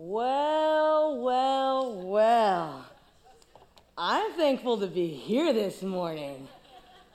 Well, 0.00 1.18
well, 1.18 1.92
well. 2.02 2.86
I'm 3.96 4.32
thankful 4.34 4.78
to 4.78 4.86
be 4.86 5.08
here 5.08 5.52
this 5.52 5.82
morning. 5.82 6.46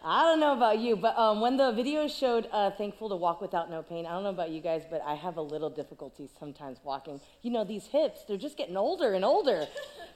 I 0.03 0.23
don't 0.23 0.41
know 0.41 0.51
about 0.51 0.79
you, 0.79 0.97
but 0.97 1.17
um, 1.17 1.39
when 1.39 1.55
the 1.55 1.71
video 1.71 2.09
showed 2.09 2.49
uh, 2.51 2.71
Thankful 2.71 3.07
to 3.07 3.15
Walk 3.15 3.39
Without 3.39 3.71
No 3.71 3.83
Pain, 3.83 4.05
I 4.05 4.11
don't 4.11 4.23
know 4.23 4.31
about 4.31 4.49
you 4.49 4.59
guys, 4.59 4.83
but 4.91 5.01
I 5.01 5.13
have 5.13 5.37
a 5.37 5.41
little 5.41 5.69
difficulty 5.69 6.29
sometimes 6.37 6.79
walking. 6.83 7.21
You 7.41 7.51
know, 7.51 7.63
these 7.63 7.85
hips, 7.85 8.25
they're 8.27 8.35
just 8.35 8.57
getting 8.57 8.75
older 8.75 9.13
and 9.13 9.23
older. 9.23 9.65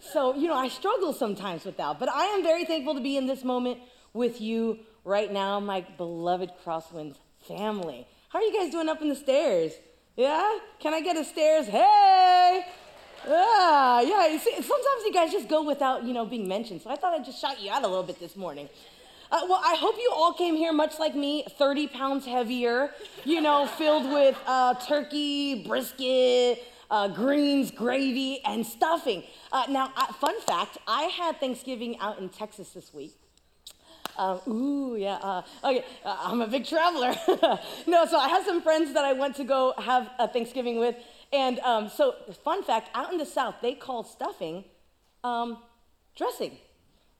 So, 0.02 0.36
you 0.36 0.50
know, 0.50 0.56
I 0.56 0.68
struggle 0.68 1.14
sometimes 1.14 1.64
with 1.64 1.78
that. 1.78 1.98
But 2.00 2.10
I 2.10 2.26
am 2.26 2.44
very 2.44 2.66
thankful 2.66 2.96
to 2.96 3.02
be 3.02 3.16
in 3.16 3.28
this 3.28 3.46
moment 3.46 3.80
with 4.12 4.42
you 4.42 4.80
right 5.06 5.32
now, 5.32 5.62
my 5.62 5.86
beloved 5.96 6.52
Crosswinds 6.66 7.16
family. 7.48 8.06
How 8.28 8.40
are 8.40 8.44
you 8.44 8.62
guys 8.62 8.74
doing 8.74 8.90
up 8.90 9.02
in 9.02 9.08
the 9.08 9.16
stairs? 9.16 9.72
Yeah? 10.18 10.58
Can 10.80 10.96
I 10.96 11.02
get 11.02 11.16
a 11.16 11.24
stairs? 11.24 11.68
Hey! 11.68 12.66
Yeah, 13.28 14.02
yeah. 14.02 14.28
You 14.28 14.40
see, 14.40 14.52
sometimes 14.56 15.04
you 15.06 15.14
guys 15.14 15.32
just 15.32 15.48
go 15.48 15.64
without, 15.64 16.04
you 16.04 16.14
know, 16.14 16.26
being 16.26 16.48
mentioned. 16.48 16.82
So 16.82 16.90
I 16.90 16.96
thought 16.96 17.14
I'd 17.14 17.24
just 17.24 17.40
shout 17.40 17.62
you 17.62 17.72
out 17.72 17.84
a 17.84 17.88
little 17.88 18.04
bit 18.04 18.20
this 18.20 18.36
morning. 18.36 18.68
Uh, 19.32 19.42
well, 19.48 19.62
I 19.64 19.76
hope 19.76 19.96
you 19.98 20.12
all 20.16 20.34
came 20.34 20.56
here 20.56 20.74
much 20.74 21.00
like 21.00 21.14
me, 21.14 21.46
30 21.58 21.88
pounds 21.88 22.26
heavier, 22.26 22.92
you 23.26 23.42
know, 23.42 23.68
filled 23.68 24.12
with 24.12 24.38
uh, 24.48 24.74
turkey, 24.76 25.68
brisket, 25.68 26.64
uh, 26.90 27.10
greens, 27.10 27.70
gravy, 27.70 28.40
and 28.46 28.66
stuffing. 28.66 29.24
Uh, 29.52 29.66
now, 29.70 29.92
uh, 29.98 30.08
fun 30.14 30.40
fact 30.42 30.78
I 30.88 31.04
had 31.04 31.40
Thanksgiving 31.40 32.00
out 32.00 32.20
in 32.20 32.30
Texas 32.30 32.70
this 32.70 32.94
week. 32.94 33.14
Um, 34.18 34.42
ooh, 34.48 34.96
yeah. 34.96 35.16
Uh, 35.22 35.42
okay, 35.64 35.86
uh, 36.04 36.18
I'm 36.22 36.42
a 36.42 36.48
big 36.48 36.66
traveler. 36.66 37.16
no, 37.88 38.06
so 38.06 38.18
I 38.18 38.30
have 38.30 38.46
some 38.46 38.62
friends 38.62 38.94
that 38.94 39.06
I 39.06 39.14
went 39.14 39.36
to 39.38 39.44
go 39.44 39.74
have 39.78 40.10
a 40.20 40.28
Thanksgiving 40.28 40.80
with. 40.80 40.96
And 41.32 41.60
um, 41.60 41.90
so, 41.90 42.16
fun 42.44 42.64
fact 42.64 42.90
out 42.94 43.12
in 43.12 43.18
the 43.18 43.26
South, 43.26 43.56
they 43.62 43.74
call 43.74 44.04
stuffing 44.04 44.64
um, 45.24 45.58
dressing. 46.16 46.58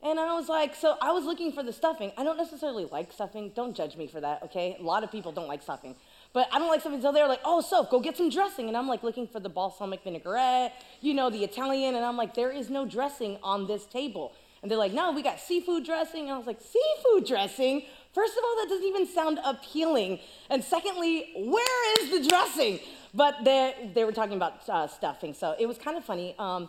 And 0.04 0.20
I 0.20 0.34
was 0.36 0.48
like, 0.48 0.76
so 0.76 0.96
I 1.02 1.12
was 1.12 1.26
looking 1.26 1.52
for 1.52 1.64
the 1.64 1.74
stuffing. 1.74 2.12
I 2.18 2.24
don't 2.24 2.38
necessarily 2.38 2.86
like 2.86 3.12
stuffing. 3.12 3.52
Don't 3.56 3.76
judge 3.76 3.98
me 3.98 4.08
for 4.08 4.22
that, 4.22 4.44
okay? 4.44 4.78
A 4.80 4.84
lot 4.84 5.04
of 5.04 5.12
people 5.12 5.32
don't 5.32 5.48
like 5.48 5.64
stuffing. 5.64 5.96
But 6.34 6.48
I 6.54 6.60
don't 6.60 6.68
like 6.68 6.82
stuffing. 6.82 7.02
So 7.02 7.12
they're 7.12 7.28
like, 7.28 7.42
oh, 7.44 7.62
so 7.62 7.84
go 7.84 8.00
get 8.00 8.16
some 8.16 8.30
dressing. 8.30 8.68
And 8.68 8.78
I'm 8.78 8.88
like 8.88 9.02
looking 9.02 9.28
for 9.28 9.40
the 9.40 9.50
balsamic 9.50 10.04
vinaigrette, 10.04 10.74
you 11.02 11.16
know, 11.16 11.32
the 11.32 11.44
Italian. 11.44 11.96
And 11.96 12.06
I'm 12.06 12.16
like, 12.16 12.36
there 12.36 12.52
is 12.52 12.70
no 12.70 12.86
dressing 12.86 13.40
on 13.42 13.66
this 13.66 13.86
table. 13.86 14.34
And 14.68 14.72
they're 14.74 14.78
like, 14.78 14.92
no, 14.92 15.14
we 15.14 15.22
got 15.22 15.40
seafood 15.40 15.86
dressing. 15.86 16.24
And 16.24 16.32
I 16.32 16.38
was 16.38 16.46
like, 16.46 16.60
seafood 16.60 17.26
dressing? 17.26 17.84
First 18.14 18.34
of 18.34 18.44
all, 18.44 18.54
that 18.58 18.68
doesn't 18.68 18.86
even 18.86 19.08
sound 19.08 19.40
appealing. 19.46 20.20
And 20.50 20.62
secondly, 20.62 21.32
where 21.38 22.02
is 22.02 22.12
the 22.12 22.28
dressing? 22.28 22.82
But 23.14 23.46
they, 23.46 23.92
they 23.96 24.04
were 24.04 24.12
talking 24.12 24.36
about 24.36 24.68
uh, 24.68 24.88
stuffing. 24.88 25.34
So 25.34 25.56
it 25.58 25.68
was 25.68 25.78
kind 25.78 25.96
of 25.96 26.04
funny. 26.04 26.36
Um, 26.38 26.68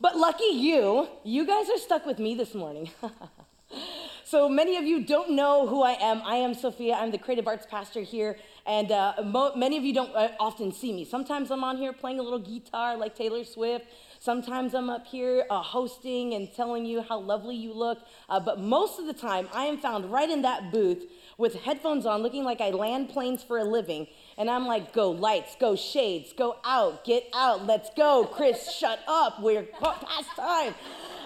but 0.00 0.16
lucky 0.16 0.52
you, 0.52 1.08
you 1.24 1.44
guys 1.44 1.68
are 1.68 1.78
stuck 1.78 2.06
with 2.06 2.20
me 2.20 2.36
this 2.36 2.54
morning. 2.54 2.92
so 4.24 4.48
many 4.48 4.76
of 4.76 4.84
you 4.84 5.04
don't 5.04 5.32
know 5.32 5.66
who 5.66 5.82
I 5.82 5.94
am. 6.00 6.22
I 6.22 6.36
am 6.36 6.54
Sophia. 6.54 6.94
I'm 6.94 7.10
the 7.10 7.18
creative 7.18 7.48
arts 7.48 7.66
pastor 7.68 8.02
here. 8.02 8.36
And 8.66 8.92
uh, 8.92 9.14
mo- 9.24 9.56
many 9.56 9.76
of 9.76 9.82
you 9.82 9.92
don't 9.92 10.14
uh, 10.14 10.28
often 10.38 10.70
see 10.70 10.92
me. 10.92 11.04
Sometimes 11.04 11.50
I'm 11.50 11.64
on 11.64 11.76
here 11.76 11.92
playing 11.92 12.20
a 12.20 12.22
little 12.22 12.38
guitar 12.38 12.96
like 12.96 13.16
Taylor 13.16 13.42
Swift. 13.42 13.86
Sometimes 14.26 14.74
I'm 14.74 14.90
up 14.90 15.06
here 15.06 15.46
uh, 15.48 15.62
hosting 15.62 16.34
and 16.34 16.52
telling 16.52 16.84
you 16.84 17.00
how 17.00 17.20
lovely 17.20 17.54
you 17.54 17.72
look, 17.72 18.00
uh, 18.28 18.40
but 18.40 18.58
most 18.58 18.98
of 18.98 19.06
the 19.06 19.12
time 19.12 19.48
I 19.54 19.66
am 19.66 19.78
found 19.78 20.10
right 20.10 20.28
in 20.28 20.42
that 20.42 20.72
booth 20.72 21.04
with 21.38 21.54
headphones 21.54 22.06
on, 22.06 22.24
looking 22.24 22.42
like 22.42 22.60
I 22.60 22.70
land 22.70 23.08
planes 23.08 23.44
for 23.44 23.58
a 23.58 23.62
living. 23.62 24.08
And 24.36 24.50
I'm 24.50 24.66
like, 24.66 24.92
go 24.92 25.12
lights, 25.12 25.54
go 25.60 25.76
shades, 25.76 26.32
go 26.36 26.56
out, 26.64 27.04
get 27.04 27.28
out, 27.32 27.66
let's 27.66 27.88
go. 27.96 28.24
Chris, 28.24 28.68
shut 28.72 28.98
up, 29.06 29.40
we're 29.40 29.62
past 29.80 30.30
time. 30.34 30.74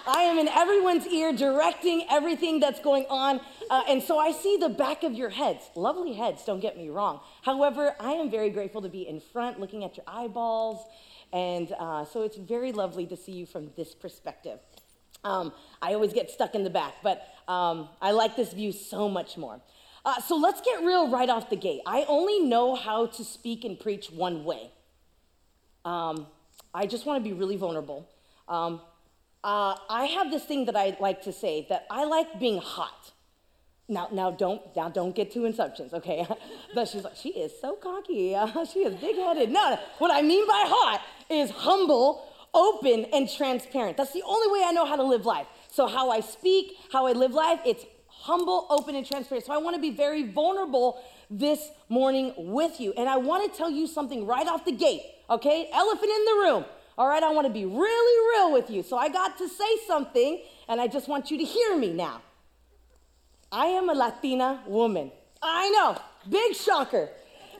I 0.07 0.25
am 0.25 0.39
in 0.39 0.49
everyone's 0.49 1.07
ear 1.07 1.33
directing 1.33 2.05
everything 2.11 2.61
that's 2.61 2.81
going 2.81 3.07
on. 3.09 3.41
Uh, 3.71 3.83
and 3.89 4.03
so 4.03 4.19
I 4.19 4.33
see 4.33 4.59
the 4.59 4.69
back 4.69 5.05
of 5.05 5.15
your 5.15 5.31
heads. 5.31 5.71
Lovely 5.75 6.13
heads, 6.13 6.45
don't 6.45 6.61
get 6.61 6.77
me 6.77 6.91
wrong. 6.91 7.21
However, 7.41 7.95
I 7.99 8.13
am 8.13 8.31
very 8.31 8.51
grateful 8.51 8.83
to 8.83 8.91
be 8.91 9.09
in 9.09 9.21
front 9.21 9.59
looking 9.59 9.85
at 9.85 9.97
your 9.97 10.05
eyeballs 10.07 10.85
and 11.33 11.73
uh, 11.79 12.05
so 12.05 12.23
it's 12.23 12.37
very 12.37 12.73
lovely 12.73 13.07
to 13.07 13.17
see 13.17 13.33
you 13.33 13.47
from 13.47 13.71
this 13.77 13.95
perspective. 13.95 14.59
Um, 15.25 15.53
I 15.83 15.95
always 15.95 16.13
get 16.13 16.31
stuck 16.31 16.55
in 16.55 16.65
the 16.65 16.71
back, 16.71 16.95
but 17.03 17.27
um, 17.47 17.89
I 18.01 18.13
like 18.13 18.37
this 18.37 18.53
view 18.53 18.73
so 18.73 19.09
much 19.09 19.37
more. 19.37 19.61
Uh, 20.05 20.21
so 20.21 20.37
let's 20.37 20.61
get 20.63 20.83
real 20.83 21.11
right 21.11 21.29
off 21.29 21.51
the 21.51 21.57
gate. 21.57 21.83
I 21.87 22.05
only 22.09 22.41
know 22.41 22.75
how 22.75 23.07
to 23.07 23.25
speak 23.25 23.65
and 23.65 23.79
preach 23.79 24.11
one 24.11 24.45
way. 24.45 24.71
Um, 25.85 26.27
I 26.75 26.87
just 26.87 27.05
want 27.05 27.23
to 27.23 27.29
be 27.29 27.35
really 27.35 27.57
vulnerable. 27.57 28.09
Um, 28.49 28.81
uh, 29.45 29.77
I 29.89 30.05
have 30.07 30.31
this 30.31 30.45
thing 30.45 30.67
that 30.67 30.77
I 30.77 30.97
like 31.01 31.23
to 31.23 31.33
say 31.33 31.67
that 31.69 31.87
I 31.91 32.05
like 32.05 32.39
being 32.39 32.59
hot. 32.59 33.13
Now, 33.91 34.09
now 34.13 34.31
don't, 34.31 34.63
now 34.77 34.89
don't 34.89 35.15
get 35.15 35.33
too 35.33 35.45
assumptions, 35.47 35.93
okay? 35.93 36.25
but 36.75 36.89
she's 36.89 37.03
like, 37.03 37.17
she 37.17 37.31
is 37.31 37.53
so 37.61 37.75
cocky. 37.75 38.37
She 38.73 38.81
is 38.81 38.95
big-headed. 38.95 39.51
No, 39.51 39.71
no, 39.71 39.79
what 39.99 40.13
I 40.13 40.23
mean 40.23 40.47
by 40.47 40.65
hot 40.67 41.01
is 41.29 41.51
humble, 41.51 42.25
open, 42.55 43.07
and 43.13 43.29
transparent. 43.29 43.97
That's 43.97 44.13
the 44.13 44.23
only 44.25 44.49
way 44.53 44.65
I 44.67 44.71
know 44.71 44.87
how 44.87 44.97
to 44.97 45.03
live 45.03 45.27
life. 45.27 45.47
So 45.71 45.89
how 45.89 46.11
I 46.11 46.21
speak, 46.21 46.77
how 46.93 47.07
I 47.07 47.13
live 47.13 47.33
life, 47.33 47.61
it's 47.67 47.85
humble, 48.07 48.67
open, 48.71 48.95
and 48.95 49.05
transparent. 49.05 49.47
So 49.47 49.53
I 49.53 49.59
want 49.59 49.75
to 49.75 49.83
be 49.83 49.91
very 49.91 50.23
vulnerable 50.23 51.03
this 51.29 51.71
morning 51.89 52.33
with 52.37 52.81
you. 52.81 52.93
And 52.97 53.09
I 53.09 53.17
want 53.17 53.51
to 53.51 53.59
tell 53.59 53.71
you 53.71 53.89
something 53.89 54.25
right 54.25 54.47
off 54.47 54.65
the 54.65 54.73
gate, 54.73 55.03
okay? 55.29 55.69
Elephant 55.73 56.11
in 56.11 56.25
the 56.27 56.43
room. 56.45 56.65
All 56.97 57.09
right, 57.09 57.23
I 57.23 57.31
want 57.33 57.47
to 57.47 57.53
be 57.53 57.65
really 57.65 58.39
real 58.39 58.53
with 58.53 58.71
you. 58.71 58.83
So 58.83 58.97
I 58.97 59.09
got 59.09 59.39
to 59.39 59.49
say 59.49 59.79
something, 59.87 60.43
and 60.69 60.81
I 60.81 60.87
just 60.87 61.09
want 61.09 61.31
you 61.31 61.39
to 61.39 61.45
hear 61.45 61.77
me 61.77 61.93
now. 61.93 62.21
I 63.53 63.67
am 63.67 63.89
a 63.89 63.95
Latina 63.95 64.63
woman. 64.67 65.11
I 65.43 65.71
know, 65.71 65.97
big 66.29 66.55
shocker. 66.55 67.09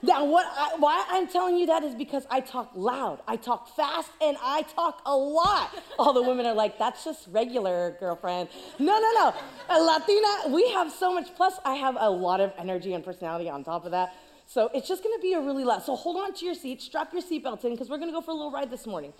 Now, 0.03 0.25
what 0.25 0.47
I, 0.47 0.77
why 0.79 1.05
I'm 1.09 1.27
telling 1.27 1.57
you 1.57 1.65
that 1.67 1.83
is 1.83 1.93
because 1.93 2.25
I 2.31 2.39
talk 2.39 2.71
loud, 2.73 3.19
I 3.27 3.35
talk 3.35 3.75
fast, 3.75 4.09
and 4.21 4.37
I 4.41 4.63
talk 4.63 5.01
a 5.05 5.15
lot. 5.15 5.69
All 5.99 6.13
the 6.13 6.23
women 6.23 6.45
are 6.45 6.55
like, 6.55 6.79
that's 6.79 7.03
just 7.03 7.27
regular, 7.27 7.97
girlfriend. 7.99 8.49
No, 8.79 8.99
no, 8.99 9.11
no. 9.13 9.33
A 9.69 9.79
Latina, 9.79 10.55
we 10.55 10.69
have 10.71 10.91
so 10.91 11.13
much. 11.13 11.35
Plus, 11.35 11.59
I 11.65 11.75
have 11.75 11.97
a 11.99 12.09
lot 12.09 12.39
of 12.39 12.53
energy 12.57 12.93
and 12.93 13.03
personality 13.03 13.49
on 13.49 13.63
top 13.63 13.85
of 13.85 13.91
that. 13.91 14.15
So 14.47 14.69
it's 14.73 14.87
just 14.87 15.03
gonna 15.03 15.19
be 15.21 15.33
a 15.33 15.41
really 15.41 15.63
loud. 15.63 15.83
So 15.83 15.95
hold 15.95 16.17
on 16.17 16.33
to 16.35 16.45
your 16.45 16.55
seats, 16.55 16.85
strap 16.85 17.13
your 17.13 17.21
seatbelts 17.21 17.63
in, 17.65 17.71
because 17.71 17.89
we're 17.89 17.99
gonna 17.99 18.11
go 18.11 18.21
for 18.21 18.31
a 18.31 18.33
little 18.33 18.51
ride 18.51 18.71
this 18.71 18.87
morning. 18.87 19.13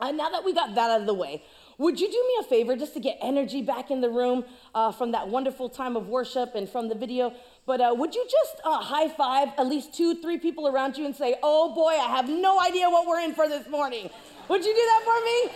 And 0.00 0.16
now 0.16 0.30
that 0.30 0.44
we 0.44 0.52
got 0.52 0.74
that 0.74 0.90
out 0.90 1.00
of 1.00 1.06
the 1.06 1.14
way, 1.14 1.42
would 1.78 2.00
you 2.00 2.08
do 2.08 2.12
me 2.12 2.34
a 2.40 2.42
favor 2.42 2.76
just 2.76 2.92
to 2.94 3.00
get 3.00 3.16
energy 3.22 3.62
back 3.62 3.92
in 3.92 4.00
the 4.00 4.10
room 4.10 4.44
uh, 4.74 4.90
from 4.90 5.12
that 5.12 5.28
wonderful 5.28 5.68
time 5.68 5.96
of 5.96 6.08
worship 6.08 6.56
and 6.56 6.68
from 6.68 6.88
the 6.88 6.94
video? 6.94 7.32
But 7.66 7.80
uh, 7.80 7.94
would 7.96 8.16
you 8.16 8.26
just 8.28 8.60
uh, 8.64 8.78
high 8.78 9.08
five 9.08 9.48
at 9.56 9.66
least 9.68 9.94
two, 9.94 10.16
three 10.20 10.38
people 10.38 10.66
around 10.66 10.98
you 10.98 11.06
and 11.06 11.14
say, 11.14 11.36
oh 11.40 11.72
boy, 11.74 11.92
I 11.92 12.08
have 12.16 12.28
no 12.28 12.60
idea 12.60 12.90
what 12.90 13.06
we're 13.06 13.20
in 13.20 13.32
for 13.32 13.48
this 13.48 13.68
morning? 13.68 14.10
Would 14.48 14.64
you 14.64 14.74
do 14.74 14.80
that 14.80 15.02
for 15.04 15.24
me? 15.24 15.52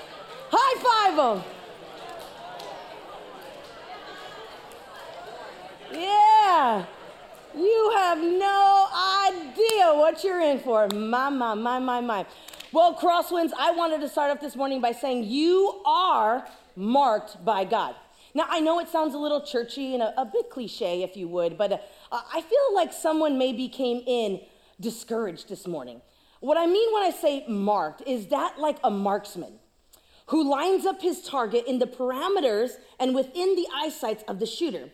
High 0.53 1.11
five 1.11 1.17
them. 1.17 1.45
Yeah. 5.93 6.85
You 7.55 7.93
have 7.97 8.19
no 8.19 8.89
idea 9.27 9.93
what 9.95 10.23
you're 10.23 10.41
in 10.41 10.61
for. 10.61 10.89
My, 10.89 11.29
my, 11.31 11.55
my, 11.55 11.79
my, 11.79 12.01
my. 12.01 12.27
Well, 12.73 12.95
Crosswinds, 12.95 13.51
I 13.59 13.73
wanted 13.73 14.01
to 14.01 14.09
start 14.09 14.31
off 14.31 14.41
this 14.41 14.57
morning 14.57 14.81
by 14.81 14.93
saying 14.93 15.25
you 15.25 15.83
are 15.85 16.49
marked 16.75 17.45
by 17.45 17.67
God. 17.67 17.95
Now, 18.33 18.47
I 18.49 18.61
know 18.61 18.81
it 18.81 18.89
sounds 18.89 19.15
a 19.15 19.19
little 19.19 19.43
churchy 19.43 19.93
and 19.93 20.03
a, 20.03 20.19
a 20.19 20.25
bit 20.25 20.49
cliche, 20.49 21.03
if 21.03 21.15
you 21.15 21.29
would, 21.29 21.59
but 21.59 21.73
uh, 21.73 22.23
I 22.33 22.41
feel 22.41 22.75
like 22.75 22.95
someone 22.95 23.37
maybe 23.37 23.69
came 23.69 24.03
in 24.07 24.41
discouraged 24.81 25.51
this 25.51 25.67
morning. 25.67 26.01
What 26.41 26.57
I 26.57 26.65
mean 26.65 26.95
when 26.95 27.03
I 27.03 27.11
say 27.11 27.45
marked 27.47 28.05
is 28.07 28.29
that 28.29 28.59
like 28.59 28.79
a 28.83 28.91
marksman 28.91 29.59
who 30.29 30.43
lines 30.43 30.87
up 30.87 31.03
his 31.03 31.21
target 31.21 31.67
in 31.67 31.79
the 31.79 31.87
parameters 31.87 32.71
and 32.99 33.15
within 33.15 33.55
the 33.55 33.67
eyesight 33.75 34.25
of 34.27 34.39
the 34.39 34.47
shooter. 34.47 34.89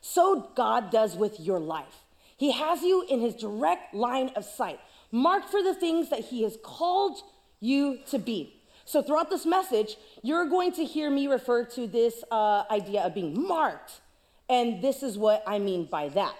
So 0.00 0.50
God 0.56 0.90
does 0.90 1.14
with 1.14 1.38
your 1.38 1.60
life. 1.60 2.02
He 2.36 2.50
has 2.50 2.82
you 2.82 3.06
in 3.08 3.20
his 3.20 3.36
direct 3.36 3.94
line 3.94 4.30
of 4.34 4.44
sight 4.44 4.80
marked 5.10 5.50
for 5.50 5.62
the 5.62 5.74
things 5.74 6.10
that 6.10 6.20
He 6.26 6.42
has 6.42 6.56
called 6.62 7.18
you 7.60 7.98
to 8.10 8.18
be. 8.18 8.60
So, 8.84 9.02
throughout 9.02 9.30
this 9.30 9.46
message, 9.46 9.96
you're 10.22 10.46
going 10.46 10.72
to 10.72 10.84
hear 10.84 11.10
me 11.10 11.28
refer 11.28 11.64
to 11.64 11.86
this 11.86 12.24
uh, 12.30 12.64
idea 12.70 13.02
of 13.02 13.14
being 13.14 13.46
marked. 13.46 14.00
And 14.48 14.82
this 14.82 15.02
is 15.04 15.16
what 15.16 15.44
I 15.46 15.60
mean 15.60 15.84
by 15.84 16.08
that. 16.08 16.34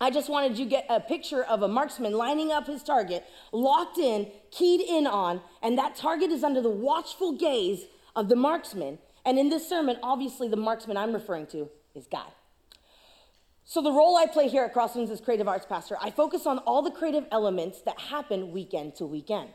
I 0.00 0.10
just 0.10 0.28
wanted 0.28 0.58
you 0.58 0.64
to 0.64 0.70
get 0.70 0.86
a 0.88 1.00
picture 1.00 1.42
of 1.42 1.62
a 1.62 1.68
marksman 1.68 2.12
lining 2.12 2.52
up 2.52 2.66
his 2.66 2.82
target, 2.82 3.24
locked 3.52 3.98
in, 3.98 4.30
keyed 4.50 4.80
in 4.80 5.06
on, 5.06 5.40
and 5.62 5.78
that 5.78 5.96
target 5.96 6.30
is 6.30 6.44
under 6.44 6.60
the 6.60 6.70
watchful 6.70 7.32
gaze 7.32 7.84
of 8.14 8.28
the 8.28 8.36
marksman. 8.36 8.98
And 9.24 9.38
in 9.38 9.48
this 9.48 9.68
sermon, 9.68 9.98
obviously, 10.02 10.48
the 10.48 10.56
marksman 10.56 10.96
I'm 10.96 11.12
referring 11.12 11.46
to 11.48 11.68
is 11.94 12.06
God. 12.06 12.30
So, 13.68 13.82
the 13.82 13.90
role 13.90 14.16
I 14.16 14.26
play 14.26 14.46
here 14.46 14.62
at 14.62 14.72
Crosswinds 14.72 15.10
as 15.10 15.20
creative 15.20 15.48
arts 15.48 15.66
pastor, 15.66 15.96
I 16.00 16.12
focus 16.12 16.46
on 16.46 16.58
all 16.58 16.82
the 16.82 16.90
creative 16.92 17.26
elements 17.32 17.80
that 17.80 17.98
happen 17.98 18.52
weekend 18.52 18.94
to 18.94 19.06
weekend. 19.06 19.50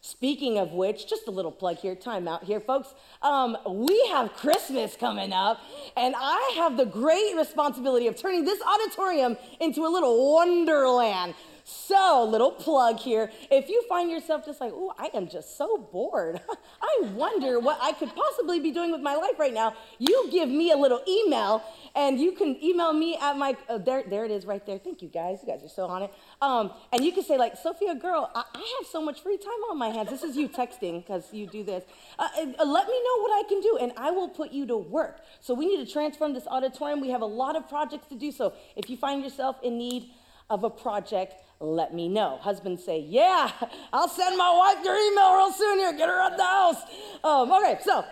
Speaking 0.00 0.56
of 0.56 0.70
which, 0.70 1.08
just 1.08 1.26
a 1.26 1.32
little 1.32 1.50
plug 1.50 1.78
here, 1.78 1.96
time 1.96 2.28
out 2.28 2.44
here, 2.44 2.60
folks. 2.60 2.94
Um, 3.22 3.56
we 3.68 4.06
have 4.12 4.34
Christmas 4.34 4.94
coming 4.94 5.32
up, 5.32 5.60
and 5.96 6.14
I 6.16 6.52
have 6.58 6.76
the 6.76 6.86
great 6.86 7.34
responsibility 7.34 8.06
of 8.06 8.14
turning 8.14 8.44
this 8.44 8.60
auditorium 8.62 9.36
into 9.58 9.84
a 9.84 9.90
little 9.90 10.32
wonderland. 10.34 11.34
So, 11.66 12.28
little 12.30 12.50
plug 12.50 12.98
here. 12.98 13.30
If 13.50 13.70
you 13.70 13.82
find 13.88 14.10
yourself 14.10 14.44
just 14.44 14.60
like, 14.60 14.72
oh, 14.74 14.92
I 14.98 15.08
am 15.14 15.28
just 15.28 15.56
so 15.56 15.78
bored. 15.78 16.38
I 16.82 17.06
wonder 17.14 17.58
what 17.58 17.78
I 17.80 17.92
could 17.92 18.14
possibly 18.14 18.60
be 18.60 18.70
doing 18.70 18.92
with 18.92 19.00
my 19.00 19.14
life 19.14 19.38
right 19.38 19.52
now. 19.52 19.72
You 19.98 20.28
give 20.30 20.50
me 20.50 20.72
a 20.72 20.76
little 20.76 21.00
email, 21.08 21.62
and 21.96 22.20
you 22.20 22.32
can 22.32 22.62
email 22.62 22.92
me 22.92 23.16
at 23.16 23.38
my, 23.38 23.56
uh, 23.70 23.78
there, 23.78 24.04
there 24.06 24.26
it 24.26 24.30
is 24.30 24.44
right 24.44 24.64
there. 24.66 24.76
Thank 24.76 25.00
you 25.00 25.08
guys. 25.08 25.38
You 25.40 25.54
guys 25.54 25.64
are 25.64 25.70
so 25.70 25.86
on 25.86 26.02
it. 26.02 26.12
Um, 26.42 26.70
and 26.92 27.02
you 27.02 27.12
can 27.12 27.24
say, 27.24 27.38
like, 27.38 27.56
Sophia, 27.56 27.94
girl, 27.94 28.30
I, 28.34 28.44
I, 28.54 28.76
have 28.78 28.86
so 28.90 29.00
much 29.00 29.22
free 29.22 29.38
time 29.38 29.48
on 29.70 29.78
my 29.78 29.88
hands. 29.88 30.10
This 30.10 30.22
is 30.22 30.36
you 30.36 30.50
texting 30.50 31.02
because 31.02 31.32
you 31.32 31.46
do 31.46 31.64
this. 31.64 31.82
Uh, 32.18 32.28
uh, 32.36 32.64
let 32.66 32.88
me 32.88 33.02
know 33.02 33.22
what 33.22 33.42
I 33.42 33.48
can 33.48 33.62
do, 33.62 33.78
and 33.80 33.92
I 33.96 34.10
will 34.10 34.28
put 34.28 34.52
you 34.52 34.66
to 34.66 34.76
work. 34.76 35.20
So, 35.40 35.54
we 35.54 35.64
need 35.64 35.82
to 35.86 35.90
transform 35.90 36.34
this 36.34 36.46
auditorium. 36.46 37.00
We 37.00 37.08
have 37.08 37.22
a 37.22 37.26
lot 37.26 37.56
of 37.56 37.70
projects 37.70 38.06
to 38.08 38.16
do. 38.16 38.32
So, 38.32 38.52
if 38.76 38.90
you 38.90 38.98
find 38.98 39.24
yourself 39.24 39.56
in 39.62 39.78
need 39.78 40.10
of 40.50 40.64
a 40.64 40.70
project, 40.70 41.34
let 41.60 41.94
me 41.94 42.08
know. 42.08 42.38
Husbands 42.40 42.84
say, 42.84 43.00
Yeah, 43.00 43.50
I'll 43.92 44.08
send 44.08 44.36
my 44.36 44.52
wife 44.56 44.84
your 44.84 44.96
email 44.96 45.36
real 45.36 45.52
soon 45.52 45.78
here. 45.78 45.92
Get 45.92 46.08
her 46.08 46.20
out 46.20 46.36
the 46.36 46.44
house. 46.44 46.82
Um, 47.22 47.52
okay, 47.52 47.78
so 47.82 48.04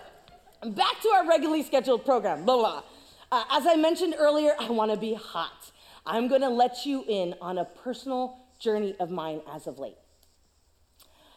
back 0.70 1.00
to 1.02 1.08
our 1.08 1.26
regularly 1.26 1.62
scheduled 1.62 2.04
program. 2.04 2.44
Blah, 2.44 2.56
blah. 2.56 2.82
Uh, 3.30 3.44
as 3.50 3.66
I 3.66 3.76
mentioned 3.76 4.14
earlier, 4.18 4.54
I 4.58 4.70
want 4.70 4.90
to 4.90 4.96
be 4.96 5.14
hot. 5.14 5.70
I'm 6.04 6.28
going 6.28 6.40
to 6.40 6.48
let 6.48 6.84
you 6.84 7.04
in 7.08 7.34
on 7.40 7.58
a 7.58 7.64
personal 7.64 8.38
journey 8.58 8.94
of 9.00 9.10
mine 9.10 9.40
as 9.50 9.66
of 9.66 9.78
late. 9.78 9.96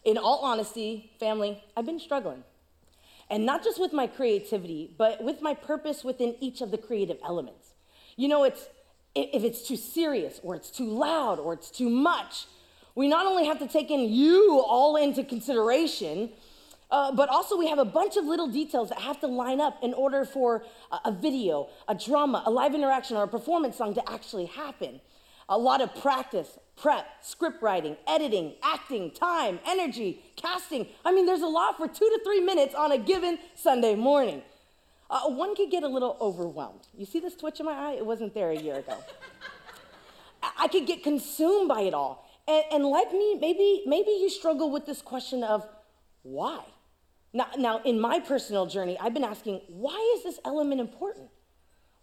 In 0.04 0.18
all 0.18 0.40
honesty, 0.40 1.12
family, 1.20 1.64
I've 1.76 1.86
been 1.86 2.00
struggling. 2.00 2.44
And 3.30 3.46
not 3.46 3.64
just 3.64 3.80
with 3.80 3.92
my 3.92 4.06
creativity, 4.06 4.92
but 4.98 5.24
with 5.24 5.42
my 5.42 5.54
purpose 5.54 6.04
within 6.04 6.36
each 6.40 6.62
of 6.62 6.70
the 6.70 6.78
creative 6.78 7.18
elements. 7.24 7.74
You 8.16 8.28
know, 8.28 8.44
it's 8.44 8.68
if 9.16 9.44
it's 9.44 9.66
too 9.66 9.78
serious 9.78 10.40
or 10.44 10.56
it's 10.56 10.70
too 10.70 10.88
loud 10.88 11.40
or 11.40 11.54
it's 11.54 11.72
too 11.72 11.90
much, 11.90 12.46
we 12.96 13.08
not 13.08 13.26
only 13.26 13.46
have 13.46 13.60
to 13.60 13.68
take 13.68 13.90
in 13.90 14.02
you 14.10 14.62
all 14.68 14.96
into 14.98 15.24
consideration, 15.24 16.30
uh, 16.92 17.12
but 17.14 17.30
also 17.30 17.58
we 17.58 17.68
have 17.68 17.80
a 17.80 17.86
bunch 17.86 18.18
of 18.18 18.26
little 18.26 18.48
details 18.48 18.90
that 18.90 19.00
have 19.00 19.20
to 19.22 19.28
line 19.28 19.60
up 19.60 19.78
in 19.82 19.94
order 19.94 20.26
for 20.26 20.64
a, 20.92 21.10
a 21.10 21.12
video, 21.12 21.68
a 21.88 21.96
drama, 21.96 22.44
a 22.46 22.52
live 22.52 22.76
interaction, 22.76 23.18
or 23.18 23.24
a 23.24 23.28
performance 23.28 23.78
song 23.78 23.94
to 23.94 24.10
actually 24.10 24.46
happen. 24.46 25.00
A 25.48 25.58
lot 25.58 25.82
of 25.82 25.94
practice, 26.02 26.58
prep, 26.76 27.06
script 27.22 27.62
writing, 27.62 27.98
editing, 28.08 28.54
acting, 28.64 29.12
time, 29.12 29.60
energy, 29.66 30.24
casting. 30.36 30.88
I 31.04 31.14
mean, 31.14 31.26
there's 31.26 31.42
a 31.42 31.48
lot 31.48 31.78
for 31.78 31.88
two 31.88 31.94
to 32.06 32.20
three 32.24 32.42
minutes 32.42 32.74
on 32.74 32.92
a 32.92 32.98
given 32.98 33.38
Sunday 33.56 33.96
morning 33.96 34.42
uh, 35.16 35.30
one 35.30 35.56
could 35.56 35.72
get 35.72 35.84
a 35.84 35.88
little 35.88 36.18
overwhelmed. 36.20 36.88
You 36.98 37.06
see 37.06 37.20
this 37.20 37.36
twitch 37.36 37.60
in 37.60 37.66
my 37.66 37.72
eye? 37.74 37.94
It 37.94 38.06
wasn't 38.06 38.34
there 38.34 38.52
a 38.52 38.58
year 38.58 38.76
ago. 38.76 38.98
I 40.58 40.68
could 40.68 40.86
get 40.86 41.04
consumed 41.04 41.70
by 41.70 41.82
it 41.82 41.94
all. 41.94 42.28
And, 42.48 42.64
and, 42.72 42.86
like 42.86 43.12
me, 43.12 43.36
maybe, 43.40 43.84
maybe 43.86 44.12
you 44.12 44.30
struggle 44.30 44.70
with 44.70 44.86
this 44.86 45.02
question 45.02 45.44
of 45.44 45.66
why? 46.24 46.64
Now, 47.34 47.48
now, 47.58 47.82
in 47.84 48.00
my 48.00 48.20
personal 48.20 48.66
journey, 48.66 48.98
I've 49.00 49.14
been 49.14 49.24
asking, 49.24 49.62
why 49.68 50.16
is 50.18 50.24
this 50.24 50.40
element 50.46 50.82
important? 50.82 51.30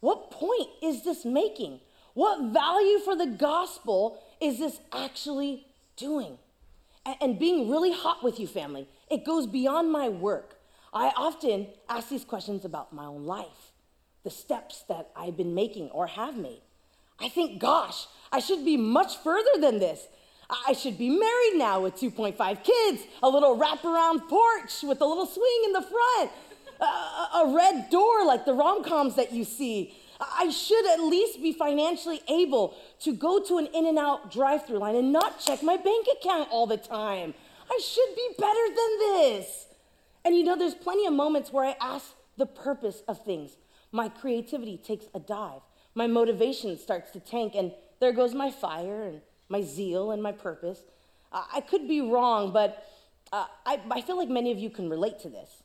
What 0.00 0.30
point 0.30 0.68
is 0.82 1.04
this 1.04 1.24
making? 1.24 1.80
What 2.14 2.52
value 2.52 2.98
for 2.98 3.14
the 3.14 3.26
gospel 3.26 4.20
is 4.40 4.58
this 4.58 4.80
actually 4.92 5.66
doing? 5.96 6.38
And, 7.06 7.16
and 7.20 7.38
being 7.38 7.70
really 7.70 7.92
hot 7.92 8.24
with 8.24 8.40
you, 8.40 8.46
family, 8.46 8.88
it 9.10 9.24
goes 9.24 9.46
beyond 9.46 9.92
my 9.92 10.08
work. 10.08 10.58
I 10.92 11.12
often 11.16 11.68
ask 11.88 12.08
these 12.08 12.24
questions 12.24 12.64
about 12.64 12.92
my 12.92 13.06
own 13.06 13.24
life, 13.24 13.72
the 14.24 14.30
steps 14.30 14.84
that 14.88 15.10
I've 15.16 15.36
been 15.36 15.54
making 15.54 15.88
or 15.90 16.06
have 16.06 16.36
made. 16.36 16.60
I 17.18 17.28
think, 17.28 17.60
gosh, 17.60 18.06
I 18.30 18.40
should 18.40 18.64
be 18.64 18.76
much 18.76 19.16
further 19.18 19.60
than 19.60 19.78
this. 19.78 20.06
I 20.66 20.74
should 20.74 20.98
be 20.98 21.08
married 21.08 21.54
now 21.56 21.80
with 21.80 21.96
2.5 21.96 22.36
kids, 22.62 23.04
a 23.22 23.28
little 23.28 23.56
wraparound 23.56 24.28
porch 24.28 24.82
with 24.82 25.00
a 25.00 25.06
little 25.06 25.26
swing 25.26 25.62
in 25.64 25.72
the 25.72 25.82
front, 25.82 26.30
a, 26.80 26.84
a 26.84 27.54
red 27.54 27.88
door 27.88 28.26
like 28.26 28.44
the 28.44 28.52
rom 28.52 28.84
coms 28.84 29.14
that 29.16 29.32
you 29.32 29.44
see. 29.44 29.94
I 30.20 30.50
should 30.50 30.86
at 30.86 31.00
least 31.00 31.42
be 31.42 31.52
financially 31.52 32.20
able 32.28 32.76
to 33.00 33.14
go 33.14 33.42
to 33.42 33.58
an 33.58 33.66
in 33.66 33.86
and 33.86 33.98
out 33.98 34.30
drive 34.30 34.66
through 34.66 34.78
line 34.78 34.94
and 34.94 35.12
not 35.12 35.40
check 35.40 35.62
my 35.62 35.76
bank 35.76 36.06
account 36.20 36.48
all 36.50 36.66
the 36.66 36.76
time. 36.76 37.34
I 37.70 37.80
should 37.82 38.14
be 38.14 38.28
better 38.38 38.66
than 38.68 38.98
this. 38.98 39.66
And 40.24 40.36
you 40.36 40.44
know, 40.44 40.56
there's 40.56 40.74
plenty 40.74 41.06
of 41.06 41.12
moments 41.12 41.52
where 41.52 41.64
I 41.64 41.76
ask 41.80 42.14
the 42.36 42.46
purpose 42.46 43.02
of 43.08 43.24
things. 43.24 43.56
My 43.90 44.08
creativity 44.08 44.76
takes 44.76 45.06
a 45.14 45.20
dive, 45.20 45.62
my 45.94 46.06
motivation 46.06 46.78
starts 46.78 47.10
to 47.12 47.20
tank, 47.20 47.54
and 47.54 47.72
there 48.00 48.12
goes 48.12 48.34
my 48.34 48.50
fire 48.50 49.02
and 49.02 49.20
my 49.48 49.62
zeal 49.62 50.10
and 50.10 50.22
my 50.22 50.32
purpose. 50.32 50.80
I 51.32 51.60
could 51.60 51.88
be 51.88 52.00
wrong, 52.00 52.52
but 52.52 52.86
uh, 53.32 53.46
I, 53.64 53.80
I 53.90 54.00
feel 54.02 54.18
like 54.18 54.28
many 54.28 54.52
of 54.52 54.58
you 54.58 54.68
can 54.70 54.90
relate 54.90 55.18
to 55.20 55.28
this. 55.28 55.62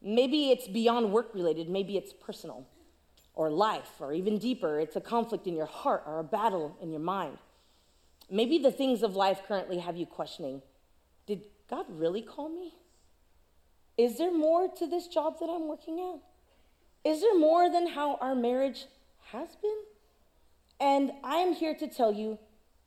Maybe 0.00 0.50
it's 0.50 0.66
beyond 0.66 1.12
work 1.12 1.34
related, 1.34 1.68
maybe 1.68 1.96
it's 1.96 2.12
personal 2.12 2.66
or 3.34 3.50
life, 3.50 3.90
or 4.00 4.12
even 4.12 4.38
deeper, 4.38 4.78
it's 4.78 4.96
a 4.96 5.00
conflict 5.00 5.46
in 5.46 5.56
your 5.56 5.66
heart 5.66 6.04
or 6.06 6.20
a 6.20 6.24
battle 6.24 6.76
in 6.80 6.90
your 6.90 7.00
mind. 7.00 7.38
Maybe 8.30 8.58
the 8.58 8.70
things 8.70 9.02
of 9.02 9.16
life 9.16 9.42
currently 9.46 9.78
have 9.78 9.96
you 9.96 10.06
questioning 10.06 10.62
Did 11.26 11.42
God 11.68 11.86
really 11.88 12.22
call 12.22 12.48
me? 12.48 12.74
Is 13.96 14.18
there 14.18 14.32
more 14.32 14.68
to 14.68 14.86
this 14.86 15.06
job 15.06 15.38
that 15.40 15.48
I'm 15.48 15.68
working 15.68 16.00
at? 16.00 17.10
Is 17.10 17.20
there 17.20 17.38
more 17.38 17.70
than 17.70 17.88
how 17.88 18.16
our 18.16 18.34
marriage 18.34 18.86
has 19.32 19.48
been? 19.56 19.76
And 20.80 21.12
I'm 21.22 21.52
here 21.52 21.74
to 21.74 21.86
tell 21.86 22.12
you 22.12 22.38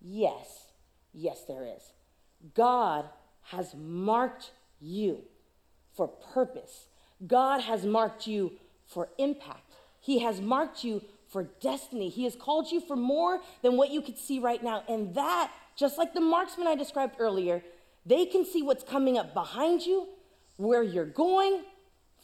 yes, 0.02 0.72
yes, 1.14 1.44
there 1.48 1.66
is. 1.66 1.94
God 2.54 3.06
has 3.44 3.74
marked 3.76 4.52
you 4.80 5.24
for 5.96 6.08
purpose, 6.08 6.88
God 7.26 7.62
has 7.62 7.86
marked 7.86 8.28
you 8.28 8.54
for 8.86 9.10
impact, 9.18 9.74
He 10.00 10.20
has 10.20 10.42
marked 10.42 10.84
you 10.84 11.02
for 11.28 11.44
destiny. 11.44 12.10
He 12.10 12.24
has 12.24 12.36
called 12.36 12.72
you 12.72 12.80
for 12.80 12.96
more 12.96 13.42
than 13.62 13.76
what 13.76 13.92
you 13.92 14.02
could 14.02 14.18
see 14.18 14.40
right 14.40 14.64
now. 14.64 14.84
And 14.88 15.14
that, 15.16 15.52
just 15.76 15.98
like 15.98 16.14
the 16.14 16.22
marksman 16.22 16.68
I 16.68 16.76
described 16.76 17.16
earlier, 17.20 17.64
they 18.06 18.26
can 18.26 18.46
see 18.46 18.62
what's 18.62 18.84
coming 18.84 19.18
up 19.18 19.34
behind 19.34 19.82
you 19.82 20.08
where 20.58 20.84
you're 20.84 21.06
going 21.06 21.64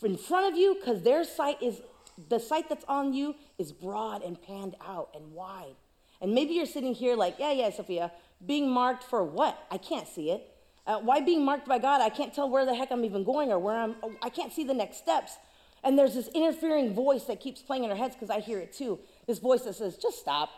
in 0.03 0.17
front 0.17 0.51
of 0.51 0.59
you 0.59 0.75
because 0.75 1.01
their 1.03 1.23
sight 1.23 1.61
is 1.61 1.81
the 2.29 2.39
sight 2.39 2.69
that's 2.69 2.85
on 2.87 3.13
you 3.13 3.35
is 3.57 3.71
broad 3.71 4.21
and 4.21 4.39
panned 4.41 4.75
out 4.85 5.09
and 5.15 5.31
wide. 5.31 5.75
And 6.21 6.33
maybe 6.33 6.53
you're 6.53 6.65
sitting 6.65 6.93
here 6.93 7.15
like, 7.15 7.35
yeah, 7.39 7.51
yeah, 7.51 7.69
Sophia, 7.71 8.11
being 8.45 8.69
marked 8.69 9.03
for 9.03 9.23
what? 9.23 9.57
I 9.71 9.77
can't 9.77 10.07
see 10.07 10.29
it. 10.29 10.49
Uh, 10.85 10.99
why 10.99 11.21
being 11.21 11.43
marked 11.43 11.67
by 11.67 11.79
God? 11.79 12.01
I 12.01 12.09
can't 12.09 12.33
tell 12.33 12.49
where 12.49 12.65
the 12.65 12.75
heck 12.75 12.91
I'm 12.91 13.05
even 13.05 13.23
going 13.23 13.51
or 13.51 13.57
where 13.57 13.77
I'm, 13.77 13.95
I 14.21 14.29
can't 14.29 14.51
see 14.51 14.63
the 14.63 14.73
next 14.73 14.97
steps. 14.97 15.37
And 15.83 15.97
there's 15.97 16.13
this 16.13 16.27
interfering 16.29 16.93
voice 16.93 17.23
that 17.25 17.39
keeps 17.41 17.61
playing 17.61 17.83
in 17.83 17.89
our 17.89 17.95
heads 17.95 18.15
because 18.15 18.29
I 18.29 18.39
hear 18.39 18.59
it 18.59 18.73
too. 18.73 18.99
This 19.27 19.39
voice 19.39 19.61
that 19.63 19.75
says, 19.75 19.97
just 19.97 20.19
stop. 20.19 20.49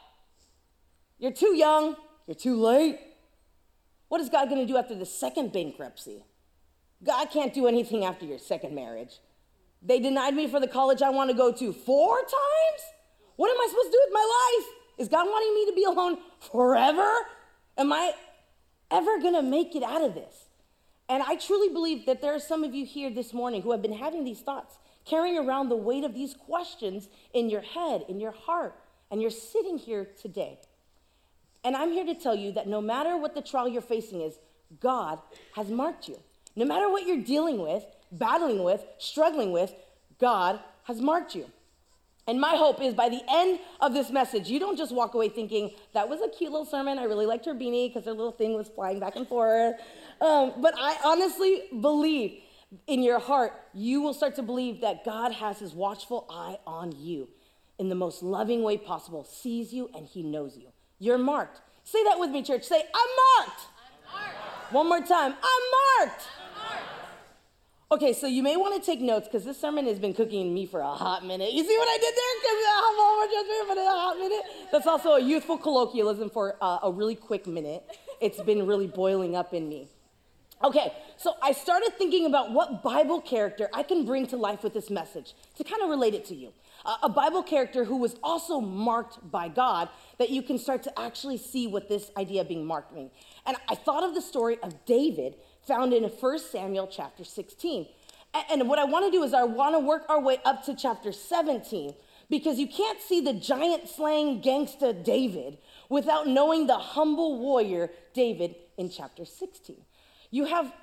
You're 1.18 1.32
too 1.32 1.56
young. 1.56 1.96
You're 2.28 2.36
too 2.36 2.60
late. 2.62 3.00
What 4.08 4.22
is 4.22 4.30
God 4.30 4.50
going 4.50 4.62
to 4.62 4.72
do 4.72 4.78
after 4.78 4.96
the 4.96 5.06
second 5.06 5.52
bankruptcy? 5.52 6.24
God 7.04 7.26
can't 7.26 7.54
do 7.54 7.68
anything 7.68 8.06
after 8.06 8.26
your 8.26 8.40
second 8.40 8.74
marriage. 8.74 9.20
They 9.82 10.00
denied 10.00 10.36
me 10.36 10.48
for 10.48 10.60
the 10.60 10.68
college 10.68 11.02
I 11.02 11.10
want 11.10 11.30
to 11.30 11.36
go 11.36 11.52
to 11.52 11.74
four 11.74 12.18
times? 12.18 12.82
What 13.36 13.52
am 13.52 13.58
I 13.58 13.68
supposed 13.70 13.88
to 13.88 13.92
do 13.92 14.02
with 14.06 14.14
my 14.14 14.60
life? 14.60 14.68
Is 14.98 15.08
God 15.10 15.28
wanting 15.28 15.54
me 15.54 15.66
to 15.68 15.76
be 15.76 15.84
alone 15.84 16.18
forever? 16.52 17.08
Am 17.78 17.92
I 17.92 18.14
ever 18.90 19.20
going 19.20 19.34
to 19.34 19.42
make 19.42 19.76
it 19.76 19.84
out 19.84 20.02
of 20.02 20.16
this? 20.16 20.46
And 21.08 21.22
I 21.22 21.36
truly 21.36 21.72
believe 21.72 22.06
that 22.06 22.22
there 22.22 22.34
are 22.34 22.40
some 22.40 22.64
of 22.64 22.74
you 22.74 22.86
here 22.86 23.10
this 23.10 23.34
morning 23.34 23.62
who 23.62 23.72
have 23.72 23.82
been 23.82 23.94
having 23.94 24.24
these 24.24 24.40
thoughts, 24.40 24.80
carrying 25.06 25.38
around 25.38 25.70
the 25.70 25.76
weight 25.76 26.04
of 26.04 26.16
these 26.16 26.34
questions 26.34 27.10
in 27.34 27.50
your 27.50 27.62
head, 27.62 28.06
in 28.10 28.20
your 28.20 28.32
heart, 28.32 28.76
and 29.12 29.22
you're 29.22 29.30
sitting 29.30 29.78
here 29.78 30.08
today. 30.20 30.58
And 31.64 31.76
I'm 31.76 31.92
here 31.92 32.06
to 32.06 32.16
tell 32.16 32.36
you 32.36 32.52
that 32.54 32.68
no 32.68 32.82
matter 32.82 33.18
what 33.18 33.36
the 33.36 33.42
trial 33.42 33.68
you're 33.68 33.82
facing 33.82 34.22
is, 34.22 34.40
God 34.80 35.20
has 35.56 35.70
marked 35.70 36.08
you. 36.08 36.20
No 36.56 36.66
matter 36.66 36.90
what 36.90 37.06
you're 37.06 37.22
dealing 37.22 37.60
with, 37.60 37.86
battling 38.12 38.64
with, 38.64 38.84
struggling 38.98 39.52
with, 39.52 39.74
God 40.20 40.60
has 40.84 41.02
marked 41.02 41.36
you. 41.36 41.46
And 42.28 42.42
my 42.42 42.56
hope 42.56 42.82
is 42.82 42.94
by 42.94 43.10
the 43.10 43.22
end 43.30 43.60
of 43.80 43.94
this 43.94 44.10
message, 44.10 44.50
you 44.50 44.60
don't 44.60 44.78
just 44.78 44.94
walk 44.94 45.14
away 45.14 45.30
thinking, 45.30 45.72
that 45.94 46.10
was 46.10 46.22
a 46.22 46.30
cute 46.30 46.52
little 46.52 46.66
sermon. 46.66 46.98
I 46.98 47.04
really 47.04 47.28
liked 47.28 47.46
her 47.46 47.54
beanie 47.54 47.90
because 47.90 48.06
her 48.06 48.14
little 48.14 48.32
thing 48.32 48.56
was 48.56 48.68
flying 48.68 49.00
back 49.00 49.16
and 49.16 49.28
forth. 49.28 49.76
Um, 50.22 50.54
but 50.58 50.74
I 50.78 50.98
honestly 51.04 51.64
believe 51.82 52.42
in 52.88 53.04
your 53.04 53.20
heart, 53.20 53.54
you 53.74 54.02
will 54.02 54.14
start 54.14 54.36
to 54.36 54.44
believe 54.44 54.82
that 54.82 55.06
God 55.06 55.34
has 55.34 55.60
his 55.60 55.74
watchful 55.74 56.26
eye 56.30 56.58
on 56.66 56.94
you 56.98 57.30
in 57.78 57.90
the 57.90 57.96
most 57.96 58.24
loving 58.24 58.64
way 58.64 58.78
possible, 58.78 59.24
sees 59.24 59.72
you, 59.72 59.90
and 59.94 60.08
he 60.08 60.24
knows 60.24 60.58
you. 60.58 60.70
You're 60.98 61.18
marked. 61.18 61.62
Say 61.84 62.04
that 62.06 62.20
with 62.20 62.32
me, 62.32 62.42
church. 62.42 62.64
Say, 62.64 62.78
I'm 62.78 63.46
marked. 63.46 63.62
I'm 64.08 64.22
marked. 64.24 64.74
One 64.74 64.88
more 64.88 65.02
time. 65.02 65.34
I'm 65.34 66.08
marked. 66.08 66.24
Okay, 67.92 68.14
so 68.14 68.26
you 68.26 68.42
may 68.42 68.58
want 68.58 68.74
to 68.74 68.84
take 68.84 69.00
notes 69.00 69.28
because 69.28 69.46
this 69.46 69.62
sermon 69.62 69.86
has 69.86 70.00
been 70.00 70.14
cooking 70.14 70.52
me 70.52 70.66
for 70.66 70.80
a 70.80 70.88
hot 70.88 71.24
minute. 71.24 71.54
You 71.54 71.64
see 71.64 71.78
what 71.78 71.88
I 71.88 71.98
did 71.98 72.16
there? 72.16 72.34
Because 72.42 72.66
I'm 72.82 73.00
over 73.00 73.32
just 73.32 73.68
but 73.68 73.78
a 73.78 73.92
hot 73.92 74.18
minute. 74.18 74.42
That's 74.72 74.88
also 74.88 75.12
a 75.14 75.20
youthful 75.20 75.60
colloquialism 75.60 76.32
for 76.32 76.58
uh, 76.62 76.80
a 76.82 76.92
really 76.92 77.14
quick 77.14 77.46
minute. 77.46 77.84
It's 78.20 78.42
been 78.42 78.66
really 78.66 78.88
boiling 78.88 79.36
up 79.36 79.54
in 79.54 79.70
me. 79.70 79.88
Okay, 80.64 80.94
so 81.18 81.36
I 81.44 81.52
started 81.52 81.94
thinking 81.96 82.26
about 82.26 82.52
what 82.52 82.82
Bible 82.82 83.22
character 83.22 83.70
I 83.72 83.84
can 83.84 84.04
bring 84.04 84.26
to 84.28 84.38
life 84.38 84.64
with 84.64 84.74
this 84.74 84.90
message 84.90 85.36
to 85.58 85.64
kind 85.64 85.84
of 85.84 85.90
relate 85.90 86.16
it 86.16 86.26
to 86.26 86.36
you. 86.36 86.54
Uh, 86.86 86.98
a 87.04 87.10
Bible 87.10 87.44
character 87.44 87.84
who 87.84 87.98
was 87.98 88.16
also 88.24 88.60
marked 88.60 89.30
by 89.30 89.48
God 89.48 89.90
that 90.18 90.32
you 90.32 90.42
can 90.42 90.58
start 90.58 90.82
to 90.84 91.00
actually 91.00 91.38
see 91.38 91.68
what 91.68 91.88
this 91.88 92.10
idea 92.18 92.42
of 92.42 92.48
being 92.48 92.66
marked 92.66 92.96
means. 92.96 93.12
And 93.46 93.58
I 93.68 93.76
thought 93.76 94.04
of 94.04 94.16
the 94.16 94.22
story 94.22 94.58
of 94.64 94.86
David 94.86 95.36
found 95.68 95.94
in 95.94 96.04
1 96.04 96.40
Samuel 96.40 96.88
chapter 96.88 97.24
16. 97.24 97.88
And 98.52 98.68
what 98.68 98.80
I 98.80 98.84
want 98.84 99.06
to 99.06 99.12
do 99.12 99.24
is 99.24 99.34
I 99.34 99.44
want 99.44 99.76
to 99.76 99.80
work 99.80 100.04
our 100.10 100.20
way 100.20 100.40
up 100.44 100.64
to 100.66 100.76
chapter 100.76 101.12
17 101.12 101.94
because 102.30 102.60
you 102.60 102.68
can't 102.68 103.00
see 103.02 103.22
the 103.22 103.34
giant 103.34 103.88
slaying 103.88 104.42
gangster 104.42 104.92
David 104.92 105.58
without 105.90 106.28
knowing 106.28 106.68
the 106.68 106.78
humble 106.78 107.40
warrior 107.40 107.92
David 108.14 108.56
in 108.78 108.90
chapter 108.90 109.26
16. 109.26 109.78
You 110.32 110.46
have 110.46 110.74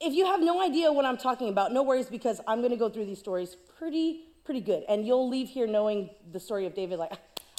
if 0.00 0.14
you 0.14 0.24
have 0.26 0.40
no 0.40 0.62
idea 0.62 0.92
what 0.92 1.04
I'm 1.04 1.16
talking 1.16 1.48
about, 1.48 1.72
no 1.72 1.82
worries 1.82 2.06
because 2.06 2.40
I'm 2.46 2.60
going 2.60 2.70
to 2.70 2.76
go 2.76 2.88
through 2.88 3.06
these 3.06 3.18
stories 3.18 3.56
pretty 3.76 4.26
pretty 4.44 4.60
good 4.60 4.84
and 4.88 5.04
you'll 5.04 5.28
leave 5.28 5.48
here 5.48 5.66
knowing 5.66 6.10
the 6.30 6.38
story 6.38 6.66
of 6.66 6.74
David 6.74 7.00
like 7.00 7.12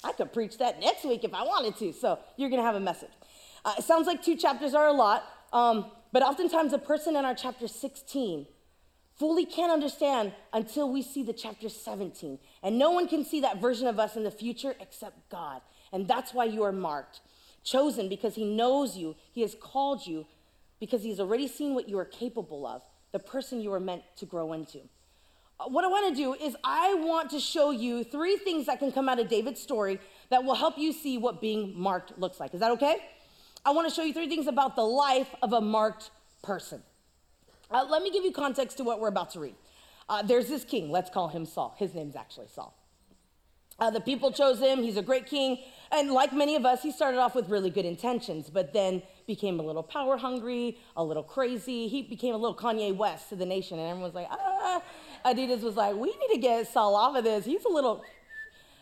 I 0.06 0.14
could 0.14 0.32
preach 0.32 0.60
that 0.60 0.80
next 0.80 1.04
week 1.04 1.24
if 1.24 1.34
I 1.34 1.44
wanted 1.44 1.76
to. 1.78 1.92
So 1.92 2.20
you're 2.38 2.50
going 2.50 2.62
to 2.62 2.66
have 2.66 2.76
a 2.76 2.80
message. 2.80 3.10
Uh, 3.66 3.74
it 3.80 3.84
sounds 3.84 4.08
like 4.08 4.24
two 4.24 4.36
chapters 4.36 4.74
are 4.76 4.88
a 4.88 4.94
lot, 4.94 5.24
um, 5.52 5.88
but 6.12 6.24
oftentimes 6.24 6.74
a 6.74 6.78
person 6.78 7.16
in 7.16 7.26
our 7.26 7.36
chapter 7.36 7.68
16 7.68 8.48
fully 9.18 9.46
can't 9.46 9.72
understand 9.72 10.34
until 10.54 10.92
we 10.92 11.02
see 11.02 11.24
the 11.24 11.34
chapter 11.34 11.70
17. 11.70 12.40
And 12.64 12.78
no 12.78 12.92
one 12.92 13.08
can 13.08 13.24
see 13.24 13.42
that 13.42 13.62
version 13.62 13.88
of 13.88 14.00
us 14.00 14.16
in 14.16 14.24
the 14.24 14.32
future 14.32 14.76
except 14.80 15.30
God. 15.30 15.62
And 15.92 16.08
that's 16.08 16.34
why 16.34 16.46
you 16.46 16.64
are 16.64 16.72
marked, 16.72 17.22
chosen 17.64 18.10
because 18.10 18.36
He 18.36 18.46
knows 18.46 18.98
you, 18.98 19.16
He 19.32 19.42
has 19.42 19.56
called 19.60 20.06
you, 20.06 20.26
because 20.80 21.04
He's 21.04 21.20
already 21.20 21.48
seen 21.48 21.74
what 21.74 21.88
you 21.88 21.98
are 21.98 22.06
capable 22.06 22.68
of, 22.68 22.82
the 23.12 23.20
person 23.20 23.62
you 23.62 23.72
are 23.74 23.80
meant 23.80 24.04
to 24.18 24.26
grow 24.26 24.54
into. 24.54 24.80
Uh, 25.58 25.70
what 25.70 25.86
I 25.86 25.88
want 25.88 26.14
to 26.14 26.22
do 26.22 26.34
is, 26.34 26.56
I 26.64 26.96
want 26.96 27.30
to 27.30 27.40
show 27.40 27.72
you 27.72 28.04
three 28.04 28.36
things 28.36 28.66
that 28.66 28.80
can 28.80 28.92
come 28.92 29.08
out 29.08 29.20
of 29.20 29.30
David's 29.30 29.62
story 29.62 30.00
that 30.30 30.44
will 30.44 30.56
help 30.56 30.78
you 30.78 30.92
see 30.92 31.18
what 31.18 31.40
being 31.40 31.80
marked 31.80 32.18
looks 32.20 32.40
like. 32.42 32.54
Is 32.54 32.60
that 32.60 32.72
okay? 32.72 32.98
I 33.66 33.72
want 33.72 33.90
to 33.90 33.94
show 33.94 34.04
you 34.04 34.14
three 34.14 34.30
things 34.30 34.46
about 34.46 34.76
the 34.76 34.84
life 34.84 35.34
of 35.42 35.52
a 35.52 35.60
marked 35.60 36.12
person. 36.44 36.84
Uh, 37.72 37.84
let 37.90 38.04
me 38.04 38.12
give 38.12 38.24
you 38.24 38.32
context 38.32 38.78
to 38.78 38.84
what 38.84 39.00
we're 39.00 39.08
about 39.08 39.32
to 39.32 39.40
read. 39.40 39.56
Uh, 40.08 40.22
there's 40.22 40.48
this 40.48 40.64
king, 40.64 40.92
let's 40.92 41.10
call 41.10 41.30
him 41.30 41.48
Saul. 41.48 41.76
His 41.80 41.96
name's 41.96 42.16
actually 42.16 42.48
Saul. 42.48 42.78
Uh, 43.80 43.90
the 43.90 44.00
people 44.00 44.32
chose 44.32 44.60
him, 44.60 44.84
he's 44.84 44.98
a 44.98 45.02
great 45.02 45.26
king. 45.26 45.58
And 45.92 46.12
like 46.12 46.32
many 46.32 46.56
of 46.56 46.64
us, 46.64 46.84
he 46.84 46.92
started 46.92 47.18
off 47.18 47.34
with 47.34 47.50
really 47.50 47.72
good 47.72 47.86
intentions, 47.86 48.52
but 48.52 48.72
then 48.72 49.02
became 49.26 49.60
a 49.60 49.64
little 49.64 49.84
power 49.84 50.16
hungry, 50.16 50.78
a 50.96 51.04
little 51.04 51.24
crazy. 51.24 51.88
He 51.88 52.04
became 52.04 52.36
a 52.36 52.38
little 52.38 52.56
Kanye 52.56 52.96
West 52.96 53.30
to 53.30 53.36
the 53.36 53.48
nation, 53.48 53.80
and 53.80 53.90
everyone's 53.90 54.14
like, 54.14 54.28
ah. 54.30 54.82
Adidas 55.26 55.62
was 55.62 55.76
like, 55.76 55.96
we 55.96 56.10
need 56.10 56.34
to 56.34 56.38
get 56.38 56.68
Saul 56.68 56.96
off 56.96 57.16
of 57.16 57.24
this. 57.24 57.46
He's 57.46 57.66
a 57.66 57.70
little, 57.70 58.04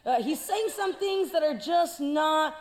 uh, 0.06 0.22
he's 0.22 0.42
saying 0.42 0.68
some 0.76 0.94
things 0.94 1.32
that 1.32 1.42
are 1.42 1.58
just 1.58 2.02
not 2.02 2.54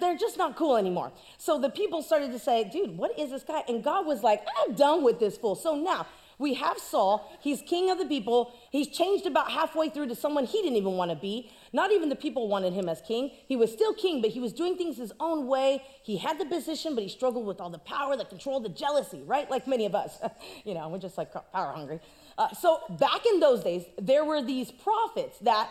they're 0.00 0.16
just 0.16 0.36
not 0.36 0.56
cool 0.56 0.76
anymore. 0.76 1.12
So 1.38 1.58
the 1.58 1.70
people 1.70 2.02
started 2.02 2.32
to 2.32 2.38
say, 2.38 2.68
dude, 2.70 2.96
what 2.96 3.18
is 3.18 3.30
this 3.30 3.42
guy? 3.42 3.62
And 3.68 3.82
God 3.82 4.06
was 4.06 4.22
like, 4.22 4.44
I'm 4.62 4.74
done 4.74 5.04
with 5.04 5.18
this 5.20 5.36
fool. 5.36 5.54
So 5.54 5.76
now 5.76 6.06
we 6.38 6.54
have 6.54 6.78
Saul. 6.78 7.36
He's 7.40 7.60
king 7.62 7.90
of 7.90 7.98
the 7.98 8.06
people. 8.06 8.54
He's 8.70 8.88
changed 8.88 9.26
about 9.26 9.50
halfway 9.50 9.88
through 9.90 10.06
to 10.08 10.14
someone 10.14 10.44
he 10.44 10.62
didn't 10.62 10.76
even 10.76 10.92
want 10.92 11.10
to 11.10 11.16
be. 11.16 11.50
Not 11.72 11.90
even 11.90 12.08
the 12.08 12.16
people 12.16 12.48
wanted 12.48 12.72
him 12.72 12.88
as 12.88 13.00
king. 13.00 13.30
He 13.46 13.56
was 13.56 13.72
still 13.72 13.92
king, 13.92 14.22
but 14.22 14.30
he 14.30 14.40
was 14.40 14.52
doing 14.52 14.76
things 14.76 14.96
his 14.96 15.12
own 15.18 15.48
way. 15.48 15.82
He 16.02 16.16
had 16.16 16.38
the 16.38 16.46
position, 16.46 16.94
but 16.94 17.02
he 17.02 17.08
struggled 17.08 17.44
with 17.44 17.60
all 17.60 17.70
the 17.70 17.78
power, 17.78 18.16
the 18.16 18.24
control, 18.24 18.60
the 18.60 18.68
jealousy, 18.68 19.22
right? 19.26 19.50
Like 19.50 19.66
many 19.66 19.84
of 19.84 19.94
us. 19.94 20.18
you 20.64 20.74
know, 20.74 20.88
we're 20.88 20.98
just 20.98 21.18
like 21.18 21.32
power 21.52 21.72
hungry. 21.72 22.00
Uh, 22.38 22.52
so 22.52 22.80
back 22.90 23.26
in 23.26 23.40
those 23.40 23.64
days, 23.64 23.84
there 24.00 24.24
were 24.24 24.40
these 24.40 24.70
prophets 24.70 25.38
that 25.40 25.68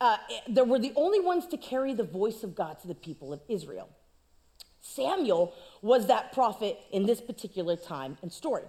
uh, 0.00 0.16
they 0.48 0.62
were 0.62 0.78
the 0.78 0.92
only 0.96 1.20
ones 1.20 1.46
to 1.48 1.56
carry 1.56 1.94
the 1.94 2.04
voice 2.04 2.42
of 2.42 2.54
God 2.54 2.80
to 2.80 2.88
the 2.88 2.94
people 2.94 3.32
of 3.32 3.40
Israel. 3.48 3.88
Samuel 4.80 5.54
was 5.82 6.06
that 6.06 6.32
prophet 6.32 6.78
in 6.90 7.04
this 7.04 7.20
particular 7.20 7.76
time 7.76 8.16
and 8.22 8.32
story. 8.32 8.64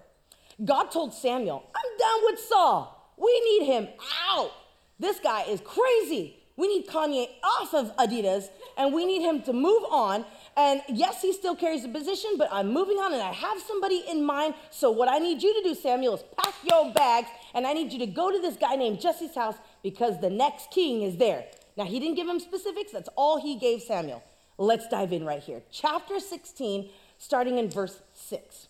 God 0.63 0.91
told 0.91 1.13
Samuel, 1.13 1.63
I'm 1.73 1.97
done 1.97 2.19
with 2.25 2.39
Saul. 2.39 3.13
We 3.17 3.39
need 3.41 3.65
him 3.65 3.87
out. 4.29 4.51
This 4.99 5.19
guy 5.19 5.43
is 5.43 5.61
crazy. 5.61 6.37
We 6.57 6.67
need 6.67 6.87
Kanye 6.87 7.27
off 7.43 7.73
of 7.73 7.95
Adidas 7.95 8.49
and 8.77 8.93
we 8.93 9.05
need 9.05 9.21
him 9.21 9.41
to 9.43 9.53
move 9.53 9.83
on. 9.89 10.25
And 10.57 10.81
yes, 10.89 11.21
he 11.21 11.31
still 11.33 11.55
carries 11.55 11.83
the 11.83 11.89
position, 11.89 12.31
but 12.37 12.49
I'm 12.51 12.71
moving 12.73 12.97
on 12.97 13.13
and 13.13 13.21
I 13.21 13.31
have 13.31 13.59
somebody 13.61 14.03
in 14.09 14.23
mind. 14.23 14.53
So, 14.69 14.91
what 14.91 15.09
I 15.09 15.17
need 15.17 15.41
you 15.41 15.53
to 15.61 15.69
do, 15.69 15.73
Samuel, 15.73 16.15
is 16.15 16.23
pack 16.37 16.53
your 16.63 16.93
bags 16.93 17.29
and 17.53 17.65
I 17.65 17.73
need 17.73 17.93
you 17.93 17.99
to 17.99 18.05
go 18.05 18.31
to 18.31 18.39
this 18.39 18.57
guy 18.57 18.75
named 18.75 18.99
Jesse's 18.99 19.33
house 19.33 19.55
because 19.83 20.19
the 20.19 20.29
next 20.29 20.71
king 20.71 21.01
is 21.01 21.17
there. 21.17 21.45
Now, 21.77 21.85
he 21.85 21.99
didn't 21.99 22.15
give 22.15 22.27
him 22.27 22.39
specifics, 22.39 22.91
that's 22.91 23.09
all 23.15 23.41
he 23.41 23.57
gave 23.57 23.81
Samuel. 23.81 24.23
Let's 24.57 24.87
dive 24.87 25.13
in 25.13 25.25
right 25.25 25.41
here. 25.41 25.63
Chapter 25.71 26.19
16, 26.19 26.89
starting 27.17 27.57
in 27.57 27.69
verse 27.69 28.01
6. 28.13 28.67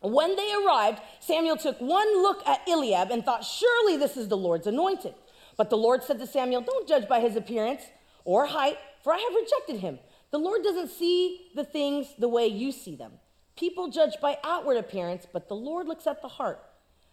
When 0.00 0.36
they 0.36 0.54
arrived, 0.54 1.00
Samuel 1.20 1.56
took 1.56 1.80
one 1.80 2.22
look 2.22 2.46
at 2.46 2.66
Eliab 2.68 3.10
and 3.10 3.24
thought, 3.24 3.44
Surely 3.44 3.96
this 3.96 4.16
is 4.16 4.28
the 4.28 4.36
Lord's 4.36 4.66
anointed. 4.66 5.14
But 5.56 5.70
the 5.70 5.76
Lord 5.76 6.04
said 6.04 6.20
to 6.20 6.26
Samuel, 6.26 6.60
Don't 6.60 6.88
judge 6.88 7.08
by 7.08 7.20
his 7.20 7.34
appearance 7.34 7.82
or 8.24 8.46
height, 8.46 8.78
for 9.02 9.12
I 9.12 9.18
have 9.18 9.34
rejected 9.34 9.80
him. 9.80 9.98
The 10.30 10.38
Lord 10.38 10.62
doesn't 10.62 10.90
see 10.90 11.50
the 11.54 11.64
things 11.64 12.14
the 12.18 12.28
way 12.28 12.46
you 12.46 12.70
see 12.70 12.94
them. 12.94 13.12
People 13.56 13.88
judge 13.88 14.14
by 14.22 14.38
outward 14.44 14.76
appearance, 14.76 15.26
but 15.32 15.48
the 15.48 15.56
Lord 15.56 15.88
looks 15.88 16.06
at 16.06 16.22
the 16.22 16.28
heart. 16.28 16.62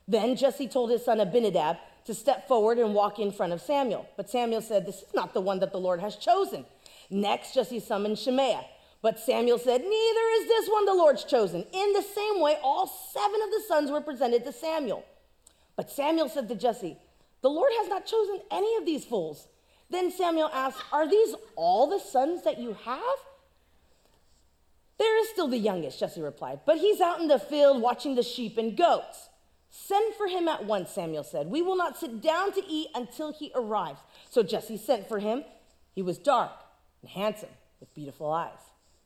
Then 0.08 0.36
Jesse 0.36 0.68
told 0.68 0.92
his 0.92 1.04
son 1.04 1.20
Abinadab 1.20 1.78
to 2.06 2.14
step 2.14 2.48
forward 2.48 2.78
and 2.78 2.94
walk 2.94 3.20
in 3.20 3.32
front 3.32 3.54
of 3.54 3.62
Samuel. 3.62 4.08
But 4.16 4.30
Samuel 4.30 4.62
said, 4.62 4.86
This 4.86 5.02
is 5.02 5.14
not 5.14 5.34
the 5.34 5.42
one 5.42 5.60
that 5.60 5.72
the 5.72 5.80
Lord 5.80 6.00
has 6.00 6.16
chosen. 6.16 6.66
Next, 7.10 7.54
Jesse 7.54 7.80
summoned 7.80 8.18
Shemaiah. 8.18 8.66
But 9.02 9.20
Samuel 9.20 9.60
said, 9.60 9.82
Neither 9.82 10.28
is 10.40 10.48
this 10.48 10.70
one 10.70 10.86
the 10.86 10.94
Lord's 10.94 11.24
chosen. 11.24 11.66
In 11.74 11.94
the 11.94 12.02
same 12.02 12.40
way, 12.40 12.58
all 12.64 12.88
seven 12.88 13.42
of 13.44 13.52
the 13.52 13.64
sons 13.68 13.92
were 13.92 14.02
presented 14.02 14.44
to 14.46 14.52
Samuel. 14.52 15.06
But 15.76 15.92
Samuel 15.92 16.30
said 16.30 16.48
to 16.48 16.56
Jesse, 16.56 16.98
The 17.42 17.50
Lord 17.50 17.72
has 17.78 17.88
not 17.88 18.06
chosen 18.06 18.40
any 18.52 18.76
of 18.78 18.86
these 18.86 19.06
fools. 19.06 19.48
Then 19.90 20.12
Samuel 20.12 20.50
asked, 20.54 20.82
Are 20.92 21.10
these 21.10 21.36
all 21.56 21.88
the 21.88 22.00
sons 22.00 22.44
that 22.44 22.60
you 22.60 22.76
have? 22.86 23.18
There 24.98 25.20
is 25.22 25.30
still 25.30 25.48
the 25.48 25.58
youngest, 25.58 26.00
Jesse 26.00 26.22
replied, 26.22 26.62
but 26.66 26.78
he's 26.78 27.02
out 27.02 27.20
in 27.20 27.28
the 27.28 27.40
field 27.40 27.82
watching 27.82 28.16
the 28.16 28.24
sheep 28.24 28.58
and 28.58 28.78
goats. 28.78 29.30
Send 29.78 30.16
for 30.16 30.28
him 30.28 30.48
at 30.48 30.66
once, 30.66 30.90
Samuel 30.90 31.24
said. 31.24 31.48
We 31.48 31.62
will 31.62 31.76
not 31.76 31.98
sit 31.98 32.22
down 32.22 32.54
to 32.54 32.66
eat 32.66 32.88
until 32.96 33.34
he 33.34 33.52
arrives. 33.54 34.00
So 34.30 34.42
Jesse 34.42 34.78
sent 34.78 35.08
for 35.08 35.20
him. 35.20 35.44
He 35.94 36.02
was 36.02 36.18
dark 36.18 36.52
and 37.02 37.12
handsome 37.12 37.50
with 37.80 37.94
beautiful 37.94 38.32
eyes. 38.32 38.58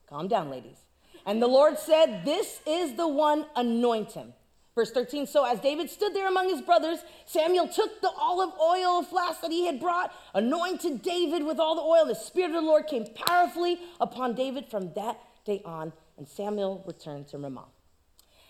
Calm 0.07 0.27
down, 0.27 0.49
ladies. 0.49 0.77
And 1.25 1.41
the 1.41 1.47
Lord 1.47 1.79
said, 1.79 2.23
This 2.23 2.61
is 2.67 2.95
the 2.95 3.07
one, 3.07 3.47
anoint 3.55 4.11
him. 4.11 4.33
Verse 4.75 4.91
13 4.91 5.25
So 5.25 5.43
as 5.43 5.59
David 5.59 5.89
stood 5.89 6.13
there 6.13 6.27
among 6.27 6.49
his 6.49 6.61
brothers, 6.61 6.99
Samuel 7.25 7.67
took 7.67 7.99
the 8.01 8.11
olive 8.17 8.53
oil 8.61 9.01
flask 9.01 9.41
that 9.41 9.51
he 9.51 9.65
had 9.65 9.79
brought, 9.79 10.13
anointed 10.33 11.01
David 11.01 11.43
with 11.43 11.59
all 11.59 11.75
the 11.75 11.81
oil. 11.81 12.05
The 12.05 12.15
Spirit 12.15 12.49
of 12.49 12.55
the 12.55 12.61
Lord 12.61 12.87
came 12.87 13.05
powerfully 13.27 13.79
upon 13.99 14.35
David 14.35 14.67
from 14.67 14.93
that 14.93 15.19
day 15.45 15.61
on, 15.65 15.93
and 16.17 16.27
Samuel 16.27 16.83
returned 16.85 17.27
to 17.29 17.39
Ramah. 17.39 17.65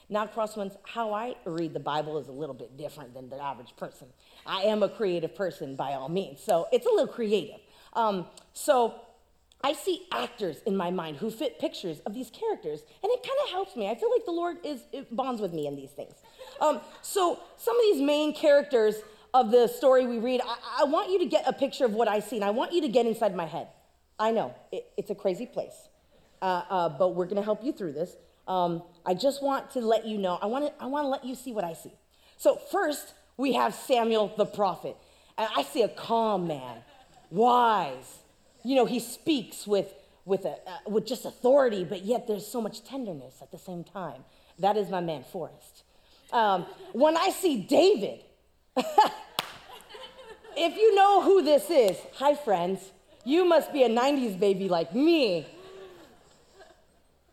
Now, 0.09 0.25
Crosswinds, 0.25 0.75
how 0.83 1.13
I 1.13 1.35
read 1.45 1.73
the 1.73 1.79
Bible 1.79 2.17
is 2.17 2.27
a 2.27 2.31
little 2.31 2.55
bit 2.55 2.75
different 2.77 3.13
than 3.13 3.29
the 3.29 3.41
average 3.41 3.75
person. 3.77 4.07
I 4.45 4.63
am 4.63 4.81
a 4.81 4.89
creative 4.89 5.35
person 5.35 5.75
by 5.75 5.93
all 5.93 6.09
means, 6.09 6.41
so 6.41 6.67
it's 6.71 6.87
a 6.87 6.89
little 6.89 7.07
creative. 7.07 7.59
Um, 7.93 8.25
so 8.53 8.95
I 9.63 9.73
see 9.73 10.07
actors 10.11 10.61
in 10.65 10.75
my 10.75 10.89
mind 10.89 11.17
who 11.17 11.29
fit 11.29 11.59
pictures 11.59 11.99
of 12.07 12.15
these 12.15 12.31
characters, 12.31 12.81
and 13.03 13.11
it 13.11 13.21
kind 13.21 13.37
of 13.43 13.49
helps 13.51 13.75
me. 13.75 13.87
I 13.87 13.95
feel 13.95 14.09
like 14.11 14.25
the 14.25 14.31
Lord 14.31 14.57
is 14.63 14.81
bonds 15.11 15.41
with 15.41 15.53
me 15.53 15.67
in 15.67 15.75
these 15.75 15.91
things. 15.91 16.15
Um, 16.59 16.81
so 17.03 17.39
some 17.57 17.75
of 17.75 17.81
these 17.83 18.01
main 18.01 18.33
characters 18.33 18.95
of 19.33 19.51
the 19.51 19.67
story 19.67 20.07
we 20.07 20.17
read, 20.17 20.41
I, 20.43 20.81
I, 20.81 20.83
want 20.85 21.11
you 21.11 21.19
to 21.19 21.25
get 21.25 21.47
a 21.47 21.53
picture 21.53 21.85
of 21.85 21.93
what 21.93 22.07
I 22.07 22.19
see, 22.19 22.37
and 22.37 22.45
I 22.45 22.49
want 22.49 22.73
you 22.73 22.81
to 22.81 22.87
get 22.87 23.05
inside 23.05 23.35
my 23.35 23.45
head. 23.45 23.67
I 24.17 24.31
know 24.31 24.55
it, 24.71 24.87
it's 24.97 25.11
a 25.11 25.15
crazy 25.15 25.45
place, 25.45 25.87
uh, 26.41 26.63
uh, 26.67 26.89
but 26.89 27.09
we're 27.09 27.25
going 27.25 27.35
to 27.35 27.43
help 27.43 27.63
you 27.63 27.71
through 27.71 27.93
this 27.93 28.15
um, 28.49 28.81
I 29.09 29.15
just 29.15 29.41
want 29.41 29.71
to 29.71 29.79
let 29.79 30.05
you 30.05 30.19
know, 30.19 30.37
I 30.39 30.45
want 30.45 30.67
to 30.67 30.83
I 30.83 30.85
want 30.85 31.05
to 31.05 31.09
let 31.09 31.25
you 31.25 31.33
see 31.33 31.51
what 31.51 31.63
I 31.63 31.73
see. 31.73 31.91
So, 32.37 32.57
first, 32.71 33.15
we 33.37 33.53
have 33.53 33.73
Samuel 33.73 34.31
the 34.37 34.45
prophet. 34.45 34.95
And 35.35 35.49
I 35.57 35.63
see 35.63 35.81
a 35.81 35.87
calm 35.87 36.47
man, 36.47 36.83
wise. 37.31 38.19
You 38.63 38.75
know, 38.75 38.85
he 38.85 38.99
speaks 38.99 39.65
with, 39.65 39.91
with, 40.25 40.45
a, 40.45 40.51
uh, 40.51 40.77
with 40.85 41.07
just 41.07 41.25
authority, 41.25 41.85
but 41.85 42.03
yet 42.03 42.27
there's 42.27 42.45
so 42.45 42.61
much 42.61 42.83
tenderness 42.83 43.37
at 43.41 43.49
the 43.49 43.57
same 43.57 43.83
time. 43.83 44.25
That 44.59 44.77
is 44.77 44.89
my 44.89 44.99
man, 44.99 45.23
Forrest. 45.23 45.85
Um, 46.31 46.67
when 46.91 47.17
I 47.17 47.31
see 47.31 47.61
David, 47.61 48.19
if 48.77 50.77
you 50.77 50.93
know 50.93 51.23
who 51.23 51.41
this 51.41 51.71
is, 51.71 51.97
hi 52.13 52.35
friends, 52.35 52.91
you 53.25 53.43
must 53.43 53.73
be 53.73 53.81
a 53.81 53.89
90s 53.89 54.39
baby 54.39 54.69
like 54.69 54.93
me. 54.93 55.47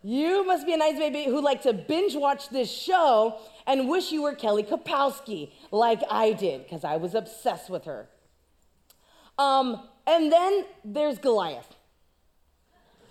You 0.07 0.47
must 0.47 0.65
be 0.65 0.73
a 0.73 0.79
90s 0.79 0.99
baby 1.01 1.25
who 1.25 1.41
like 1.41 1.63
to 1.63 1.73
binge 1.73 2.15
watch 2.15 2.51
this 2.51 2.71
show 2.71 3.41
and 3.67 3.89
wish 3.89 4.13
you 4.13 4.23
were 4.23 4.37
Kelly 4.37 4.63
Kapowski 4.63 5.51
like 5.73 6.01
I 6.09 6.33
did 6.33 6.63
because 6.63 6.85
I 6.85 6.97
was 6.97 7.17
obsessed 7.17 7.69
with 7.69 7.87
her. 7.87 8.09
Um, 9.37 9.83
and 10.07 10.31
then 10.31 10.65
there's 10.85 11.19
Goliath. 11.19 11.75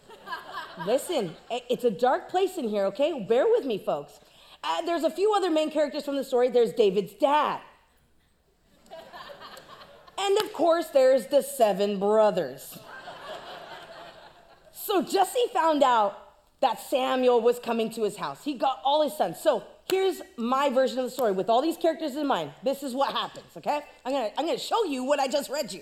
Listen, 0.88 1.36
it's 1.50 1.84
a 1.84 1.92
dark 1.92 2.30
place 2.30 2.58
in 2.58 2.70
here, 2.70 2.86
okay? 2.86 3.26
Bear 3.28 3.46
with 3.46 3.66
me, 3.66 3.78
folks. 3.78 4.22
Uh, 4.64 4.82
there's 4.84 5.04
a 5.04 5.12
few 5.12 5.34
other 5.34 5.52
main 5.52 5.72
characters 5.72 6.06
from 6.06 6.16
the 6.16 6.24
story. 6.24 6.48
There's 6.48 6.72
David's 6.72 7.14
dad. 7.16 7.60
and 10.18 10.38
of 10.38 10.54
course, 10.54 10.88
there's 10.88 11.28
the 11.28 11.42
seven 11.42 12.00
brothers. 12.00 12.80
so 14.72 15.02
Jesse 15.02 15.48
found 15.52 15.84
out 15.84 16.22
that 16.62 16.80
Samuel 16.80 17.42
was 17.42 17.60
coming 17.60 17.90
to 17.92 18.04
his 18.04 18.18
house. 18.18 18.44
He 18.44 18.54
got 18.54 18.80
all 18.84 19.04
his 19.04 19.16
sons. 19.16 19.40
So 19.40 19.64
here's 19.90 20.22
my 20.38 20.70
version 20.70 21.00
of 21.00 21.06
the 21.06 21.12
story 21.12 21.32
with 21.32 21.50
all 21.50 21.62
these 21.62 21.78
characters 21.78 22.16
in 22.16 22.28
mind. 22.28 22.52
This 22.64 22.84
is 22.84 22.94
what 22.94 23.14
happens, 23.14 23.46
okay? 23.58 23.82
I'm 24.06 24.14
gonna, 24.14 24.30
I'm 24.38 24.46
gonna 24.46 24.58
show 24.58 24.86
you 24.86 25.04
what 25.04 25.20
I 25.20 25.28
just 25.28 25.50
read 25.50 25.72
you. 25.72 25.82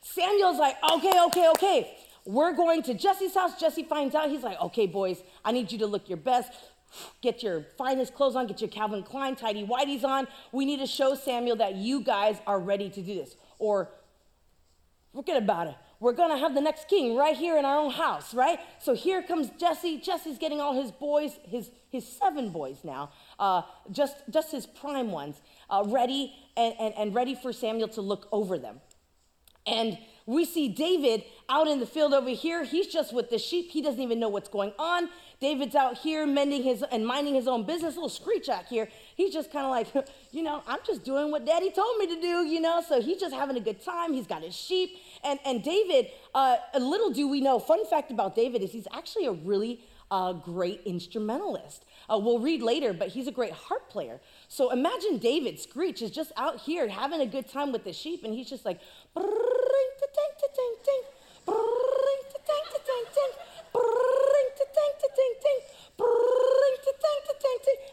Samuel's 0.00 0.58
like, 0.58 0.76
okay, 0.92 1.12
okay, 1.26 1.48
okay. 1.50 1.96
We're 2.24 2.52
going 2.52 2.82
to 2.82 2.94
Jesse's 2.94 3.34
house. 3.34 3.58
Jesse 3.58 3.84
finds 3.84 4.14
out. 4.14 4.30
He's 4.30 4.42
like, 4.42 4.60
okay, 4.60 4.86
boys, 4.86 5.22
I 5.44 5.52
need 5.52 5.72
you 5.72 5.78
to 5.78 5.86
look 5.86 6.08
your 6.08 6.18
best. 6.18 6.52
Get 7.20 7.42
your 7.42 7.66
finest 7.76 8.14
clothes 8.14 8.36
on, 8.36 8.46
get 8.46 8.60
your 8.60 8.70
Calvin 8.70 9.02
Klein 9.02 9.36
tidy 9.36 9.66
whities 9.66 10.04
on. 10.04 10.26
We 10.52 10.64
need 10.64 10.78
to 10.80 10.86
show 10.86 11.14
Samuel 11.14 11.56
that 11.56 11.74
you 11.74 12.00
guys 12.00 12.38
are 12.46 12.58
ready 12.58 12.88
to 12.90 13.02
do 13.02 13.14
this. 13.14 13.36
Or 13.58 13.90
forget 15.14 15.36
about 15.36 15.68
it. 15.68 15.74
We're 16.00 16.12
gonna 16.12 16.38
have 16.38 16.54
the 16.54 16.60
next 16.60 16.88
king 16.88 17.16
right 17.16 17.36
here 17.36 17.58
in 17.58 17.64
our 17.64 17.76
own 17.76 17.90
house, 17.90 18.32
right? 18.32 18.60
So 18.80 18.94
here 18.94 19.22
comes 19.22 19.50
Jesse. 19.58 19.98
Jesse's 19.98 20.38
getting 20.38 20.60
all 20.60 20.80
his 20.80 20.92
boys, 20.92 21.32
his, 21.44 21.70
his 21.90 22.06
seven 22.06 22.50
boys 22.50 22.78
now, 22.84 23.10
uh, 23.38 23.62
just, 23.90 24.16
just 24.30 24.52
his 24.52 24.66
prime 24.66 25.10
ones, 25.10 25.40
uh, 25.68 25.82
ready 25.86 26.32
and, 26.56 26.74
and, 26.78 26.94
and 26.96 27.14
ready 27.14 27.34
for 27.34 27.52
Samuel 27.52 27.88
to 27.88 28.00
look 28.00 28.28
over 28.30 28.58
them. 28.58 28.80
And 29.66 29.98
we 30.24 30.44
see 30.44 30.68
David 30.68 31.24
out 31.48 31.68
in 31.68 31.80
the 31.80 31.86
field 31.86 32.12
over 32.12 32.30
here. 32.30 32.62
He's 32.64 32.86
just 32.86 33.14
with 33.14 33.30
the 33.30 33.38
sheep. 33.38 33.70
He 33.70 33.80
doesn't 33.80 34.00
even 34.00 34.20
know 34.20 34.28
what's 34.28 34.48
going 34.48 34.72
on. 34.78 35.08
David's 35.40 35.74
out 35.74 35.98
here 35.98 36.26
mending 36.26 36.62
his 36.62 36.82
and 36.82 37.06
minding 37.06 37.34
his 37.34 37.46
own 37.46 37.64
business. 37.64 37.94
Little 37.94 38.08
screech 38.08 38.48
out 38.48 38.66
here. 38.66 38.88
He's 39.14 39.32
just 39.32 39.50
kind 39.52 39.64
of 39.64 39.70
like, 39.70 40.08
you 40.32 40.42
know, 40.42 40.62
I'm 40.66 40.80
just 40.86 41.04
doing 41.04 41.30
what 41.30 41.46
daddy 41.46 41.70
told 41.70 41.96
me 41.98 42.06
to 42.14 42.20
do, 42.20 42.46
you 42.46 42.60
know. 42.60 42.82
So 42.86 43.00
he's 43.00 43.20
just 43.20 43.34
having 43.34 43.56
a 43.56 43.60
good 43.60 43.82
time. 43.82 44.12
He's 44.12 44.26
got 44.26 44.42
his 44.42 44.54
sheep. 44.54 44.98
And, 45.24 45.38
and 45.44 45.62
David, 45.62 46.08
uh, 46.34 46.56
little 46.78 47.10
do 47.10 47.28
we 47.28 47.40
know, 47.40 47.58
fun 47.58 47.84
fact 47.86 48.10
about 48.10 48.34
David 48.34 48.62
is 48.62 48.72
he's 48.72 48.88
actually 48.92 49.26
a 49.26 49.32
really 49.32 49.80
uh, 50.10 50.32
great 50.32 50.82
instrumentalist. 50.84 51.84
Uh, 52.10 52.18
we'll 52.18 52.38
read 52.38 52.62
later, 52.62 52.92
but 52.92 53.08
he's 53.08 53.26
a 53.26 53.32
great 53.32 53.52
harp 53.52 53.88
player. 53.90 54.20
So 54.48 54.70
imagine 54.70 55.18
David 55.18 55.60
Screech 55.60 56.02
is 56.02 56.10
just 56.10 56.32
out 56.36 56.60
here 56.60 56.88
having 56.88 57.20
a 57.20 57.26
good 57.26 57.48
time 57.48 57.72
with 57.72 57.84
the 57.84 57.92
sheep, 57.92 58.24
and 58.24 58.32
he's 58.32 58.48
just 58.48 58.64
like, 58.64 58.80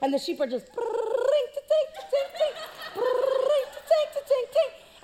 and 0.01 0.13
the 0.13 0.20
sheep 0.20 0.39
are 0.39 0.48
just 0.48 0.67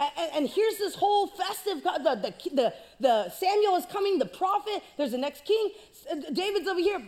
and, 0.01 0.31
and, 0.35 0.49
here's 0.49 0.77
this 0.77 0.95
whole 0.95 1.27
festive 1.27 1.83
the, 1.83 2.15
the, 2.21 2.49
the, 2.55 2.73
the 2.99 3.29
samuel 3.29 3.75
is 3.75 3.85
coming 3.85 4.17
the 4.19 4.25
prophet 4.25 4.81
there's 4.97 5.11
the 5.11 5.17
next 5.17 5.45
king. 5.45 5.71
Uh, 6.11 6.15
David's 6.33 6.67
over 6.67 6.79
here 6.79 6.99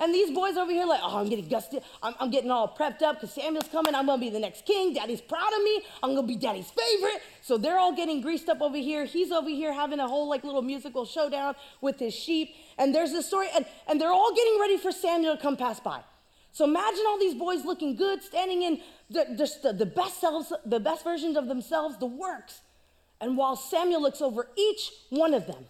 and 0.00 0.12
these 0.12 0.34
boys 0.34 0.56
over 0.56 0.72
here 0.72 0.84
like 0.84 1.00
oh 1.02 1.18
i'm 1.18 1.28
getting 1.28 1.48
gusted 1.48 1.82
i'm, 2.02 2.14
I'm 2.18 2.30
getting 2.30 2.50
all 2.50 2.68
prepped 2.68 3.02
up 3.02 3.16
because 3.16 3.32
samuel's 3.32 3.68
coming 3.68 3.94
i'm 3.94 4.06
gonna 4.06 4.20
be 4.20 4.30
the 4.30 4.40
next 4.40 4.64
king 4.66 4.94
daddy's 4.94 5.20
proud 5.20 5.52
of 5.52 5.62
me 5.62 5.82
i'm 6.02 6.14
gonna 6.14 6.26
be 6.26 6.36
daddy's 6.36 6.70
favorite. 6.70 7.22
So 7.42 7.58
they're 7.58 7.78
all 7.78 7.94
getting 7.94 8.20
greased 8.20 8.48
up 8.48 8.60
over 8.60 8.76
here 8.76 9.04
he's 9.04 9.30
over 9.30 9.48
here 9.48 9.72
having 9.72 10.00
a 10.00 10.08
whole 10.08 10.28
like 10.28 10.44
little 10.44 10.62
musical 10.62 11.04
showdown 11.04 11.54
with 11.80 11.98
his 11.98 12.14
sheep. 12.14 12.54
And 12.78 12.94
there's 12.94 13.12
this 13.12 13.26
story 13.26 13.48
and, 13.54 13.64
and 13.86 14.00
they're 14.00 14.12
all 14.12 14.34
getting 14.34 14.58
ready 14.60 14.78
for 14.78 14.92
samuel 14.92 15.36
to 15.36 15.42
come 15.42 15.56
pass 15.56 15.80
by. 15.80 16.00
So 16.54 16.64
imagine 16.64 17.04
all 17.08 17.18
these 17.18 17.34
boys 17.34 17.64
looking 17.64 17.96
good, 17.96 18.22
standing 18.22 18.62
in 18.62 18.80
the, 19.12 19.34
just 19.36 19.62
the, 19.62 19.72
the 19.72 19.86
best 19.86 20.20
selves, 20.20 20.52
the 20.64 20.80
best 20.80 21.04
versions 21.04 21.36
of 21.36 21.48
themselves, 21.48 21.98
the 21.98 22.06
works. 22.06 22.60
And 23.20 23.36
while 23.36 23.56
Samuel 23.56 24.02
looks 24.02 24.20
over 24.20 24.48
each 24.56 24.90
one 25.10 25.34
of 25.34 25.46
them. 25.46 25.66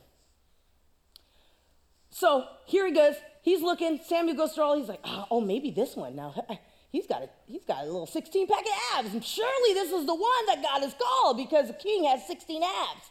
So 2.10 2.46
here 2.66 2.86
he 2.86 2.92
goes. 2.92 3.16
He's 3.42 3.60
looking. 3.60 4.00
Samuel 4.06 4.36
goes 4.36 4.52
through 4.52 4.64
all. 4.64 4.78
He's 4.78 4.88
like, 4.88 5.00
oh, 5.04 5.26
oh 5.30 5.40
maybe 5.40 5.70
this 5.70 5.96
one. 5.96 6.14
Now 6.16 6.34
he's 6.92 7.06
got 7.06 7.22
a 7.22 7.28
he's 7.46 7.64
got 7.64 7.82
a 7.82 7.86
little 7.86 8.06
16 8.06 8.46
pack 8.46 8.60
of 8.60 9.06
abs, 9.06 9.26
surely 9.26 9.74
this 9.74 9.90
is 9.90 10.06
the 10.06 10.14
one 10.14 10.46
that 10.46 10.62
God 10.62 10.82
has 10.82 10.94
called 10.94 11.36
because 11.36 11.68
the 11.68 11.74
king 11.74 12.04
has 12.04 12.26
16 12.26 12.62
abs. 12.62 13.10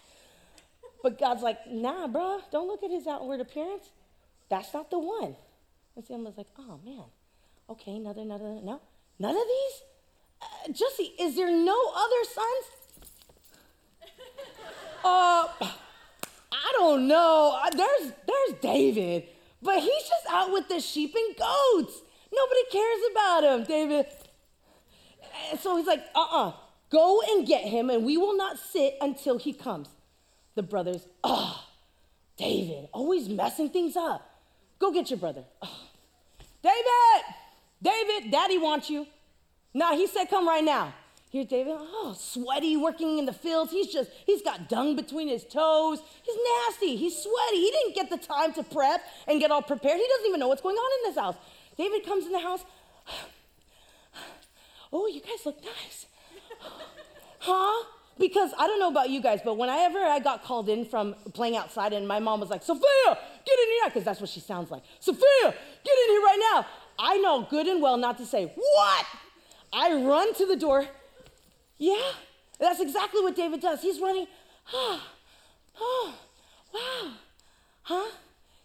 But 1.04 1.20
God's 1.20 1.42
like, 1.42 1.58
nah, 1.68 2.08
bro, 2.08 2.42
don't 2.52 2.68
look 2.68 2.84
at 2.84 2.92
his 2.92 3.08
outward 3.08 3.40
appearance. 3.40 3.90
That's 4.50 4.74
not 4.74 4.92
the 4.92 5.00
one. 5.00 5.36
And 5.96 6.06
Samuel's 6.06 6.38
like, 6.38 6.48
oh 6.58 6.80
man. 6.86 7.06
Okay, 7.70 7.96
another, 7.96 8.22
another, 8.22 8.60
no. 8.64 8.82
None 9.18 9.36
of 9.36 9.44
these? 9.48 9.91
Uh, 10.42 10.72
Jesse, 10.72 11.14
is 11.20 11.36
there 11.36 11.52
no 11.52 11.78
other 11.96 12.24
sons? 12.34 12.66
uh, 15.04 15.48
I 16.52 16.72
don't 16.78 17.08
know. 17.08 17.60
Uh, 17.64 17.70
there's, 17.70 18.14
there's 18.28 18.60
David, 18.62 19.28
but 19.62 19.80
he's 19.80 20.04
just 20.04 20.26
out 20.30 20.52
with 20.52 20.68
the 20.68 20.80
sheep 20.80 21.16
and 21.16 21.36
goats. 21.36 22.02
Nobody 22.34 22.62
cares 22.72 23.00
about 23.12 23.44
him, 23.44 23.64
David. 23.66 24.06
And 25.50 25.60
so 25.60 25.78
he's 25.78 25.88
like, 25.88 26.04
uh 26.16 26.20
uh-uh. 26.20 26.48
uh, 26.50 26.54
go 26.90 27.22
and 27.30 27.46
get 27.46 27.64
him, 27.64 27.90
and 27.90 28.06
we 28.06 28.18
will 28.18 28.36
not 28.36 28.58
sit 28.58 28.96
until 29.02 29.38
he 29.38 29.54
comes. 29.54 29.90
The 30.56 30.64
brothers, 30.64 31.08
oh, 31.24 31.64
David, 32.38 32.90
always 32.92 33.30
messing 33.30 33.70
things 33.70 33.96
up. 33.96 34.28
Go 34.80 34.92
get 34.92 35.10
your 35.10 35.20
brother. 35.20 35.44
Oh. 35.62 35.80
David! 36.62 37.36
David, 37.82 38.32
daddy 38.32 38.58
wants 38.58 38.90
you. 38.90 39.08
Nah, 39.74 39.94
he 39.94 40.08
said, 40.08 40.26
come 40.26 40.48
right 40.48 40.64
now. 40.64 40.94
Here's 41.32 41.46
David, 41.46 41.76
oh, 41.78 42.14
sweaty, 42.20 42.76
working 42.76 43.18
in 43.18 43.26
the 43.26 43.32
fields. 43.32 43.72
He's 43.72 43.88
just, 43.88 44.12
he's 44.26 44.42
got 44.42 44.68
dung 44.68 44.98
between 44.98 45.30
his 45.30 45.46
toes. 45.46 46.02
He's 46.24 46.36
nasty. 46.68 46.98
He's 46.98 47.16
sweaty. 47.16 47.58
He 47.58 47.72
didn't 47.72 47.96
get 47.96 48.10
the 48.10 48.18
time 48.18 48.52
to 48.54 48.64
prep 48.64 49.02
and 49.28 49.40
get 49.40 49.50
all 49.50 49.62
prepared. 49.62 49.98
He 49.98 50.06
doesn't 50.10 50.28
even 50.28 50.42
know 50.42 50.50
what's 50.50 50.62
going 50.62 50.76
on 50.76 50.92
in 51.00 51.14
this 51.14 51.22
house. 51.22 51.36
David 51.78 52.06
comes 52.06 52.26
in 52.26 52.32
the 52.32 52.40
house. 52.40 52.64
Oh, 54.94 55.08
you 55.08 55.22
guys 55.22 55.46
look 55.46 55.56
nice. 55.64 56.06
huh? 57.40 57.86
Because 58.20 58.52
I 58.60 58.68
don't 58.68 58.78
know 58.78 58.90
about 58.90 59.10
you 59.10 59.22
guys, 59.22 59.40
but 59.42 59.58
whenever 59.58 60.00
I 60.00 60.20
got 60.20 60.44
called 60.44 60.68
in 60.68 60.84
from 60.84 61.16
playing 61.32 61.56
outside 61.56 61.94
and 61.94 62.06
my 62.06 62.20
mom 62.20 62.42
was 62.42 62.50
like, 62.50 62.62
Sophia, 62.62 62.84
get 63.06 63.58
in 63.58 63.68
here, 63.70 63.86
because 63.86 64.04
that's 64.04 64.20
what 64.20 64.30
she 64.30 64.42
sounds 64.42 64.70
like. 64.70 64.84
Sophia, 65.00 65.24
get 65.44 65.98
in 66.04 66.10
here 66.10 66.22
right 66.22 66.52
now. 66.54 66.66
I 67.00 67.20
know 67.20 67.48
good 67.50 67.68
and 67.68 67.82
well 67.82 67.96
not 67.96 68.18
to 68.18 68.26
say, 68.26 68.52
What? 68.54 69.06
I 69.74 69.94
run 69.94 70.34
to 70.36 70.46
the 70.46 70.56
door. 70.56 70.86
Yeah, 71.78 72.12
that's 72.60 72.80
exactly 72.80 73.22
what 73.22 73.36
David 73.36 73.62
does. 73.62 73.82
He's 73.82 74.00
running. 74.00 74.28
Oh, 74.74 75.02
oh, 75.80 76.16
wow. 76.74 77.12
Huh? 77.84 78.12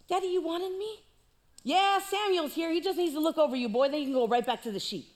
Daddy, 0.09 0.29
you 0.29 0.43
wanted 0.43 0.77
me? 0.79 1.01
Yeah, 1.63 1.99
Samuel's 1.99 2.55
here. 2.55 2.71
He 2.71 2.81
just 2.81 2.97
needs 2.97 3.15
to 3.15 3.21
look 3.21 3.39
over 3.39 3.57
you, 3.57 3.69
boy. 3.69 3.89
Then 3.89 4.01
you 4.01 4.07
can 4.07 4.15
go 4.15 4.29
right 4.29 4.47
back 4.47 4.63
to 4.63 4.71
the 4.71 4.79
sheep. 4.79 5.09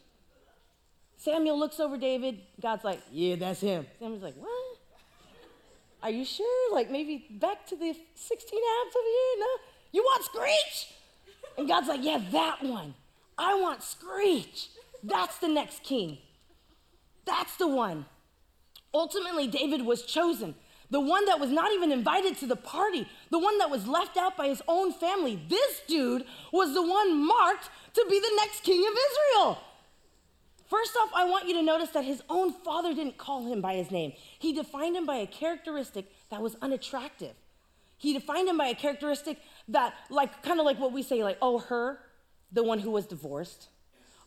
Samuel 1.17 1.59
looks 1.59 1.79
over 1.79 1.97
David. 1.99 2.41
God's 2.61 2.83
like, 2.83 3.01
Yeah, 3.13 3.37
that's 3.37 3.61
him. 3.61 3.87
Samuel's 3.99 4.23
like, 4.23 4.35
What? 4.37 4.79
Are 6.03 6.11
you 6.11 6.25
sure? 6.25 6.75
Like 6.75 6.91
maybe 6.91 7.27
back 7.31 7.67
to 7.67 7.77
the 7.77 7.95
16 8.15 8.59
abs 8.59 8.97
over 8.97 9.07
here? 9.07 9.39
No? 9.39 9.47
You 9.93 10.03
want 10.03 10.25
Screech? 10.25 10.95
And 11.59 11.69
God's 11.69 11.89
like, 11.89 12.03
Yeah, 12.03 12.21
that 12.33 12.63
one. 12.65 12.95
I 13.37 13.55
want 13.55 13.83
Screech. 13.83 14.71
That's 15.03 15.39
the 15.39 15.49
next 15.49 15.83
king. 15.83 16.19
That's 17.25 17.57
the 17.57 17.69
one. 17.69 18.07
Ultimately, 18.93 19.47
David 19.47 19.85
was 19.85 20.03
chosen. 20.03 20.55
The 20.91 21.01
one 21.01 21.25
that 21.27 21.39
was 21.39 21.51
not 21.51 21.73
even 21.73 21.93
invited 21.93 22.37
to 22.39 22.47
the 22.47 22.57
party, 22.57 23.07
the 23.31 23.39
one 23.39 23.59
that 23.59 23.71
was 23.71 23.87
left 23.87 24.17
out 24.17 24.37
by 24.37 24.49
his 24.49 24.61
own 24.67 24.93
family. 24.93 25.41
This 25.49 25.83
dude 25.87 26.25
was 26.53 26.75
the 26.75 26.83
one 26.83 27.25
marked 27.25 27.71
to 27.95 28.05
be 28.11 28.19
the 28.19 28.33
next 28.37 28.65
king 28.65 28.85
of 28.85 28.93
Israel. 28.93 29.59
First 30.69 30.97
off, 31.01 31.11
I 31.15 31.25
want 31.25 31.47
you 31.49 31.55
to 31.55 31.63
notice 31.63 31.91
that 31.91 32.05
his 32.05 32.23
own 32.29 32.53
father 32.53 32.95
didn't 32.95 33.19
call 33.19 33.45
him 33.45 33.61
by 33.61 33.75
his 33.75 33.91
name. 33.91 34.13
He 34.39 34.53
defined 34.53 34.97
him 34.97 35.07
by 35.07 35.17
a 35.17 35.27
characteristic 35.27 36.11
that 36.31 36.43
was 36.43 36.57
unattractive. 36.61 37.35
He 37.97 38.13
defined 38.13 38.49
him 38.49 38.57
by 38.57 38.69
a 38.69 38.75
characteristic 38.75 39.39
that, 39.69 39.95
like, 40.09 40.43
kind 40.43 40.59
of 40.59 40.67
like 40.67 40.79
what 40.79 40.93
we 40.93 41.03
say, 41.03 41.23
like, 41.23 41.39
oh, 41.43 41.59
her, 41.59 41.99
the 42.53 42.65
one 42.65 42.79
who 42.79 42.91
was 42.91 43.07
divorced. 43.07 43.69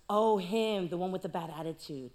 Oh, 0.10 0.38
him, 0.38 0.90
the 0.90 0.98
one 0.98 1.12
with 1.12 1.22
the 1.22 1.30
bad 1.30 1.52
attitude. 1.58 2.12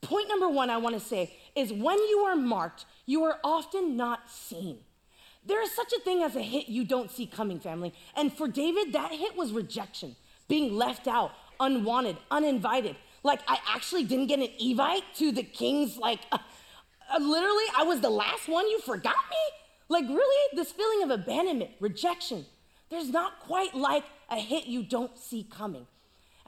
Point 0.00 0.28
number 0.28 0.48
one 0.48 0.70
I 0.70 0.78
want 0.78 0.94
to 0.94 1.00
say 1.00 1.32
is 1.54 1.72
when 1.72 1.98
you 1.98 2.20
are 2.20 2.36
marked, 2.36 2.86
you 3.06 3.24
are 3.24 3.38
often 3.44 3.96
not 3.96 4.30
seen. 4.30 4.78
There 5.44 5.62
is 5.62 5.74
such 5.74 5.92
a 5.92 6.00
thing 6.00 6.22
as 6.22 6.36
a 6.36 6.42
hit 6.42 6.68
you 6.68 6.84
don't 6.84 7.10
see 7.10 7.26
coming, 7.26 7.60
family. 7.60 7.94
And 8.16 8.32
for 8.32 8.48
David, 8.48 8.92
that 8.92 9.12
hit 9.12 9.36
was 9.36 9.52
rejection, 9.52 10.16
being 10.48 10.74
left 10.74 11.06
out, 11.06 11.32
unwanted, 11.58 12.16
uninvited. 12.30 12.96
Like, 13.22 13.40
I 13.46 13.58
actually 13.68 14.04
didn't 14.04 14.26
get 14.26 14.38
an 14.38 14.48
Evite 14.60 15.02
to 15.16 15.32
the 15.32 15.42
king's, 15.42 15.96
like, 15.96 16.20
uh, 16.32 16.38
uh, 17.12 17.18
literally, 17.18 17.64
I 17.76 17.82
was 17.84 18.00
the 18.00 18.10
last 18.10 18.48
one. 18.48 18.68
You 18.68 18.80
forgot 18.80 19.16
me? 19.30 19.56
Like, 19.88 20.04
really? 20.08 20.56
This 20.56 20.72
feeling 20.72 21.02
of 21.02 21.10
abandonment, 21.10 21.72
rejection. 21.80 22.46
There's 22.88 23.10
not 23.10 23.40
quite 23.40 23.74
like 23.74 24.04
a 24.30 24.36
hit 24.36 24.66
you 24.66 24.82
don't 24.82 25.16
see 25.18 25.44
coming. 25.44 25.86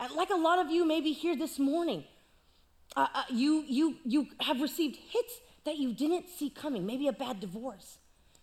And 0.03 0.11
like 0.15 0.31
a 0.31 0.37
lot 0.37 0.59
of 0.59 0.69
you 0.69 0.85
maybe 0.85 1.12
here 1.12 1.37
this 1.37 1.61
morning, 1.61 2.03
uh, 2.97 3.07
uh, 3.15 3.23
you, 3.31 3.65
you, 3.69 3.97
you 4.05 4.27
have 4.41 4.61
received 4.61 4.97
hits 4.97 5.35
that 5.65 5.79
you 5.79 5.95
didn't 5.95 6.29
see 6.29 6.51
coming. 6.51 6.85
Maybe 6.85 7.07
a 7.07 7.12
bad 7.12 7.38
divorce, 7.38 7.99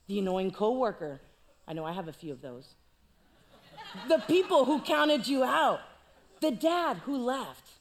the 0.08 0.20
annoying 0.20 0.52
coworker. 0.52 1.20
I 1.68 1.74
know 1.74 1.84
I 1.84 1.92
have 1.92 2.08
a 2.08 2.14
few 2.14 2.32
of 2.32 2.42
those. 2.42 2.76
the 4.08 4.20
people 4.20 4.64
who 4.64 4.80
counted 4.80 5.28
you 5.28 5.44
out, 5.44 5.82
the 6.40 6.52
dad 6.52 6.98
who 7.00 7.18
left. 7.18 7.72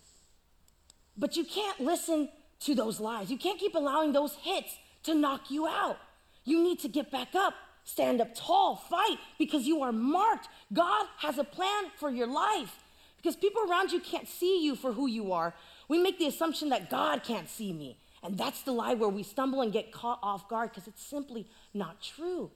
But 1.17 1.37
you 1.37 1.45
can't 1.45 1.79
listen 1.79 2.31
to 2.61 2.75
those 2.75 2.99
lies. 2.99 3.31
You 3.31 3.39
can't 3.39 3.61
keep 3.61 3.77
allowing 3.77 4.13
those 4.13 4.35
hits 4.43 4.77
to 5.05 5.15
knock 5.15 5.53
you 5.53 5.69
out. 5.69 5.99
You 6.45 6.65
need 6.65 6.81
to 6.81 6.89
get 6.89 7.13
back 7.13 7.37
up, 7.37 7.55
stand 7.85 8.21
up 8.21 8.35
tall, 8.35 8.75
fight 8.75 9.19
because 9.39 9.69
you 9.69 9.83
are 9.83 9.93
marked. 9.93 10.49
God 10.73 11.07
has 11.19 11.39
a 11.39 11.45
plan 11.45 11.85
for 11.97 12.11
your 12.11 12.27
life 12.27 12.75
because 13.19 13.37
people 13.37 13.63
around 13.69 13.93
you 13.93 14.01
can't 14.01 14.27
see 14.27 14.65
you 14.65 14.75
for 14.75 14.93
who 14.93 15.07
you 15.07 15.33
are. 15.33 15.55
We 15.89 15.99
make 15.99 16.19
the 16.19 16.27
assumption 16.27 16.71
that 16.71 16.89
God 16.89 17.23
can't 17.23 17.49
see 17.49 17.73
me. 17.73 17.99
And 18.23 18.39
that's 18.39 18.63
the 18.63 18.73
lie 18.73 18.95
where 18.95 19.09
we 19.09 19.23
stumble 19.23 19.61
and 19.61 19.73
get 19.73 19.93
caught 19.93 20.19
off 20.23 20.49
guard 20.49 20.71
because 20.71 20.89
it's 20.89 21.03
simply 21.03 21.47
not 21.75 22.03
true. 22.03 22.51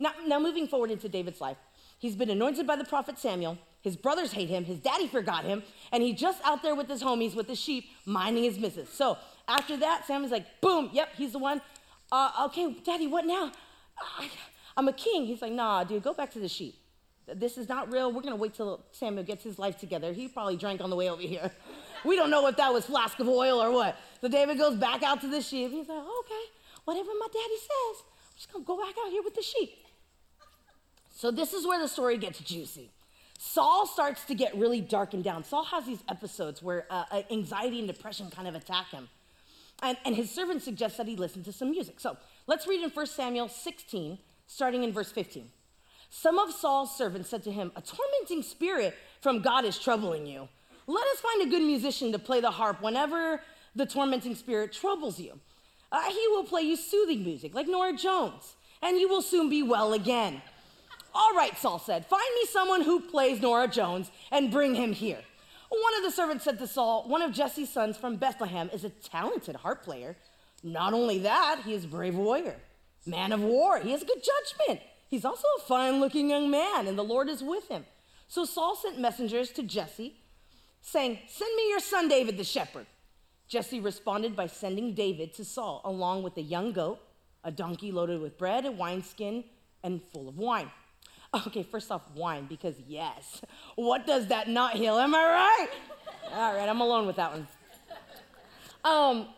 Now, 0.00 0.12
now, 0.26 0.38
moving 0.38 0.68
forward 0.68 0.90
into 0.90 1.08
David's 1.08 1.40
life, 1.40 1.56
he's 1.98 2.14
been 2.14 2.30
anointed 2.30 2.66
by 2.66 2.76
the 2.76 2.84
prophet 2.84 3.18
Samuel. 3.18 3.58
His 3.82 3.96
brothers 3.96 4.32
hate 4.32 4.48
him. 4.48 4.64
His 4.64 4.78
daddy 4.78 5.08
forgot 5.08 5.44
him. 5.44 5.62
And 5.92 6.02
he's 6.02 6.18
just 6.18 6.40
out 6.44 6.62
there 6.62 6.74
with 6.74 6.88
his 6.88 7.02
homies, 7.02 7.34
with 7.34 7.48
his 7.48 7.60
sheep, 7.60 7.88
minding 8.04 8.44
his 8.44 8.58
business. 8.58 8.92
So 8.92 9.18
after 9.46 9.76
that, 9.78 10.06
Samuel's 10.06 10.32
like, 10.32 10.60
boom, 10.60 10.90
yep, 10.92 11.10
he's 11.16 11.32
the 11.32 11.38
one. 11.38 11.60
Uh, 12.10 12.46
okay, 12.46 12.74
daddy, 12.84 13.06
what 13.06 13.24
now? 13.24 13.52
I'm 14.76 14.86
a 14.88 14.92
king. 14.92 15.26
He's 15.26 15.42
like, 15.42 15.52
nah, 15.52 15.84
dude, 15.84 16.02
go 16.02 16.14
back 16.14 16.32
to 16.32 16.38
the 16.38 16.48
sheep. 16.48 16.76
This 17.34 17.58
is 17.58 17.68
not 17.68 17.92
real. 17.92 18.08
We're 18.12 18.22
going 18.22 18.34
to 18.34 18.40
wait 18.40 18.54
till 18.54 18.84
Samuel 18.92 19.24
gets 19.24 19.44
his 19.44 19.58
life 19.58 19.76
together. 19.78 20.12
He 20.12 20.28
probably 20.28 20.56
drank 20.56 20.80
on 20.80 20.90
the 20.90 20.96
way 20.96 21.10
over 21.10 21.22
here. 21.22 21.50
We 22.04 22.14
don't 22.14 22.30
know 22.30 22.46
if 22.46 22.56
that 22.58 22.72
was 22.72 22.86
flask 22.86 23.18
of 23.18 23.26
oil 23.26 23.60
or 23.60 23.72
what. 23.72 23.96
So 24.20 24.28
David 24.28 24.56
goes 24.56 24.76
back 24.76 25.02
out 25.02 25.20
to 25.22 25.26
the 25.26 25.40
sheep. 25.40 25.72
He's 25.72 25.88
like, 25.88 25.98
okay, 25.98 26.44
whatever 26.84 27.08
my 27.18 27.26
daddy 27.26 27.56
says, 27.56 28.04
I'm 28.04 28.36
just 28.36 28.52
going 28.52 28.64
to 28.64 28.66
go 28.68 28.76
back 28.76 28.94
out 29.04 29.10
here 29.10 29.20
with 29.24 29.34
the 29.34 29.42
sheep. 29.42 29.78
So 31.10 31.32
this 31.32 31.52
is 31.52 31.66
where 31.66 31.80
the 31.80 31.88
story 31.88 32.16
gets 32.16 32.38
juicy. 32.38 32.92
Saul 33.36 33.84
starts 33.84 34.24
to 34.26 34.36
get 34.36 34.56
really 34.56 34.80
darkened 34.80 35.24
down. 35.24 35.42
Saul 35.42 35.64
has 35.64 35.86
these 35.86 36.04
episodes 36.08 36.62
where 36.62 36.86
uh, 36.88 37.04
uh 37.10 37.22
anxiety 37.32 37.80
and 37.80 37.88
depression 37.88 38.30
kind 38.30 38.46
of 38.46 38.54
attack 38.54 38.90
him. 38.92 39.08
And, 39.82 39.96
and 40.04 40.14
his 40.14 40.30
servant 40.30 40.62
suggests 40.62 40.98
that 40.98 41.06
he 41.06 41.16
listen 41.16 41.42
to 41.44 41.52
some 41.52 41.70
music. 41.70 42.00
So 42.00 42.16
let's 42.46 42.66
read 42.66 42.82
in 42.82 42.90
1 42.90 43.06
Samuel 43.06 43.48
16, 43.48 44.18
starting 44.46 44.82
in 44.84 44.92
verse 44.92 45.10
15. 45.12 45.50
Some 46.10 46.38
of 46.38 46.52
Saul's 46.52 46.96
servants 46.96 47.28
said 47.28 47.42
to 47.44 47.52
him, 47.52 47.70
A 47.76 47.82
tormenting 47.82 48.42
spirit 48.42 48.94
from 49.20 49.42
God 49.42 49.64
is 49.64 49.78
troubling 49.78 50.26
you. 50.26 50.48
Let 50.86 51.06
us 51.08 51.20
find 51.20 51.42
a 51.42 51.50
good 51.50 51.62
musician 51.62 52.12
to 52.12 52.18
play 52.18 52.40
the 52.40 52.50
harp 52.50 52.80
whenever 52.80 53.42
the 53.74 53.86
tormenting 53.86 54.34
spirit 54.34 54.72
troubles 54.72 55.20
you. 55.20 55.38
Uh, 55.92 56.10
he 56.10 56.28
will 56.28 56.44
play 56.44 56.62
you 56.62 56.76
soothing 56.76 57.22
music 57.24 57.54
like 57.54 57.68
Norah 57.68 57.96
Jones, 57.96 58.54
and 58.82 58.98
you 58.98 59.08
will 59.08 59.22
soon 59.22 59.48
be 59.48 59.62
well 59.62 59.92
again. 59.92 60.42
All 61.14 61.34
right, 61.34 61.56
Saul 61.58 61.78
said, 61.78 62.06
find 62.06 62.28
me 62.34 62.46
someone 62.46 62.82
who 62.82 63.00
plays 63.00 63.40
Norah 63.40 63.68
Jones 63.68 64.10
and 64.30 64.50
bring 64.50 64.74
him 64.74 64.92
here. 64.92 65.20
One 65.70 65.96
of 65.98 66.02
the 66.02 66.10
servants 66.10 66.44
said 66.44 66.58
to 66.58 66.66
Saul, 66.66 67.04
One 67.06 67.20
of 67.20 67.32
Jesse's 67.32 67.70
sons 67.70 67.96
from 67.96 68.16
Bethlehem 68.16 68.70
is 68.72 68.84
a 68.84 68.90
talented 68.90 69.56
harp 69.56 69.82
player. 69.82 70.16
Not 70.62 70.94
only 70.94 71.18
that, 71.20 71.60
he 71.64 71.74
is 71.74 71.84
a 71.84 71.88
brave 71.88 72.14
warrior, 72.14 72.56
man 73.04 73.32
of 73.32 73.40
war. 73.40 73.78
He 73.78 73.90
has 73.90 74.02
good 74.02 74.22
judgment. 74.22 74.80
He's 75.08 75.24
also 75.24 75.46
a 75.58 75.62
fine 75.62 76.00
looking 76.00 76.30
young 76.30 76.50
man, 76.50 76.86
and 76.86 76.98
the 76.98 77.04
Lord 77.04 77.28
is 77.28 77.42
with 77.42 77.68
him. 77.68 77.84
So 78.28 78.44
Saul 78.44 78.76
sent 78.76 79.00
messengers 79.00 79.50
to 79.52 79.62
Jesse, 79.62 80.14
saying, 80.82 81.18
Send 81.28 81.56
me 81.56 81.70
your 81.70 81.80
son 81.80 82.08
David 82.08 82.36
the 82.36 82.44
shepherd. 82.44 82.86
Jesse 83.48 83.80
responded 83.80 84.36
by 84.36 84.46
sending 84.46 84.92
David 84.92 85.32
to 85.34 85.44
Saul, 85.44 85.80
along 85.84 86.22
with 86.22 86.36
a 86.36 86.42
young 86.42 86.72
goat, 86.72 87.00
a 87.42 87.50
donkey 87.50 87.90
loaded 87.90 88.20
with 88.20 88.36
bread, 88.36 88.66
a 88.66 88.70
wineskin, 88.70 89.44
and 89.82 90.02
full 90.12 90.28
of 90.28 90.36
wine. 90.36 90.70
Okay, 91.46 91.62
first 91.62 91.92
off, 91.92 92.10
wine, 92.14 92.46
because 92.48 92.74
yes, 92.86 93.42
what 93.76 94.06
does 94.06 94.28
that 94.28 94.48
not 94.48 94.76
heal? 94.76 94.98
Am 94.98 95.14
I 95.14 95.18
right? 95.18 95.68
All 96.32 96.54
right, 96.54 96.66
I'm 96.66 96.80
alone 96.80 97.06
with 97.06 97.16
that 97.16 97.32
one. 97.32 97.46
Um, 98.82 99.28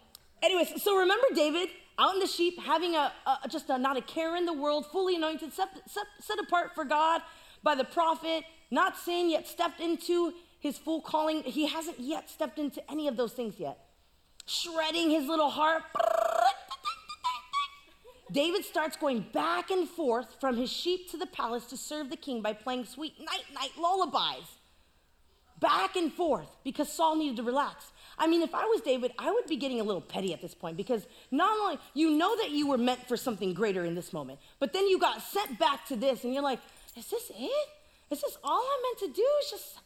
anyways, 0.40 0.80
so 0.80 0.96
remember 0.98 1.26
David 1.34 1.68
out 2.00 2.14
in 2.14 2.20
the 2.20 2.26
sheep, 2.26 2.58
having 2.58 2.94
a, 2.94 3.12
a 3.44 3.48
just 3.48 3.68
a, 3.68 3.78
not 3.78 3.96
a 3.96 4.00
care 4.00 4.34
in 4.34 4.46
the 4.46 4.52
world, 4.52 4.86
fully 4.90 5.16
anointed, 5.16 5.52
set, 5.52 5.68
set, 5.86 6.06
set 6.18 6.38
apart 6.38 6.74
for 6.74 6.84
God 6.84 7.20
by 7.62 7.74
the 7.74 7.84
prophet, 7.84 8.44
not 8.70 8.96
sin 8.96 9.28
yet 9.28 9.46
stepped 9.46 9.80
into 9.80 10.32
his 10.58 10.78
full 10.78 11.02
calling. 11.02 11.42
He 11.42 11.66
hasn't 11.66 12.00
yet 12.00 12.30
stepped 12.30 12.58
into 12.58 12.82
any 12.90 13.06
of 13.06 13.16
those 13.16 13.32
things 13.32 13.60
yet. 13.60 13.78
Shredding 14.46 15.10
his 15.10 15.26
little 15.26 15.50
heart. 15.50 15.82
David 18.32 18.64
starts 18.64 18.96
going 18.96 19.26
back 19.32 19.70
and 19.70 19.88
forth 19.88 20.36
from 20.40 20.56
his 20.56 20.70
sheep 20.70 21.10
to 21.10 21.16
the 21.16 21.26
palace 21.26 21.66
to 21.66 21.76
serve 21.76 22.10
the 22.10 22.16
king 22.16 22.40
by 22.40 22.52
playing 22.52 22.84
sweet 22.84 23.18
night 23.18 23.44
night 23.52 23.72
lullabies. 23.78 24.46
Back 25.58 25.96
and 25.96 26.12
forth 26.12 26.48
because 26.64 26.90
Saul 26.90 27.16
needed 27.16 27.36
to 27.36 27.42
relax. 27.42 27.92
I 28.20 28.26
mean, 28.26 28.42
if 28.42 28.54
I 28.54 28.64
was 28.66 28.82
David, 28.82 29.12
I 29.18 29.30
would 29.32 29.46
be 29.46 29.56
getting 29.56 29.80
a 29.80 29.82
little 29.82 30.02
petty 30.02 30.34
at 30.34 30.42
this 30.42 30.54
point 30.54 30.76
because 30.76 31.06
not 31.30 31.58
only 31.58 31.78
you 31.94 32.10
know 32.10 32.36
that 32.36 32.50
you 32.50 32.68
were 32.68 32.76
meant 32.76 33.08
for 33.08 33.16
something 33.16 33.54
greater 33.54 33.84
in 33.86 33.94
this 33.94 34.12
moment, 34.12 34.38
but 34.58 34.74
then 34.74 34.86
you 34.86 34.98
got 34.98 35.22
sent 35.22 35.58
back 35.58 35.86
to 35.86 35.96
this 35.96 36.22
and 36.22 36.34
you're 36.34 36.42
like, 36.42 36.60
is 36.96 37.06
this 37.06 37.32
it? 37.34 37.68
Is 38.10 38.20
this 38.20 38.36
all 38.44 38.62
I'm 38.62 38.82
meant 38.82 39.14
to 39.14 39.20
do? 39.20 39.26
It's 39.38 39.50
just, 39.50 39.78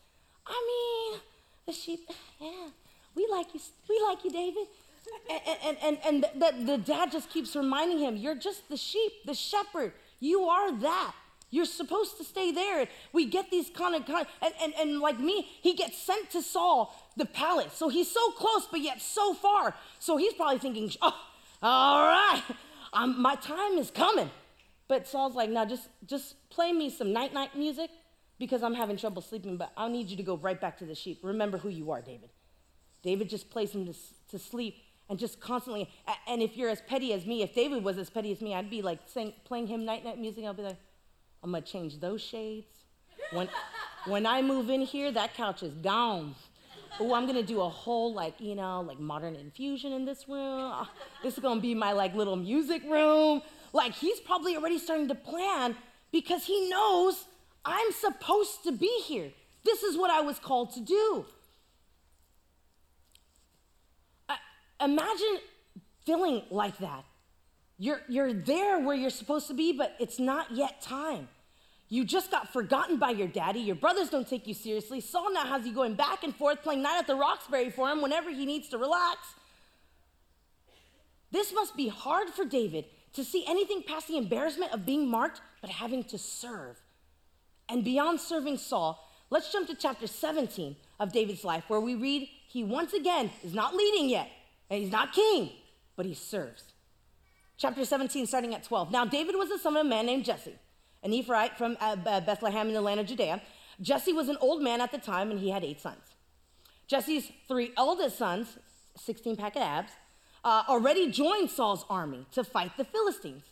I 0.47 1.11
mean, 1.13 1.21
the 1.67 1.73
sheep, 1.73 2.11
yeah, 2.41 2.69
we 3.15 3.29
like 3.31 3.55
you, 3.55 3.61
we 3.89 4.03
like 4.05 4.25
you, 4.25 4.31
David. 4.31 4.67
And, 5.31 5.57
and, 5.65 5.77
and, 5.83 5.99
and 6.05 6.43
the, 6.43 6.73
the 6.73 6.79
dad 6.79 7.13
just 7.13 7.31
keeps 7.31 7.55
reminding 7.55 7.99
him, 7.99 8.17
you're 8.17 8.35
just 8.35 8.69
the 8.69 8.77
sheep, 8.77 9.13
the 9.27 9.35
shepherd. 9.35 9.93
You 10.19 10.45
are 10.45 10.73
that. 10.79 11.15
You're 11.51 11.67
supposed 11.67 12.17
to 12.19 12.25
stay 12.25 12.51
there. 12.51 12.89
We 13.13 13.27
get 13.27 13.51
these 13.51 13.71
kind 13.71 13.95
of, 13.95 14.07
kind 14.07 14.23
of 14.23 14.27
and, 14.43 14.55
and, 14.61 14.75
and 14.81 15.01
like 15.01 15.21
me, 15.21 15.47
he 15.63 15.75
gets 15.75 15.97
sent 15.99 16.31
to 16.31 16.43
Saul, 16.43 16.93
the 17.17 17.27
palace. 17.27 17.73
So 17.75 17.89
he's 17.89 18.11
so 18.11 18.31
close, 18.33 18.67
but 18.71 18.81
yet 18.81 19.01
so 19.01 19.35
far. 19.35 19.75
So 19.99 20.17
he's 20.17 20.35
probably 20.35 20.59
thinking, 20.59 20.91
oh, 21.03 21.15
all 21.63 22.07
right, 22.07 22.43
I'm, 22.93 23.21
my 23.21 23.35
time 23.37 23.79
is 23.79 23.91
coming. 23.91 24.31
But 24.89 25.07
Saul's 25.09 25.35
like, 25.35 25.51
no, 25.51 25.65
just, 25.65 25.89
just 26.07 26.35
play 26.51 26.73
me 26.73 26.91
some 26.91 27.13
night 27.13 27.33
night 27.33 27.57
music 27.57 27.91
because 28.39 28.63
I'm 28.63 28.75
having 28.75 28.97
trouble 28.97 29.23
sleeping, 29.23 29.57
but 29.57 29.73
I'll 29.77 29.89
need 29.89 30.09
you 30.09 30.17
to 30.17 30.23
go 30.23 30.37
right 30.37 30.61
back 30.61 30.79
to 30.79 30.85
the 30.85 30.95
sheep. 30.95 31.21
Remember 31.23 31.59
who 31.59 31.69
you 31.69 31.91
are, 31.91 32.03
David. 32.03 32.31
David 33.03 33.29
just 33.29 33.51
plays 33.51 33.73
him 33.73 33.87
to, 33.87 33.95
to 34.31 34.39
sleep 34.39 34.77
and 35.09 35.19
just 35.19 35.41
constantly. 35.41 35.89
And 36.27 36.43
if 36.43 36.57
you're 36.57 36.71
as 36.71 36.81
petty 36.83 37.13
as 37.13 37.27
me, 37.27 37.43
if 37.43 37.55
David 37.55 37.85
was 37.85 37.99
as 37.99 38.11
petty 38.11 38.33
as 38.33 38.41
me, 38.41 38.55
I'd 38.55 38.71
be 38.71 38.83
like 38.83 38.99
saying, 39.07 39.35
playing 39.45 39.67
him 39.69 39.85
night 39.85 40.05
night 40.05 40.19
music. 40.19 40.45
I'll 40.45 40.55
be 40.55 40.63
like, 40.63 40.79
I'm 41.43 41.53
gonna 41.53 41.63
change 41.63 42.01
those 42.01 42.23
shades. 42.23 42.67
When, 43.33 43.49
when 44.07 44.27
I 44.27 44.43
move 44.43 44.71
in 44.71 44.83
here, 44.83 45.11
that 45.13 45.35
couch 45.35 45.63
is 45.63 45.75
gone. 45.75 46.35
Oh, 47.01 47.15
I'm 47.15 47.27
gonna 47.27 47.43
do 47.43 47.61
a 47.61 47.69
whole 47.69 48.15
like, 48.15 48.41
you 48.41 48.55
know, 48.55 48.81
like 48.83 49.01
modern 49.01 49.35
infusion 49.35 49.93
in 49.93 50.05
this 50.05 50.29
room. 50.29 50.61
Ah, 50.73 50.91
this 51.23 51.35
is 51.35 51.41
gonna 51.41 51.61
be 51.61 51.75
my 51.75 51.93
like 51.93 52.15
little 52.15 52.37
music 52.37 52.83
room. 52.85 53.43
Like 53.73 53.93
he's 53.95 54.21
probably 54.21 54.57
already 54.57 54.79
starting 54.79 55.09
to 55.09 55.15
plan 55.15 55.77
because 56.13 56.45
he 56.45 56.69
knows 56.69 57.25
I'm 57.65 57.93
supposed 57.93 58.63
to 58.65 58.73
be 58.73 59.03
here. 59.05 59.31
This 59.65 59.83
is 59.83 59.97
what 59.97 60.11
I 60.11 60.21
was 60.21 60.39
called 60.39 60.75
to 60.75 60.81
do. 60.81 61.25
Imagine 64.81 65.39
feeling 66.05 66.43
like 66.51 66.77
that. 66.79 67.05
You're, 67.79 68.03
you're 68.09 68.33
there 68.33 68.79
where 68.81 68.95
you're 68.95 69.11
supposed 69.11 69.49
to 69.49 69.55
be, 69.55 69.73
but 69.73 69.97
it's 69.99 70.19
not 70.19 70.51
yet 70.53 70.83
time. 70.83 71.29
You 71.95 72.05
just 72.05 72.33
got 72.33 72.53
forgotten 72.53 72.97
by 72.97 73.11
your 73.11 73.29
daddy. 73.29 73.61
Your 73.61 73.77
brothers 73.77 74.11
don't 74.11 74.29
take 74.29 74.49
you 74.49 74.55
seriously. 74.55 75.01
Saul 75.01 75.33
now 75.33 75.47
has 75.47 75.65
you 75.65 75.73
going 75.73 75.95
back 75.95 76.25
and 76.25 76.35
forth 76.35 76.61
playing 76.61 76.83
Night 76.83 76.99
at 76.99 77.07
the 77.07 77.15
Roxbury 77.15 77.71
for 77.71 77.89
him 77.89 78.03
whenever 78.03 78.31
he 78.31 78.47
needs 78.47 78.69
to 78.71 78.79
relax. 78.79 79.19
This 81.31 81.55
must 81.55 81.77
be 81.77 81.87
hard 81.87 82.31
for 82.31 82.45
David 82.45 82.87
to 83.13 83.23
see 83.23 83.45
anything 83.47 83.85
past 83.87 84.09
the 84.09 84.17
embarrassment 84.17 84.73
of 84.73 84.85
being 84.85 85.09
marked, 85.09 85.41
but 85.61 85.71
having 85.71 86.03
to 86.03 86.19
serve. 86.19 86.83
And 87.69 87.85
beyond 87.85 88.19
serving 88.19 88.57
Saul, 88.57 89.09
let's 89.31 89.53
jump 89.53 89.69
to 89.69 89.77
chapter 89.77 90.09
17, 90.09 90.75
of 90.99 91.13
David's 91.13 91.45
life 91.45 91.63
where 91.69 91.81
we 91.81 91.95
read 91.95 92.29
he 92.49 92.65
once 92.65 92.93
again 92.93 93.31
is 93.45 93.55
not 93.55 93.73
leading 93.73 94.09
yet, 94.09 94.31
and 94.69 94.83
he's 94.83 94.91
not 94.91 95.13
king, 95.13 95.53
but 95.95 96.07
he 96.07 96.15
serves. 96.15 96.73
Chapter 97.57 97.85
17, 97.85 98.27
starting 98.27 98.53
at 98.53 98.65
12. 98.65 98.91
Now, 98.91 99.05
David 99.05 99.37
was 99.37 99.49
the 99.49 99.59
son 99.59 99.77
of 99.77 99.87
a 99.87 99.89
man 99.89 100.07
named 100.07 100.25
Jesse, 100.25 100.59
an 101.05 101.13
Ephraite 101.13 101.57
from 101.57 101.77
uh, 101.81 101.97
Bethlehem 101.97 102.69
in 102.69 102.75
the 102.75 102.81
land 102.81 102.99
of 102.99 103.07
Judea. 103.07 103.41
Jesse 103.81 104.13
was 104.13 104.29
an 104.29 104.37
old 104.41 104.63
man 104.63 104.81
at 104.81 104.91
the 104.91 104.99
time, 104.99 105.31
and 105.31 105.39
he 105.39 105.51
had 105.51 105.63
eight 105.63 105.81
sons. 105.81 106.03
Jesse's 106.87 107.31
three 107.47 107.73
eldest 107.77 108.19
sons, 108.19 108.59
16 108.97 109.37
pack 109.37 109.57
of 109.57 109.63
abs, 109.63 109.93
uh, 110.45 110.65
already 110.69 111.11
joined 111.11 111.51
Saul's 111.51 111.85
army 111.89 112.27
to 112.33 112.45
fight 112.45 112.77
the 112.77 112.85
Philistines. 112.85 113.45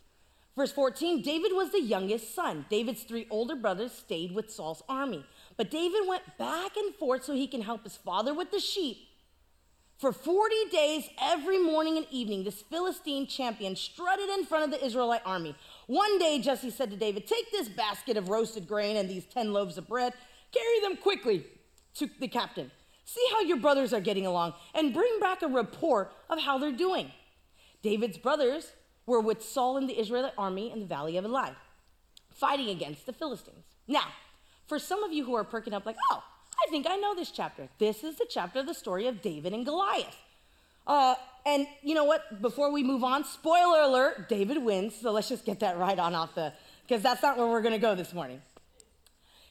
Verse 0.55 0.73
14 0.73 1.23
David 1.23 1.53
was 1.53 1.71
the 1.71 1.81
youngest 1.81 2.35
son. 2.35 2.67
David's 2.69 3.05
three 3.05 3.27
older 3.31 3.57
brothers 3.57 3.93
stayed 3.93 4.35
with 4.35 4.51
Saul's 4.51 4.83
army. 4.88 5.25
But 5.57 5.71
David 5.71 6.07
went 6.07 6.38
back 6.38 6.77
and 6.77 6.95
forth 6.95 7.25
so 7.25 7.35
he 7.35 7.47
can 7.47 7.62
help 7.62 7.85
his 7.85 7.97
father 7.97 8.35
with 8.35 8.51
the 8.51 8.61
sheep. 8.61 9.09
For 9.99 10.12
40 10.12 10.55
days, 10.73 11.09
every 11.21 11.59
morning 11.59 11.97
and 11.97 12.07
evening, 12.11 12.43
this 12.43 12.61
Philistine 12.61 13.27
champion 13.27 13.77
strutted 13.77 14.29
in 14.31 14.45
front 14.45 14.65
of 14.65 14.71
the 14.73 14.85
Israelite 14.85 15.23
army. 15.25 15.55
One 15.92 16.18
day, 16.18 16.38
Jesse 16.38 16.70
said 16.70 16.90
to 16.92 16.96
David, 16.96 17.26
Take 17.26 17.50
this 17.50 17.68
basket 17.68 18.16
of 18.16 18.31
roasted 18.31 18.66
grain 18.66 18.96
and 18.96 19.11
these 19.11 19.26
10 19.26 19.52
loaves 19.52 19.76
of 19.76 19.88
bread, 19.88 20.14
carry 20.50 20.81
them 20.81 20.96
quickly 20.96 21.44
to 21.96 22.09
the 22.18 22.28
captain. 22.28 22.70
See 23.05 23.22
how 23.31 23.42
your 23.42 23.59
brothers 23.59 23.92
are 23.92 24.00
getting 24.00 24.24
along, 24.24 24.55
and 24.74 24.94
bring 24.94 25.20
back 25.20 25.42
a 25.42 25.48
report 25.48 26.14
of 26.31 26.40
how 26.40 26.57
they're 26.57 26.72
doing. 26.72 27.12
David's 27.83 28.16
brothers 28.16 28.72
were 29.05 29.20
with 29.20 29.44
Saul 29.44 29.76
and 29.76 29.87
the 29.87 30.00
Israelite 30.00 30.33
army 30.38 30.72
in 30.72 30.81
the 30.81 30.87
valley 30.87 31.18
of 31.18 31.26
Elah, 31.26 31.57
fighting 32.31 32.70
against 32.70 33.05
the 33.05 33.12
Philistines. 33.12 33.66
Now, 33.87 34.07
for 34.66 34.78
some 34.78 35.05
of 35.05 35.12
you 35.12 35.26
who 35.26 35.35
are 35.35 35.44
perking 35.44 35.74
up, 35.74 35.85
like, 35.85 35.96
oh, 36.11 36.24
I 36.66 36.70
think 36.70 36.87
I 36.88 36.96
know 36.96 37.14
this 37.14 37.31
chapter. 37.31 37.68
This 37.78 38.02
is 38.02 38.16
the 38.16 38.26
chapter 38.31 38.61
of 38.61 38.66
the 38.66 38.72
story 38.72 39.07
of 39.09 39.20
David 39.20 39.52
and 39.52 39.66
Goliath. 39.66 40.16
Uh, 40.87 41.14
and 41.45 41.66
you 41.83 41.95
know 41.95 42.05
what? 42.05 42.40
Before 42.40 42.73
we 42.73 42.83
move 42.83 43.05
on, 43.05 43.25
spoiler 43.25 43.81
alert, 43.81 44.29
David 44.29 44.62
wins. 44.62 44.95
So 44.97 45.11
let's 45.11 45.29
just 45.29 45.45
get 45.45 45.61
that 45.61 45.79
right 45.79 45.99
on 45.99 46.14
off 46.14 46.35
the, 46.35 46.53
because 46.87 47.03
that's 47.03 47.23
not 47.23 47.37
where 47.37 47.47
we're 47.47 47.62
going 47.62 47.75
to 47.75 47.81
go 47.81 47.95
this 47.95 48.12
morning. 48.12 48.40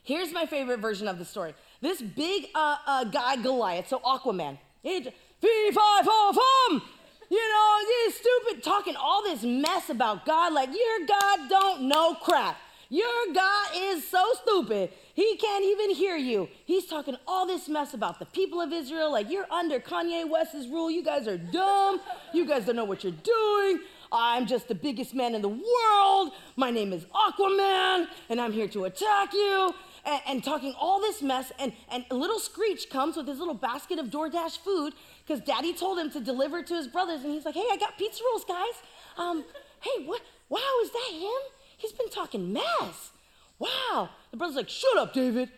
Here's 0.04 0.32
my 0.32 0.46
favorite 0.46 0.80
version 0.80 1.06
of 1.06 1.18
the 1.18 1.24
story. 1.24 1.54
This 1.80 2.00
big 2.02 2.46
uh, 2.54 2.76
uh, 2.86 3.04
guy, 3.04 3.36
Goliath, 3.36 3.88
so 3.88 4.00
Aquaman, 4.00 4.58
fee, 4.82 5.10
fi, 5.40 6.02
fo, 6.02 6.32
fum, 6.32 6.82
you 7.30 7.38
know, 7.38 7.78
he's 8.04 8.16
stupid, 8.16 8.62
talking 8.62 8.96
all 8.96 9.22
this 9.22 9.42
mess 9.42 9.88
about 9.90 10.26
God, 10.26 10.52
like 10.52 10.68
your 10.68 11.06
God 11.06 11.48
don't 11.48 11.82
know 11.82 12.14
crap. 12.14 12.58
Your 12.92 13.32
God 13.32 13.68
is 13.74 14.06
so 14.06 14.22
stupid, 14.42 14.90
he 15.14 15.36
can't 15.36 15.64
even 15.64 15.94
hear 15.94 16.14
you. 16.14 16.46
He's 16.66 16.84
talking 16.84 17.16
all 17.26 17.46
this 17.46 17.66
mess 17.66 17.94
about 17.94 18.18
the 18.18 18.26
people 18.26 18.60
of 18.60 18.70
Israel, 18.70 19.10
like 19.10 19.30
you're 19.30 19.50
under 19.50 19.80
Kanye 19.80 20.28
West's 20.28 20.68
rule. 20.68 20.90
You 20.90 21.02
guys 21.02 21.26
are 21.26 21.38
dumb. 21.38 22.02
You 22.34 22.44
guys 22.44 22.66
don't 22.66 22.76
know 22.76 22.84
what 22.84 23.02
you're 23.02 23.14
doing. 23.14 23.80
I'm 24.12 24.46
just 24.46 24.68
the 24.68 24.74
biggest 24.74 25.14
man 25.14 25.34
in 25.34 25.40
the 25.40 25.48
world. 25.48 26.32
My 26.56 26.70
name 26.70 26.92
is 26.92 27.06
Aquaman, 27.14 28.08
and 28.28 28.38
I'm 28.38 28.52
here 28.52 28.68
to 28.68 28.84
attack 28.84 29.32
you 29.32 29.74
and, 30.04 30.20
and 30.26 30.44
talking 30.44 30.74
all 30.78 31.00
this 31.00 31.22
mess. 31.22 31.50
And, 31.58 31.72
and 31.90 32.04
little 32.10 32.40
Screech 32.40 32.90
comes 32.90 33.16
with 33.16 33.26
his 33.26 33.38
little 33.38 33.54
basket 33.54 34.00
of 34.00 34.08
DoorDash 34.08 34.58
food 34.58 34.92
because 35.26 35.42
daddy 35.42 35.72
told 35.72 35.98
him 35.98 36.10
to 36.10 36.20
deliver 36.20 36.62
to 36.62 36.74
his 36.74 36.88
brothers. 36.88 37.22
And 37.24 37.32
he's 37.32 37.46
like, 37.46 37.54
hey, 37.54 37.64
I 37.72 37.78
got 37.78 37.96
pizza 37.96 38.22
rolls, 38.30 38.44
guys. 38.44 38.82
Um, 39.16 39.46
hey, 39.80 40.04
what? 40.04 40.20
Wow, 40.50 40.60
is 40.82 40.90
that 40.90 41.08
him? 41.12 41.61
He's 41.82 41.92
been 41.92 42.08
talking 42.08 42.52
mess. 42.52 43.10
Wow. 43.58 44.08
The 44.30 44.36
brother's 44.36 44.56
like, 44.56 44.68
shut 44.68 44.96
up, 44.96 45.12
David. 45.12 45.50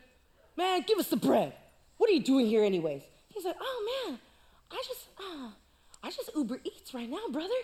Man, 0.56 0.82
give 0.86 0.98
us 0.98 1.08
the 1.08 1.16
bread. 1.16 1.52
What 1.98 2.08
are 2.08 2.14
you 2.14 2.22
doing 2.22 2.46
here, 2.46 2.64
anyways? 2.64 3.02
He's 3.28 3.44
like, 3.44 3.56
oh, 3.60 4.06
man, 4.08 4.18
I 4.70 4.82
just, 4.86 5.06
uh, 5.18 5.48
I 6.02 6.10
just 6.10 6.30
Uber 6.34 6.60
Eats 6.64 6.94
right 6.94 7.10
now, 7.10 7.28
brother. 7.30 7.54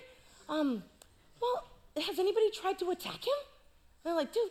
Um, 0.48 0.82
well, 1.40 1.64
has 2.06 2.18
anybody 2.18 2.50
tried 2.50 2.78
to 2.80 2.90
attack 2.90 3.24
him? 3.26 3.40
And 4.04 4.10
they're 4.10 4.14
like, 4.14 4.32
dude, 4.32 4.50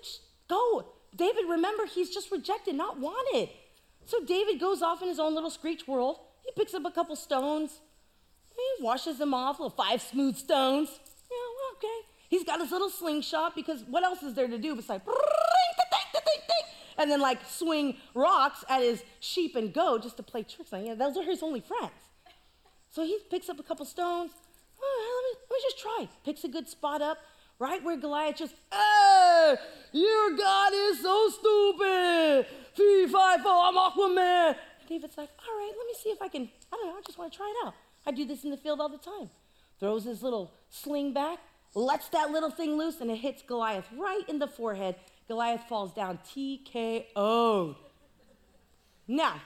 go. 0.49 0.85
David, 1.15 1.45
remember, 1.47 1.85
he's 1.85 2.09
just 2.09 2.31
rejected, 2.31 2.75
not 2.75 2.99
wanted. 2.99 3.49
So 4.05 4.23
David 4.25 4.59
goes 4.59 4.81
off 4.81 5.03
in 5.03 5.07
his 5.07 5.19
own 5.19 5.35
little 5.35 5.51
screech 5.51 5.87
world. 5.87 6.17
He 6.43 6.51
picks 6.55 6.73
up 6.73 6.85
a 6.85 6.91
couple 6.91 7.15
stones. 7.15 7.79
He 8.55 8.83
washes 8.83 9.19
them 9.19 9.33
off, 9.33 9.59
little 9.59 9.69
five 9.69 10.01
smooth 10.01 10.35
stones. 10.35 10.89
Yeah, 11.29 11.37
well, 11.37 11.77
okay. 11.77 12.07
He's 12.29 12.43
got 12.43 12.61
his 12.61 12.71
little 12.71 12.89
slingshot 12.89 13.55
because 13.55 13.83
what 13.83 14.03
else 14.03 14.23
is 14.23 14.33
there 14.35 14.47
to 14.47 14.57
do 14.57 14.75
besides 14.75 15.03
and 16.99 17.09
then 17.09 17.21
like 17.21 17.39
swing 17.47 17.95
rocks 18.13 18.63
at 18.69 18.81
his 18.81 19.03
sheep 19.21 19.55
and 19.55 19.73
goat 19.73 20.03
just 20.03 20.17
to 20.17 20.23
play 20.23 20.43
tricks 20.43 20.73
on. 20.73 20.85
You 20.85 20.95
those 20.95 21.17
are 21.17 21.23
his 21.23 21.41
only 21.41 21.61
friends. 21.61 21.93
So 22.91 23.03
he 23.03 23.17
picks 23.31 23.49
up 23.49 23.59
a 23.59 23.63
couple 23.63 23.85
stones. 23.85 24.31
Oh, 24.81 25.23
let, 25.23 25.39
me, 25.39 25.45
let 25.49 25.57
me 25.57 25.61
just 25.63 25.79
try. 25.79 26.09
Picks 26.25 26.43
a 26.43 26.47
good 26.47 26.67
spot 26.67 27.01
up, 27.01 27.17
right 27.57 27.83
where 27.83 27.97
Goliath 27.97 28.37
just, 28.37 28.55
hey, 28.71 29.55
your 29.93 30.31
God 30.37 30.73
is 30.73 31.01
so 31.01 31.29
stupid. 31.29 32.45
Fee, 32.75 33.07
fi, 33.07 33.37
fo, 33.37 33.61
I'm 33.63 33.75
Aquaman. 33.75 34.55
David's 34.87 35.17
like, 35.17 35.29
all 35.47 35.55
right, 35.57 35.71
let 35.77 35.85
me 35.85 35.93
see 36.01 36.09
if 36.09 36.21
I 36.21 36.27
can, 36.27 36.49
I 36.73 36.77
don't 36.77 36.87
know, 36.87 36.93
I 36.93 37.01
just 37.05 37.17
want 37.17 37.31
to 37.31 37.37
try 37.37 37.47
it 37.47 37.67
out. 37.67 37.75
I 38.05 38.11
do 38.11 38.25
this 38.25 38.43
in 38.43 38.49
the 38.49 38.57
field 38.57 38.79
all 38.79 38.89
the 38.89 38.97
time. 38.97 39.29
Throws 39.79 40.03
his 40.03 40.23
little 40.23 40.51
sling 40.69 41.13
back, 41.13 41.39
lets 41.75 42.09
that 42.09 42.31
little 42.31 42.49
thing 42.49 42.77
loose, 42.77 43.01
and 43.01 43.11
it 43.11 43.17
hits 43.17 43.41
Goliath 43.41 43.85
right 43.97 44.23
in 44.27 44.39
the 44.39 44.47
forehead. 44.47 44.95
Goliath 45.27 45.63
falls 45.69 45.93
down 45.93 46.19
TKO'd. 46.25 47.75
Now, 49.07 49.41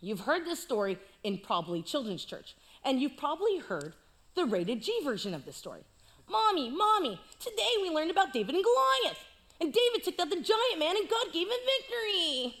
you've 0.00 0.20
heard 0.20 0.44
this 0.44 0.60
story 0.60 0.98
in 1.22 1.38
probably 1.38 1.82
children's 1.82 2.24
church, 2.24 2.56
and 2.84 3.00
you've 3.00 3.16
probably 3.16 3.58
heard 3.58 3.94
the 4.34 4.44
rated 4.46 4.82
G 4.82 5.00
version 5.04 5.34
of 5.34 5.44
this 5.44 5.56
story. 5.56 5.82
Mommy, 6.28 6.70
Mommy, 6.70 7.20
today 7.38 7.72
we 7.82 7.90
learned 7.90 8.10
about 8.10 8.32
David 8.32 8.54
and 8.54 8.64
Goliath. 8.64 9.18
And 9.60 9.72
David 9.72 10.02
took 10.02 10.18
out 10.18 10.30
the 10.30 10.36
giant 10.36 10.78
man 10.78 10.96
and 10.96 11.08
God 11.08 11.32
gave 11.32 11.46
him 11.46 11.58
victory. 11.78 12.56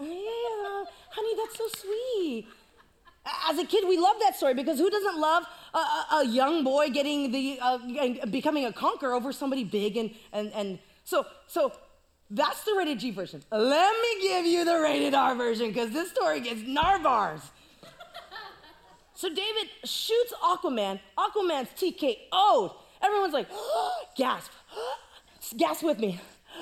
Oh, 0.00 0.04
yeah, 0.04 0.90
honey, 1.10 1.34
that's 1.36 1.58
so 1.58 1.68
sweet. 1.68 2.46
As 3.48 3.58
a 3.58 3.66
kid, 3.66 3.86
we 3.86 3.98
love 3.98 4.16
that 4.20 4.36
story 4.36 4.54
because 4.54 4.78
who 4.78 4.88
doesn't 4.88 5.18
love 5.18 5.44
a, 5.74 6.16
a, 6.16 6.26
young 6.26 6.64
boy 6.64 6.90
getting 6.90 7.30
the 7.30 7.58
uh, 7.60 7.78
becoming 8.30 8.66
a 8.66 8.72
conqueror 8.72 9.14
over 9.14 9.32
somebody 9.32 9.64
big 9.64 9.96
and 9.96 10.10
and 10.32 10.52
and 10.52 10.78
so 11.04 11.26
so 11.46 11.72
that's 12.30 12.64
the 12.64 12.74
rated 12.76 12.98
G 12.98 13.10
version. 13.10 13.42
Let 13.50 13.94
me 14.00 14.22
give 14.22 14.46
you 14.46 14.64
the 14.64 14.80
rated 14.80 15.14
R 15.14 15.34
version 15.34 15.68
because 15.68 15.90
this 15.90 16.10
story 16.10 16.40
gets 16.40 16.62
narvars. 16.62 17.42
so 19.14 19.28
David 19.28 19.68
shoots 19.84 20.32
Aquaman. 20.42 20.98
Aquaman's 21.18 21.68
TKO'd. 21.76 22.74
Everyone's 23.02 23.34
like, 23.34 23.48
gasp, 24.16 24.50
gasp 25.56 25.82
with 25.82 25.98
me. 25.98 26.20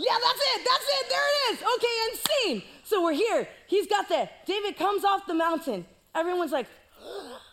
Yeah, 0.00 0.14
that's 0.22 0.40
it. 0.40 0.64
That's 0.64 0.84
it. 0.86 1.08
There 1.08 1.20
it 1.26 1.52
is. 1.52 1.62
Okay, 1.74 1.94
and 2.06 2.62
scene. 2.62 2.62
So 2.84 3.02
we're 3.02 3.14
here. 3.14 3.48
He's 3.66 3.88
got 3.88 4.08
that. 4.10 4.46
David 4.46 4.76
comes 4.76 5.04
off 5.04 5.26
the 5.26 5.34
mountain. 5.34 5.84
Everyone's 6.14 6.52
like, 6.52 6.68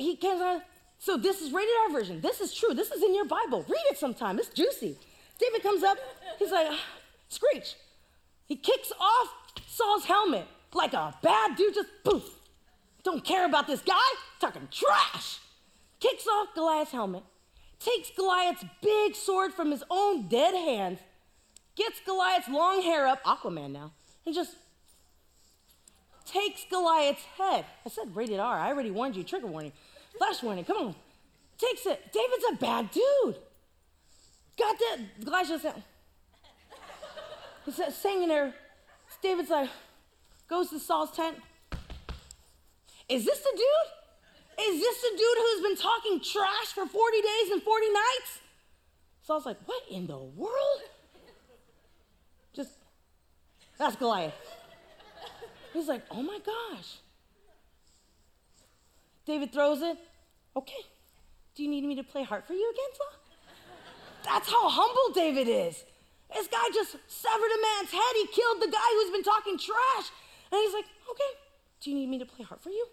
he 0.00 0.16
comes 0.16 0.40
on. 0.40 0.62
So 0.98 1.16
this 1.16 1.40
is 1.40 1.52
rated 1.52 1.74
R 1.86 1.92
version. 1.92 2.20
This 2.20 2.40
is 2.40 2.54
true. 2.54 2.74
This 2.74 2.90
is 2.90 3.02
in 3.02 3.14
your 3.14 3.24
Bible. 3.24 3.64
Read 3.68 3.82
it 3.90 3.98
sometime. 3.98 4.38
It's 4.38 4.48
juicy. 4.48 4.98
David 5.38 5.62
comes 5.62 5.82
up. 5.82 5.98
He's 6.38 6.52
like, 6.52 6.66
ah, 6.70 6.80
screech. 7.28 7.74
He 8.46 8.56
kicks 8.56 8.92
off 9.00 9.28
Saul's 9.66 10.04
helmet 10.04 10.46
like 10.74 10.92
a 10.92 11.14
bad 11.22 11.56
dude. 11.56 11.74
Just 11.74 11.88
poof. 12.04 12.28
Don't 13.02 13.24
care 13.24 13.46
about 13.46 13.66
this 13.66 13.80
guy. 13.80 13.94
Talking 14.40 14.68
trash. 14.70 15.38
Kicks 16.00 16.26
off 16.26 16.48
Goliath's 16.54 16.92
helmet. 16.92 17.22
Takes 17.78 18.10
Goliath's 18.10 18.64
big 18.82 19.14
sword 19.14 19.54
from 19.54 19.70
his 19.70 19.82
own 19.90 20.28
dead 20.28 20.54
hands 20.54 20.98
gets 21.80 22.00
Goliath's 22.04 22.48
long 22.48 22.82
hair 22.82 23.06
up, 23.06 23.22
Aquaman 23.24 23.72
now, 23.72 23.92
and 24.26 24.34
just 24.34 24.56
takes 26.26 26.64
Goliath's 26.70 27.24
head. 27.38 27.64
I 27.84 27.88
said 27.88 28.14
rated 28.14 28.38
R. 28.38 28.58
I 28.58 28.68
already 28.68 28.90
warned 28.90 29.16
you. 29.16 29.24
Trigger 29.24 29.46
warning. 29.46 29.72
Flash 30.18 30.42
warning. 30.42 30.64
Come 30.64 30.76
on. 30.78 30.94
Takes 31.58 31.86
it. 31.86 32.12
David's 32.12 32.44
a 32.52 32.56
bad 32.56 32.90
dude. 32.90 33.36
Got 34.58 34.78
that. 34.78 34.98
Goliath 35.24 35.48
just 35.48 35.66
He's 37.64 37.94
singing 37.94 38.28
there. 38.28 38.54
David's 39.22 39.50
like, 39.50 39.68
goes 40.48 40.70
to 40.70 40.78
Saul's 40.78 41.12
tent. 41.12 41.36
Is 43.08 43.24
this 43.24 43.40
the 43.40 43.52
dude? 43.52 44.68
Is 44.68 44.80
this 44.80 45.00
the 45.02 45.10
dude 45.10 45.38
who's 45.38 45.62
been 45.62 45.76
talking 45.76 46.20
trash 46.20 46.66
for 46.74 46.86
40 46.86 47.20
days 47.20 47.50
and 47.52 47.62
40 47.62 47.86
nights? 47.86 48.38
Saul's 49.22 49.46
like, 49.46 49.58
what 49.66 49.82
in 49.90 50.06
the 50.06 50.18
world? 50.18 50.80
Just, 52.54 52.70
that's 53.78 53.96
Goliath. 53.96 54.34
He's 55.72 55.88
like, 55.88 56.02
oh 56.10 56.22
my 56.22 56.38
gosh. 56.44 56.98
David 59.30 59.52
throws 59.52 59.80
it. 59.80 59.96
Okay. 60.56 60.82
Do 61.54 61.62
you 61.62 61.70
need 61.70 61.84
me 61.84 61.94
to 61.94 62.02
play 62.02 62.24
heart 62.24 62.46
for 62.48 62.54
you 62.54 62.68
again, 62.74 62.92
Saul? 62.98 63.14
That's 64.24 64.50
how 64.50 64.68
humble 64.68 65.14
David 65.14 65.46
is. 65.46 65.84
This 66.34 66.48
guy 66.48 66.66
just 66.74 66.96
severed 67.06 67.52
a 67.58 67.60
man's 67.68 67.92
head. 67.92 68.12
He 68.14 68.26
killed 68.26 68.60
the 68.60 68.70
guy 68.70 68.90
who's 68.94 69.12
been 69.12 69.22
talking 69.22 69.56
trash. 69.56 70.06
And 70.50 70.60
he's 70.60 70.74
like, 70.74 70.86
Okay. 71.10 71.32
Do 71.80 71.90
you 71.90 71.96
need 71.96 72.08
me 72.08 72.18
to 72.18 72.26
play 72.26 72.44
harp 72.44 72.60
for 72.60 72.70
you? 72.70 72.86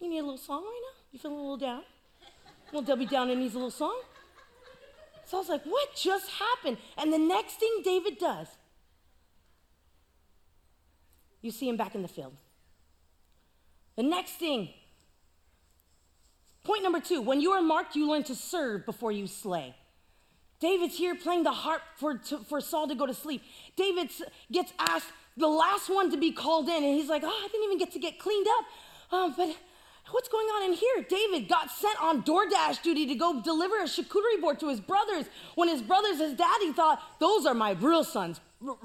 You 0.00 0.08
need 0.08 0.20
a 0.20 0.22
little 0.22 0.38
song 0.38 0.62
right 0.62 0.80
now? 0.88 1.02
You 1.10 1.18
feeling 1.18 1.38
a 1.38 1.40
little 1.40 1.56
down? 1.56 1.82
Well, 2.72 2.82
Debbie 2.82 3.06
Downer 3.06 3.34
needs 3.34 3.54
a 3.54 3.58
little 3.58 3.70
song. 3.70 4.00
So 5.24 5.36
I 5.36 5.40
was 5.40 5.48
like, 5.48 5.64
what 5.64 5.94
just 5.96 6.30
happened? 6.30 6.78
And 6.96 7.12
the 7.12 7.18
next 7.18 7.54
thing 7.54 7.80
David 7.84 8.18
does, 8.18 8.46
you 11.42 11.50
see 11.50 11.68
him 11.68 11.76
back 11.76 11.94
in 11.96 12.02
the 12.02 12.08
field. 12.08 12.34
The 13.96 14.04
next 14.04 14.32
thing, 14.32 14.68
point 16.66 16.82
number 16.82 17.00
two 17.00 17.20
when 17.22 17.40
you 17.40 17.52
are 17.52 17.62
marked, 17.62 17.96
you 17.96 18.10
learn 18.10 18.24
to 18.24 18.34
serve 18.34 18.84
before 18.84 19.12
you 19.12 19.26
slay. 19.26 19.74
David's 20.58 20.96
here 20.96 21.14
playing 21.14 21.44
the 21.44 21.52
harp 21.52 21.82
for, 21.96 22.16
to, 22.16 22.38
for 22.38 22.60
Saul 22.60 22.88
to 22.88 22.94
go 22.94 23.06
to 23.06 23.14
sleep. 23.14 23.42
David 23.76 24.10
gets 24.50 24.72
asked, 24.78 25.12
the 25.36 25.46
last 25.46 25.90
one 25.90 26.10
to 26.10 26.16
be 26.16 26.32
called 26.32 26.66
in, 26.68 26.82
and 26.82 26.94
he's 26.98 27.10
like, 27.10 27.22
Oh, 27.24 27.28
I 27.28 27.48
didn't 27.48 27.64
even 27.64 27.78
get 27.78 27.92
to 27.92 27.98
get 27.98 28.18
cleaned 28.18 28.46
up. 28.58 28.64
Um, 29.12 29.34
but 29.36 29.54
what's 30.10 30.28
going 30.28 30.46
on 30.46 30.70
in 30.70 30.72
here? 30.72 31.04
David 31.08 31.48
got 31.48 31.70
sent 31.70 32.02
on 32.02 32.22
DoorDash 32.22 32.82
duty 32.82 33.06
to 33.06 33.14
go 33.14 33.40
deliver 33.42 33.80
a 33.80 33.84
charcuterie 33.84 34.40
board 34.40 34.58
to 34.60 34.68
his 34.68 34.80
brothers 34.80 35.26
when 35.54 35.68
his 35.68 35.82
brothers, 35.82 36.18
his 36.18 36.34
daddy 36.34 36.72
thought, 36.72 37.02
Those 37.20 37.46
are 37.46 37.54
my 37.54 37.72
real 37.72 38.02
sons 38.02 38.40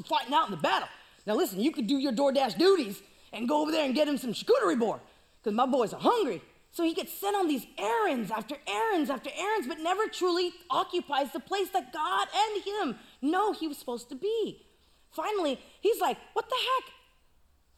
fighting 0.05 0.33
out 0.33 0.45
in 0.47 0.51
the 0.51 0.61
battle. 0.61 0.89
Now, 1.25 1.35
listen, 1.35 1.61
you 1.61 1.71
could 1.71 1.87
do 1.87 1.97
your 1.97 2.11
DoorDash 2.11 2.57
duties 2.57 3.01
and 3.31 3.47
go 3.47 3.61
over 3.61 3.71
there 3.71 3.85
and 3.85 3.95
get 3.95 4.07
him 4.07 4.17
some 4.17 4.33
charcuterie 4.33 4.77
board 4.77 4.99
because 5.41 5.55
my 5.55 5.65
boys 5.65 5.93
are 5.93 6.01
hungry. 6.01 6.41
So 6.71 6.83
he 6.83 6.93
gets 6.93 7.13
sent 7.13 7.35
on 7.35 7.47
these 7.47 7.67
errands 7.77 8.31
after 8.31 8.55
errands 8.65 9.09
after 9.09 9.29
errands, 9.37 9.67
but 9.67 9.79
never 9.79 10.07
truly 10.07 10.53
occupies 10.69 11.33
the 11.33 11.39
place 11.39 11.69
that 11.69 11.91
God 11.91 12.27
and 12.33 12.63
him 12.63 12.95
know 13.21 13.51
he 13.51 13.67
was 13.67 13.77
supposed 13.77 14.09
to 14.09 14.15
be. 14.15 14.65
Finally, 15.11 15.59
he's 15.81 15.99
like, 15.99 16.17
What 16.33 16.49
the 16.49 16.55
heck? 16.55 16.93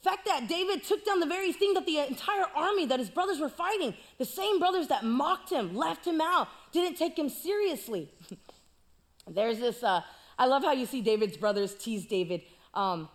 The 0.01 0.09
fact 0.09 0.25
that 0.25 0.47
David 0.47 0.83
took 0.83 1.05
down 1.05 1.21
the 1.21 1.25
very 1.25 1.53
thing 1.53 1.73
that 1.73 1.85
the 1.85 1.99
entire 1.99 2.45
army 2.55 2.85
that 2.87 2.99
his 2.99 3.09
brothers 3.09 3.39
were 3.39 3.49
fighting, 3.49 3.95
the 4.17 4.25
same 4.25 4.59
brothers 4.59 4.87
that 4.89 5.03
mocked 5.03 5.49
him, 5.49 5.75
left 5.75 6.05
him 6.05 6.19
out, 6.21 6.49
didn't 6.71 6.97
take 6.97 7.17
him 7.17 7.29
seriously. 7.29 8.11
There's 9.27 9.59
this, 9.59 9.81
uh, 9.81 10.01
I 10.37 10.45
love 10.47 10.63
how 10.63 10.73
you 10.73 10.85
see 10.85 11.01
David's 11.01 11.37
brothers 11.37 11.73
tease 11.73 12.05
David. 12.05 12.41
Um, 12.73 13.07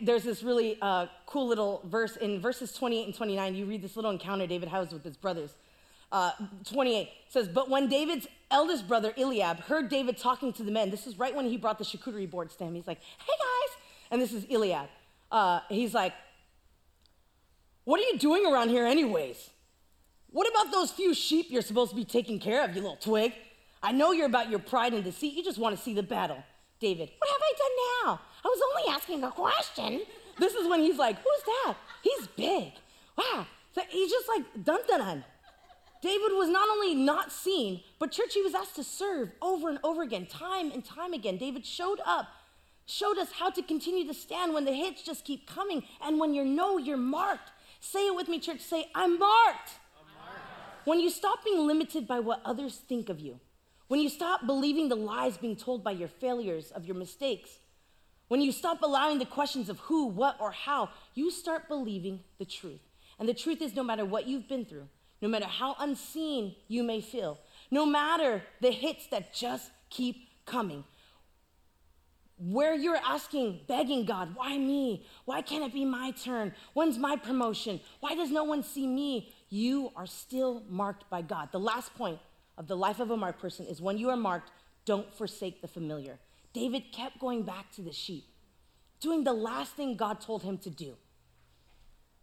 there's 0.00 0.24
this 0.24 0.42
really 0.42 0.78
uh, 0.80 1.06
cool 1.26 1.46
little 1.46 1.82
verse 1.84 2.16
in 2.16 2.40
verses 2.40 2.72
28 2.72 3.06
and 3.06 3.14
29. 3.14 3.54
You 3.54 3.66
read 3.66 3.82
this 3.82 3.96
little 3.96 4.10
encounter 4.10 4.46
David 4.46 4.68
has 4.68 4.92
with 4.92 5.04
his 5.04 5.16
brothers. 5.16 5.54
Uh, 6.12 6.30
28 6.70 7.08
says, 7.28 7.48
But 7.48 7.68
when 7.68 7.88
David's 7.88 8.26
eldest 8.50 8.86
brother 8.86 9.12
Eliab 9.18 9.60
heard 9.60 9.88
David 9.88 10.16
talking 10.16 10.52
to 10.54 10.62
the 10.62 10.70
men, 10.70 10.90
this 10.90 11.06
is 11.06 11.18
right 11.18 11.34
when 11.34 11.46
he 11.46 11.56
brought 11.56 11.78
the 11.78 11.84
charcuterie 11.84 12.30
boards 12.30 12.56
to 12.56 12.64
him. 12.64 12.74
He's 12.74 12.86
like, 12.86 13.00
Hey 13.18 13.32
guys. 13.38 13.76
And 14.10 14.22
this 14.22 14.32
is 14.32 14.46
Eliab. 14.50 14.88
Uh, 15.30 15.60
he's 15.68 15.94
like, 15.94 16.14
What 17.84 18.00
are 18.00 18.04
you 18.04 18.18
doing 18.18 18.46
around 18.46 18.70
here, 18.70 18.86
anyways? 18.86 19.50
What 20.30 20.48
about 20.48 20.72
those 20.72 20.90
few 20.90 21.14
sheep 21.14 21.46
you're 21.50 21.62
supposed 21.62 21.90
to 21.90 21.96
be 21.96 22.04
taking 22.04 22.38
care 22.38 22.62
of, 22.62 22.74
you 22.74 22.82
little 22.82 22.96
twig? 22.96 23.32
I 23.82 23.92
know 23.92 24.12
you're 24.12 24.26
about 24.26 24.50
your 24.50 24.58
pride 24.58 24.94
and 24.94 25.04
deceit. 25.04 25.34
You 25.34 25.44
just 25.44 25.58
want 25.58 25.76
to 25.76 25.82
see 25.82 25.94
the 25.94 26.02
battle. 26.02 26.42
David, 26.80 27.10
what 27.18 27.30
have 27.30 27.40
I 27.42 27.52
done 27.58 27.76
now? 28.04 28.20
I 28.44 28.48
was 28.48 28.60
only 28.70 28.94
asking 28.94 29.24
a 29.24 29.30
question. 29.30 30.02
This 30.38 30.54
is 30.54 30.68
when 30.68 30.80
he's 30.80 30.98
like, 30.98 31.16
Who's 31.16 31.42
that? 31.44 31.76
He's 32.02 32.26
big. 32.28 32.72
Wow. 33.16 33.46
So 33.74 33.82
he's 33.88 34.10
just 34.10 34.28
like, 34.28 34.64
dun 34.64 34.80
dun 34.88 35.00
dun. 35.00 35.24
David 36.02 36.32
was 36.32 36.48
not 36.48 36.68
only 36.68 36.94
not 36.94 37.32
seen, 37.32 37.80
but 37.98 38.12
church, 38.12 38.34
he 38.34 38.42
was 38.42 38.54
asked 38.54 38.76
to 38.76 38.84
serve 38.84 39.32
over 39.40 39.68
and 39.68 39.78
over 39.82 40.02
again, 40.02 40.26
time 40.26 40.70
and 40.70 40.84
time 40.84 41.12
again. 41.12 41.36
David 41.36 41.64
showed 41.66 42.00
up, 42.06 42.28
showed 42.84 43.18
us 43.18 43.32
how 43.32 43.50
to 43.50 43.62
continue 43.62 44.06
to 44.06 44.14
stand 44.14 44.54
when 44.54 44.66
the 44.66 44.72
hits 44.72 45.02
just 45.02 45.24
keep 45.24 45.46
coming. 45.46 45.82
And 46.02 46.20
when 46.20 46.34
you 46.34 46.44
know 46.44 46.78
you're 46.78 46.96
marked, 46.96 47.50
say 47.80 48.06
it 48.06 48.14
with 48.14 48.28
me, 48.28 48.38
church. 48.38 48.60
Say, 48.60 48.86
I'm 48.94 49.18
marked. 49.18 49.72
I'm 49.98 50.14
marked. 50.18 50.86
When 50.86 51.00
you 51.00 51.10
stop 51.10 51.44
being 51.44 51.66
limited 51.66 52.06
by 52.06 52.20
what 52.20 52.40
others 52.44 52.76
think 52.76 53.08
of 53.08 53.18
you, 53.18 53.40
when 53.88 54.00
you 54.00 54.08
stop 54.08 54.46
believing 54.46 54.88
the 54.88 54.96
lies 54.96 55.36
being 55.36 55.56
told 55.56 55.84
by 55.84 55.92
your 55.92 56.08
failures, 56.08 56.70
of 56.72 56.86
your 56.86 56.96
mistakes, 56.96 57.58
when 58.28 58.40
you 58.40 58.50
stop 58.50 58.82
allowing 58.82 59.18
the 59.18 59.26
questions 59.26 59.68
of 59.68 59.78
who, 59.80 60.06
what, 60.06 60.36
or 60.40 60.50
how, 60.50 60.90
you 61.14 61.30
start 61.30 61.68
believing 61.68 62.20
the 62.38 62.44
truth. 62.44 62.80
And 63.18 63.28
the 63.28 63.34
truth 63.34 63.62
is 63.62 63.74
no 63.74 63.84
matter 63.84 64.04
what 64.04 64.26
you've 64.26 64.48
been 64.48 64.64
through, 64.64 64.88
no 65.22 65.28
matter 65.28 65.46
how 65.46 65.76
unseen 65.78 66.54
you 66.68 66.82
may 66.82 67.00
feel, 67.00 67.38
no 67.70 67.86
matter 67.86 68.42
the 68.60 68.72
hits 68.72 69.06
that 69.08 69.32
just 69.32 69.70
keep 69.88 70.28
coming, 70.44 70.84
where 72.38 72.74
you're 72.74 72.96
asking, 72.96 73.60
begging 73.66 74.04
God, 74.04 74.34
why 74.34 74.58
me? 74.58 75.06
Why 75.24 75.40
can't 75.40 75.64
it 75.64 75.72
be 75.72 75.86
my 75.86 76.10
turn? 76.10 76.52
When's 76.74 76.98
my 76.98 77.16
promotion? 77.16 77.80
Why 78.00 78.14
does 78.14 78.30
no 78.30 78.44
one 78.44 78.62
see 78.62 78.86
me? 78.86 79.32
You 79.48 79.90
are 79.96 80.06
still 80.06 80.62
marked 80.68 81.08
by 81.08 81.22
God. 81.22 81.48
The 81.50 81.60
last 81.60 81.94
point 81.94 82.18
of 82.58 82.66
the 82.66 82.76
life 82.76 83.00
of 83.00 83.10
a 83.10 83.16
marked 83.16 83.40
person 83.40 83.66
is 83.66 83.80
when 83.80 83.98
you 83.98 84.08
are 84.10 84.16
marked, 84.16 84.50
don't 84.84 85.12
forsake 85.12 85.60
the 85.60 85.68
familiar. 85.68 86.18
David 86.52 86.92
kept 86.92 87.18
going 87.18 87.42
back 87.42 87.70
to 87.72 87.82
the 87.82 87.92
sheep, 87.92 88.24
doing 89.00 89.24
the 89.24 89.32
last 89.32 89.72
thing 89.72 89.96
God 89.96 90.20
told 90.20 90.42
him 90.42 90.58
to 90.58 90.70
do. 90.70 90.96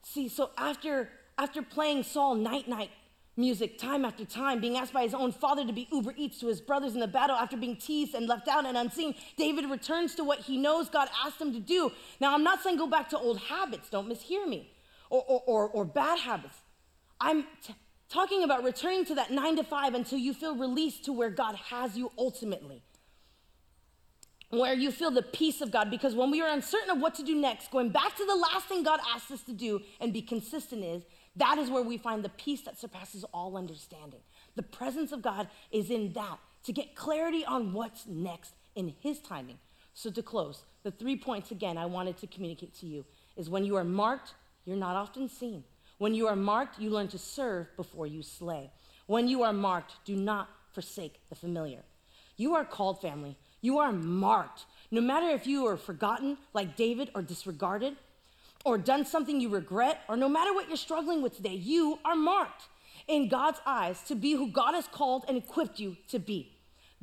See, 0.04 0.28
so 0.28 0.50
after, 0.58 1.10
after 1.38 1.62
playing 1.62 2.04
Saul 2.04 2.36
night 2.36 2.67
night 2.67 2.89
music 3.36 3.78
time 3.80 4.06
after 4.06 4.26
time, 4.26 4.62
being 4.62 4.78
asked 4.78 4.93
by 4.93 5.04
his 5.04 5.13
own 5.13 5.32
father 5.32 5.65
to 5.65 5.74
be 5.74 5.88
Uber 5.91 6.13
Eats 6.17 6.39
to 6.39 6.48
his 6.48 6.62
brothers 6.62 6.93
in 6.93 7.00
the 7.00 7.08
battle 7.08 7.36
after 7.36 7.58
being 7.58 7.76
teased 7.76 8.13
and 8.13 8.28
left 8.28 8.48
out 8.48 8.65
and 8.65 8.78
unseen, 8.78 9.15
David 9.38 9.69
returns 9.69 10.15
to 10.15 10.24
what 10.24 10.39
he 10.39 10.58
knows 10.58 10.89
God 10.89 11.10
asked 11.26 11.41
him 11.41 11.54
to 11.54 11.60
do. 11.60 11.91
Now, 12.19 12.34
I'm 12.34 12.43
not 12.43 12.62
saying 12.62 12.78
go 12.78 12.88
back 12.88 13.10
to 13.10 13.17
old 13.17 13.39
habits, 13.39 13.89
don't 13.89 14.08
mishear 14.08 14.48
me, 14.48 14.72
or, 15.10 15.24
or, 15.28 15.41
or, 15.46 15.69
or 15.69 15.86
bad 15.86 16.19
habits. 16.19 16.58
I'm 17.19 17.43
t- 17.63 17.76
talking 18.13 18.43
about 18.43 18.63
returning 18.63 19.04
to 19.06 19.15
that 19.15 19.32
nine 19.32 19.56
to 19.56 19.63
five 19.63 19.95
until 19.95 20.19
you 20.19 20.34
feel 20.34 20.56
released 20.56 21.06
to 21.06 21.13
where 21.13 21.32
God 21.32 21.56
has 21.56 21.97
you 21.97 22.12
ultimately. 22.17 22.84
Where 24.52 24.76
you 24.76 24.91
feel 24.91 25.10
the 25.10 25.23
peace 25.23 25.62
of 25.62 25.71
God, 25.71 25.89
because 25.89 26.13
when 26.13 26.30
we 26.30 26.39
are 26.39 26.47
uncertain 26.47 26.91
of 26.91 26.99
what 26.99 27.15
to 27.15 27.23
do 27.23 27.34
next, 27.34 27.71
going 27.71 27.89
back 27.89 28.15
to 28.15 28.26
the 28.26 28.36
last 28.36 28.67
thing 28.67 28.84
God 28.84 28.99
asked 29.13 29.32
us 29.32 29.41
to 29.43 29.52
do 29.52 29.82
and 29.99 30.13
be 30.13 30.21
consistent 30.21 30.84
is, 30.84 31.04
that 31.36 31.58
is 31.58 31.71
where 31.71 31.82
we 31.82 31.97
find 31.97 32.23
the 32.23 32.30
peace 32.30 32.62
that 32.62 32.80
surpasses 32.80 33.26
all 33.34 33.58
understanding. 33.58 34.19
The 34.56 34.62
presence 34.62 35.12
of 35.12 35.23
God 35.23 35.47
is 35.71 35.89
in 35.89 36.13
that 36.13 36.38
to 36.65 36.71
get 36.71 36.95
clarity 36.95 37.43
on 37.43 37.73
what's 37.73 38.06
next 38.06 38.54
in 38.76 38.93
His 38.99 39.19
timing. 39.19 39.58
So, 39.95 40.12
to 40.12 40.21
close, 40.21 40.63
the 40.84 40.91
three 40.91 41.15
points 41.15 41.49
again 41.49 41.78
I 41.78 41.88
wanted 41.88 42.17
to 42.17 42.28
communicate 42.28 42.76
to 42.80 42.86
you 42.86 43.06
is 43.36 43.49
when 43.49 43.65
you 43.65 43.76
are 43.76 43.84
marked, 43.84 44.36
you're 44.65 44.78
not 44.78 44.95
often 44.95 45.28
seen. 45.28 45.63
When 45.97 46.13
you 46.13 46.27
are 46.27 46.36
marked, 46.36 46.79
you 46.79 46.89
learn 46.89 47.08
to 47.10 47.17
serve 47.17 47.67
before 47.75 48.08
you 48.08 48.23
slay. 48.23 48.71
When 49.06 49.27
you 49.27 49.43
are 49.43 49.53
marked, 49.53 49.93
do 50.06 50.15
not 50.15 50.49
forsake 50.73 51.19
the 51.29 51.36
familiar. 51.36 51.84
You 52.36 52.56
are 52.56 52.65
called 52.65 53.01
family. 53.01 53.38
You 53.62 53.79
are 53.79 53.91
marked. 53.91 54.65
No 54.91 55.01
matter 55.01 55.29
if 55.29 55.45
you 55.47 55.65
are 55.67 55.77
forgotten, 55.77 56.38
like 56.53 56.75
David, 56.75 57.12
or 57.13 57.21
disregarded, 57.21 57.95
or 58.65 58.77
done 58.77 59.06
something 59.06 59.39
you 59.39 59.49
regret, 59.49 60.01
or 60.08 60.17
no 60.17 60.29
matter 60.29 60.53
what 60.53 60.67
you're 60.67 60.77
struggling 60.77 61.21
with 61.21 61.36
today, 61.36 61.53
you 61.53 61.99
are 62.03 62.15
marked 62.15 62.63
in 63.08 63.27
God's 63.27 63.60
eyes 63.65 64.01
to 64.03 64.15
be 64.15 64.34
who 64.34 64.47
God 64.47 64.73
has 64.73 64.88
called 64.88 65.25
and 65.27 65.38
equipped 65.38 65.79
you 65.79 65.97
to 66.10 66.19
be. 66.19 66.53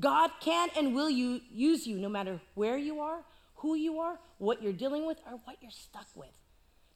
God 0.00 0.30
can 0.40 0.68
and 0.76 0.94
will 0.94 1.10
you 1.10 1.40
use 1.50 1.86
you 1.86 1.98
no 1.98 2.08
matter 2.08 2.40
where 2.54 2.78
you 2.78 3.00
are, 3.00 3.20
who 3.56 3.74
you 3.74 3.98
are, 4.00 4.18
what 4.38 4.62
you're 4.62 4.72
dealing 4.72 5.06
with, 5.06 5.18
or 5.26 5.38
what 5.44 5.56
you're 5.60 5.70
stuck 5.70 6.06
with. 6.14 6.30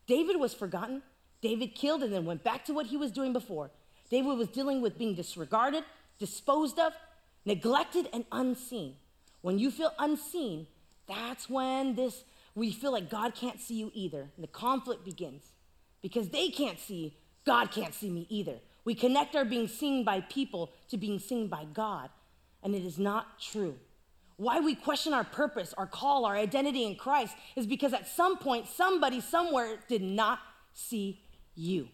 David 0.07 0.41
was 0.41 0.55
forgotten, 0.55 1.03
David 1.45 1.75
killed 1.75 2.03
and 2.03 2.11
then 2.11 2.25
went 2.25 2.43
back 2.43 2.65
to 2.65 2.73
what 2.73 2.87
he 2.87 2.97
was 2.97 3.13
doing 3.13 3.35
before. 3.35 3.71
David 4.11 4.39
was 4.39 4.49
dealing 4.49 4.81
with 4.81 4.97
being 4.97 5.15
disregarded, 5.15 5.85
disposed 6.19 6.79
of, 6.79 6.95
neglected, 7.45 8.09
and 8.15 8.25
unseen. 8.33 8.95
When 9.43 9.59
you 9.59 9.71
feel 9.71 9.93
unseen, 9.99 10.67
that's 11.07 11.51
when 11.51 11.97
this 11.97 12.25
we 12.55 12.73
feel 12.73 12.93
like 12.93 13.11
God 13.11 13.35
can't 13.35 13.61
see 13.61 13.75
you 13.75 13.91
either. 13.93 14.21
And 14.21 14.43
the 14.43 14.49
conflict 14.49 15.05
begins. 15.05 15.43
Because 16.01 16.31
they 16.31 16.49
can't 16.49 16.79
see, 16.79 17.15
God 17.45 17.71
can't 17.71 17.93
see 17.93 18.09
me 18.09 18.27
either. 18.31 18.57
We 18.87 18.95
connect 18.95 19.37
our 19.37 19.45
being 19.45 19.69
seen 19.69 20.03
by 20.03 20.21
people 20.23 20.71
to 20.89 20.97
being 20.97 21.19
seen 21.19 21.49
by 21.49 21.67
God, 21.75 22.09
and 22.63 22.75
it 22.75 22.85
is 22.85 22.99
not 22.99 23.39
true. 23.39 23.75
Why 24.37 24.61
we 24.61 24.75
question 24.75 25.13
our 25.13 25.25
purpose, 25.25 25.75
our 25.77 25.87
call, 25.87 26.25
our 26.25 26.37
identity 26.37 26.85
in 26.85 26.97
Christ 26.97 27.35
is 27.55 27.67
because 27.67 27.93
at 27.93 28.09
some 28.09 28.39
point, 28.39 28.67
somebody 28.67 29.21
somewhere 29.21 29.77
did 29.89 30.03
not 30.03 30.39
see 30.73 31.21
you, 31.55 31.89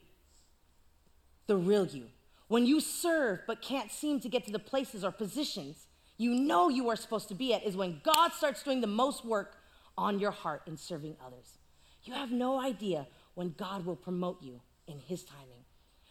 the 1.46 1.56
real 1.56 1.86
you. 1.86 2.06
When 2.48 2.66
you 2.66 2.80
serve 2.80 3.40
but 3.46 3.62
can't 3.62 3.90
seem 3.90 4.20
to 4.20 4.28
get 4.28 4.44
to 4.46 4.52
the 4.52 4.58
places 4.58 5.04
or 5.04 5.12
positions 5.12 5.86
you 6.20 6.34
know 6.34 6.68
you 6.68 6.90
are 6.90 6.96
supposed 6.96 7.28
to 7.28 7.34
be 7.34 7.54
at, 7.54 7.64
is 7.64 7.78
when 7.78 8.02
God 8.04 8.32
starts 8.32 8.62
doing 8.62 8.82
the 8.82 8.86
most 8.86 9.24
work 9.24 9.56
on 9.96 10.18
your 10.18 10.32
heart 10.32 10.60
in 10.66 10.76
serving 10.76 11.16
others. 11.24 11.56
You 12.04 12.12
have 12.12 12.30
no 12.30 12.60
idea 12.60 13.06
when 13.32 13.54
God 13.56 13.86
will 13.86 13.96
promote 13.96 14.42
you 14.42 14.60
in 14.86 14.98
His 14.98 15.24
timing. 15.24 15.64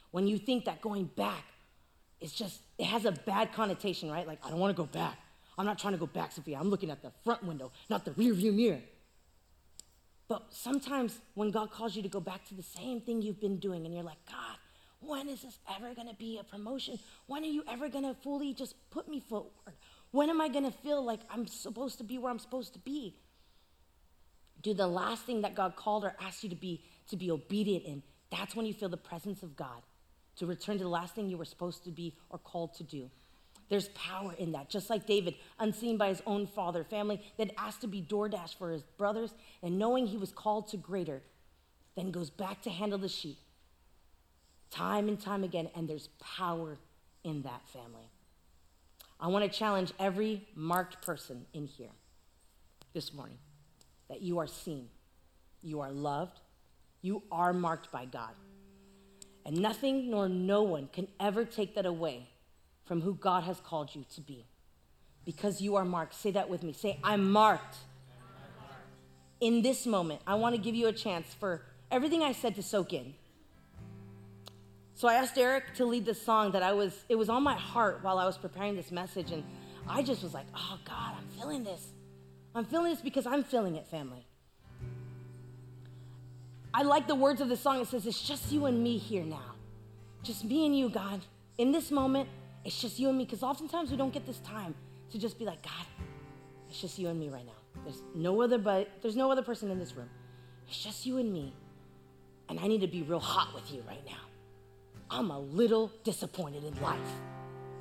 When 0.10 0.26
you 0.26 0.40
think 0.40 0.66
that 0.66 0.82
going 0.82 1.12
back 1.16 1.46
is 2.20 2.34
just, 2.34 2.62
it 2.80 2.88
has 2.88 3.06
a 3.06 3.12
bad 3.12 3.54
connotation, 3.54 4.10
right? 4.10 4.26
Like, 4.26 4.40
I 4.44 4.50
don't 4.50 4.58
want 4.58 4.76
to 4.76 4.82
go 4.82 4.88
back. 4.88 5.20
I'm 5.60 5.66
not 5.68 5.78
trying 5.78 5.94
to 5.94 6.00
go 6.00 6.08
back, 6.08 6.32
Sophia. 6.32 6.58
I'm 6.60 6.72
looking 6.72 6.90
at 6.90 7.04
the 7.04 7.12
front 7.24 7.44
window, 7.44 7.72
not 7.88 8.04
the 8.04 8.14
rear 8.14 8.34
view 8.34 8.52
mirror. 8.52 8.82
But 10.30 10.54
sometimes 10.54 11.20
when 11.34 11.50
God 11.50 11.72
calls 11.72 11.96
you 11.96 12.04
to 12.04 12.08
go 12.08 12.20
back 12.20 12.46
to 12.46 12.56
the 12.56 12.64
same 12.64 13.02
thing 13.02 13.22
you've 13.22 13.42
been 13.42 13.58
doing, 13.58 13.86
and 13.86 13.94
you're 13.94 14.04
like, 14.04 14.24
God, 14.30 14.58
when 15.02 15.28
is 15.28 15.42
this 15.42 15.58
ever 15.76 15.96
gonna 15.96 16.14
be 16.14 16.38
a 16.38 16.44
promotion? 16.44 17.00
When 17.26 17.44
are 17.44 17.48
you 17.48 17.64
ever 17.68 17.90
gonna 17.90 18.14
fully 18.14 18.54
just 18.54 18.76
put 18.92 19.10
me 19.10 19.20
forward? 19.20 19.52
When 20.12 20.30
am 20.30 20.40
I 20.40 20.48
gonna 20.48 20.72
feel 20.72 21.04
like 21.04 21.22
I'm 21.32 21.48
supposed 21.48 21.98
to 21.98 22.04
be 22.04 22.20
where 22.20 22.32
I'm 22.32 22.40
supposed 22.40 22.74
to 22.74 22.80
be? 22.80 23.18
Do 24.62 24.74
the 24.74 24.88
last 24.88 25.24
thing 25.24 25.42
that 25.42 25.56
God 25.56 25.76
called 25.76 26.04
or 26.04 26.16
asked 26.22 26.44
you 26.44 26.50
to 26.50 26.56
be 26.56 26.84
to 27.10 27.16
be 27.16 27.32
obedient 27.32 27.86
in. 27.86 28.04
That's 28.30 28.56
when 28.56 28.68
you 28.68 28.74
feel 28.74 28.90
the 28.90 28.98
presence 28.98 29.42
of 29.42 29.56
God. 29.56 29.82
To 30.36 30.46
return 30.46 30.78
to 30.78 30.84
the 30.84 30.90
last 30.90 31.16
thing 31.16 31.28
you 31.28 31.38
were 31.38 31.46
supposed 31.46 31.84
to 31.86 31.92
be 31.92 32.16
or 32.30 32.38
called 32.38 32.76
to 32.76 32.84
do. 32.84 33.10
There's 33.70 33.90
power 33.90 34.34
in 34.38 34.52
that. 34.54 34.70
Just 34.70 34.90
like 34.90 35.06
David, 35.06 35.36
unseen 35.60 35.98
by 35.98 36.10
his 36.10 36.22
own 36.26 36.48
father, 36.48 36.84
family 36.84 37.22
that 37.38 37.54
asked 37.58 37.82
to 37.82 37.88
be 37.88 38.02
DoorDash 38.02 38.56
for 38.58 38.72
his 38.72 38.84
brothers, 38.98 39.34
and 39.62 39.78
knowing 39.78 40.08
he 40.08 40.18
was 40.18 40.32
called 40.32 40.68
to 40.70 40.78
greater, 40.78 41.22
then 41.96 42.12
goes 42.12 42.30
back 42.30 42.62
to 42.64 42.70
handle 42.70 42.98
the 42.98 43.08
sheep 43.08 43.38
time 44.72 45.08
and 45.08 45.20
time 45.20 45.44
again, 45.44 45.70
and 45.76 45.88
there's 45.88 46.10
power 46.20 46.78
in 47.24 47.42
that 47.44 47.68
family. 47.68 48.10
I 49.20 49.28
want 49.28 49.52
to 49.52 49.58
challenge 49.58 49.92
every 50.00 50.48
marked 50.56 51.02
person 51.02 51.46
in 51.54 51.66
here 51.66 51.90
this 52.94 53.14
morning 53.14 53.38
that 54.10 54.22
you 54.22 54.40
are 54.40 54.48
seen, 54.48 54.88
you 55.62 55.82
are 55.82 55.92
loved, 55.92 56.40
you 57.02 57.24
are 57.32 57.54
marked 57.54 57.92
by 57.92 58.06
God. 58.06 58.34
And 59.46 59.58
nothing 59.58 60.10
nor 60.10 60.30
no 60.30 60.64
one 60.64 60.90
can 60.92 61.08
ever 61.20 61.44
take 61.46 61.76
that 61.76 61.86
away 61.86 62.28
from 62.90 63.02
who 63.02 63.14
God 63.14 63.44
has 63.44 63.60
called 63.60 63.94
you 63.94 64.04
to 64.16 64.22
be. 64.22 64.48
Because 65.24 65.62
you 65.62 65.76
are 65.76 65.86
marked. 65.86 66.16
Say 66.16 66.32
that 66.32 66.50
with 66.50 66.64
me. 66.64 66.74
Say, 66.74 66.98
I'm 67.04 67.32
marked. 67.32 67.78
In 69.40 69.62
this 69.62 69.86
moment, 69.86 70.22
I 70.26 70.34
want 70.34 70.56
to 70.56 70.62
give 70.62 70.74
you 70.74 70.88
a 70.88 70.92
chance 70.92 71.28
for 71.40 71.62
everything 71.92 72.24
I 72.24 72.32
said 72.32 72.56
to 72.56 72.64
soak 72.64 72.92
in. 72.94 73.14
So 74.96 75.08
I 75.08 75.14
asked 75.14 75.38
Eric 75.38 75.76
to 75.76 75.86
lead 75.86 76.04
this 76.04 76.20
song 76.20 76.54
that 76.54 76.64
I 76.64 76.72
was, 76.72 77.06
it 77.10 77.16
was 77.16 77.30
on 77.30 77.44
my 77.44 77.54
heart 77.54 78.00
while 78.02 78.18
I 78.18 78.26
was 78.26 78.40
preparing 78.40 78.76
this 78.76 78.92
message. 78.92 79.32
And 79.32 79.44
I 79.88 80.02
just 80.02 80.24
was 80.24 80.34
like, 80.34 80.48
oh 80.56 80.80
God, 80.84 81.14
I'm 81.16 81.28
feeling 81.40 81.64
this. 81.64 81.92
I'm 82.56 82.66
feeling 82.66 82.92
this 82.92 83.02
because 83.02 83.28
I'm 83.28 83.44
feeling 83.44 83.76
it, 83.76 83.86
family. 83.86 84.26
I 86.74 86.82
like 86.82 87.08
the 87.08 87.14
words 87.14 87.40
of 87.40 87.50
the 87.50 87.56
song. 87.56 87.82
It 87.82 87.88
says, 87.88 88.08
It's 88.08 88.28
just 88.28 88.52
you 88.52 88.66
and 88.66 88.82
me 88.84 88.98
here 88.98 89.24
now. 89.24 89.54
Just 90.24 90.44
me 90.44 90.66
and 90.66 90.78
you, 90.78 90.90
God. 90.90 91.22
In 91.60 91.72
this 91.72 91.92
moment, 91.92 92.30
it's 92.66 92.82
just 92.82 93.00
you 93.00 93.10
and 93.10 93.18
me. 93.18 93.26
Because 93.26 93.44
oftentimes 93.44 93.92
we 93.92 93.98
don't 93.98 94.14
get 94.14 94.26
this 94.26 94.40
time 94.40 94.76
to 95.12 95.18
just 95.18 95.40
be 95.40 95.46
like, 95.46 95.62
God, 95.64 95.86
it's 96.70 96.80
just 96.80 97.00
you 97.00 97.08
and 97.10 97.20
me 97.20 97.30
right 97.30 97.46
now. 97.46 97.52
There's 97.84 98.02
no 98.16 98.42
other 98.42 98.58
but 98.58 98.90
there's 99.02 99.16
no 99.16 99.32
other 99.32 99.42
person 99.42 99.72
in 99.72 99.80
this 99.80 99.96
room. 99.96 100.10
It's 100.68 100.84
just 100.84 101.06
you 101.06 101.18
and 101.18 101.32
me. 101.32 101.54
And 102.48 102.60
I 102.60 102.68
need 102.68 102.82
to 102.82 102.88
be 102.88 103.04
real 103.04 103.20
hot 103.20 103.54
with 103.54 103.72
you 103.72 103.84
right 103.88 104.04
now. 104.06 104.22
I'm 105.12 105.32
a 105.32 105.40
little 105.40 105.92
disappointed 106.04 106.64
in 106.64 106.80
life. 106.82 107.00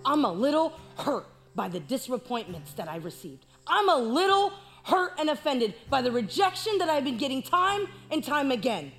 I'm 0.05 0.25
a 0.25 0.33
little 0.33 0.73
hurt 0.97 1.27
by 1.55 1.69
the 1.69 1.81
disappointments 1.81 2.73
that 2.75 2.89
I 2.89 2.97
received. 2.97 3.45
I'm 3.67 3.89
a 3.89 3.97
little 3.97 4.53
hurt 4.85 5.15
and 5.19 5.29
offended 5.29 5.75
by 5.91 6.01
the 6.01 6.11
rejection 6.11 6.79
that 6.79 6.89
I've 6.89 7.05
been 7.05 7.19
getting 7.19 7.43
time 7.43 7.89
and 8.11 8.25
time 8.25 8.51
again. 8.51 8.93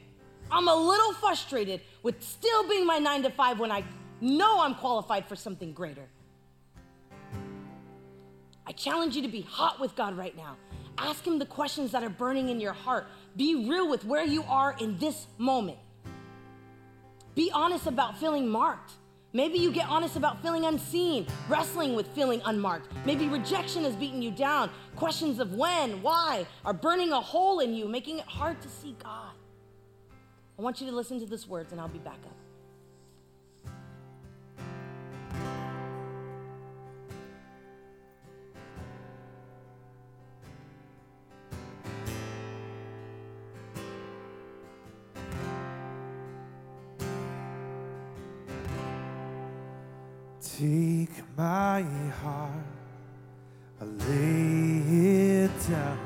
I'm 0.52 0.68
a 0.68 0.76
little 0.76 1.14
frustrated 1.14 1.82
with 2.04 2.22
still 2.22 2.68
being 2.68 2.86
my 2.86 2.98
nine 2.98 3.24
to 3.24 3.30
five 3.30 3.60
when 3.60 3.72
I 3.72 3.84
know 4.22 4.62
I'm 4.62 4.76
qualified 4.76 5.28
for 5.28 5.36
something 5.36 5.74
greater. 5.74 6.08
I 8.66 8.72
challenge 8.72 9.16
you 9.16 9.22
to 9.24 9.28
be 9.28 9.42
hot 9.42 9.80
with 9.80 9.96
God 9.96 10.18
right 10.18 10.36
now. 10.36 10.56
Ask 10.98 11.26
Him 11.26 11.40
the 11.40 11.46
questions 11.46 11.92
that 11.92 12.04
are 12.04 12.10
burning 12.10 12.50
in 12.50 12.60
your 12.60 12.74
heart. 12.74 13.08
Be 13.36 13.68
real 13.68 13.90
with 13.90 14.06
where 14.06 14.26
you 14.26 14.44
are 14.44 14.76
in 14.80 14.98
this 14.98 15.28
moment. 15.38 15.78
Be 17.36 17.50
honest 17.54 17.88
about 17.88 18.20
feeling 18.20 18.48
marked. 18.48 18.92
Maybe 19.32 19.60
you 19.60 19.72
get 19.72 19.88
honest 19.88 20.16
about 20.16 20.42
feeling 20.42 20.66
unseen, 20.66 21.28
wrestling 21.48 21.94
with 21.94 22.08
feeling 22.10 22.42
unmarked. 22.46 22.92
Maybe 23.06 23.28
rejection 23.28 23.84
has 23.84 23.96
beaten 23.96 24.22
you 24.22 24.32
down. 24.32 24.72
Questions 24.96 25.40
of 25.40 25.54
when, 25.54 26.02
why 26.02 26.48
are 26.66 26.74
burning 26.74 27.12
a 27.12 27.22
hole 27.22 27.60
in 27.60 27.74
you, 27.74 27.88
making 27.88 28.18
it 28.18 28.26
hard 28.26 28.60
to 28.62 28.68
see 28.68 28.96
God. 29.04 29.34
I 30.58 30.62
want 30.62 30.82
you 30.82 30.90
to 30.90 30.96
listen 30.96 31.20
to 31.20 31.28
these 31.28 31.48
words, 31.48 31.72
and 31.72 31.80
I'll 31.80 31.88
be 31.88 32.00
back 32.00 32.20
up. 32.26 32.39
Take 50.60 51.24
my 51.38 51.84
heart, 52.22 52.52
I 53.80 53.86
lay 53.86 55.46
it 55.46 55.52
down 55.70 56.00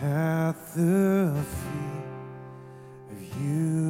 at 0.00 0.52
the 0.76 1.34
feet 1.58 3.10
of 3.10 3.42
you 3.42 3.87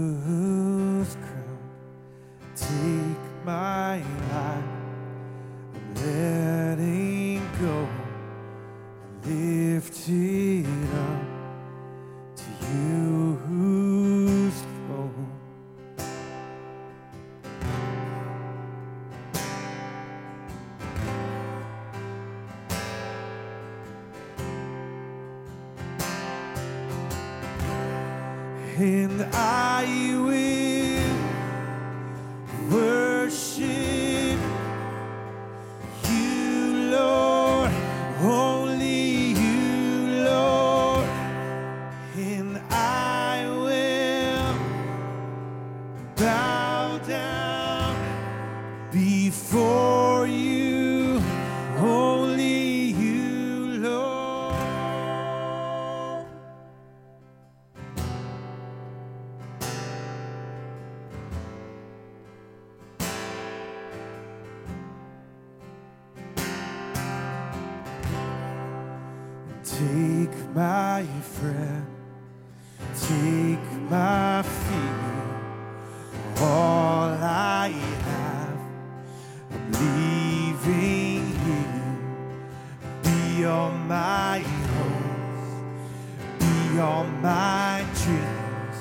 all 86.78 87.04
my 87.04 87.84
dreams. 88.02 88.78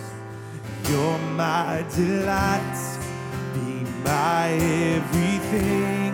You're 0.90 1.18
my 1.36 1.84
delight, 1.96 3.00
be 3.54 3.84
my 4.04 4.50
everything, 4.96 6.14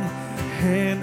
and 0.61 1.02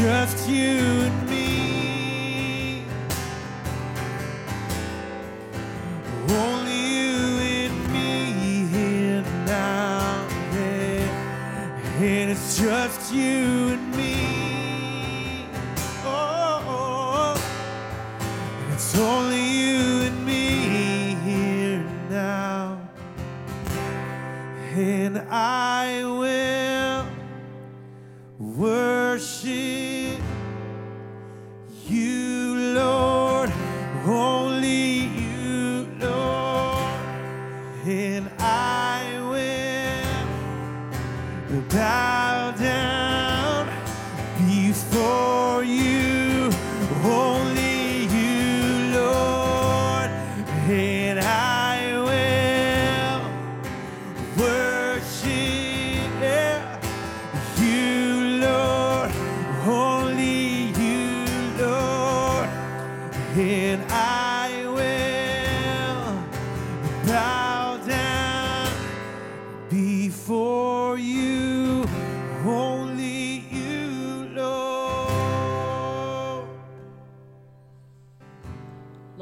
just 0.00 0.48
you 0.48 1.29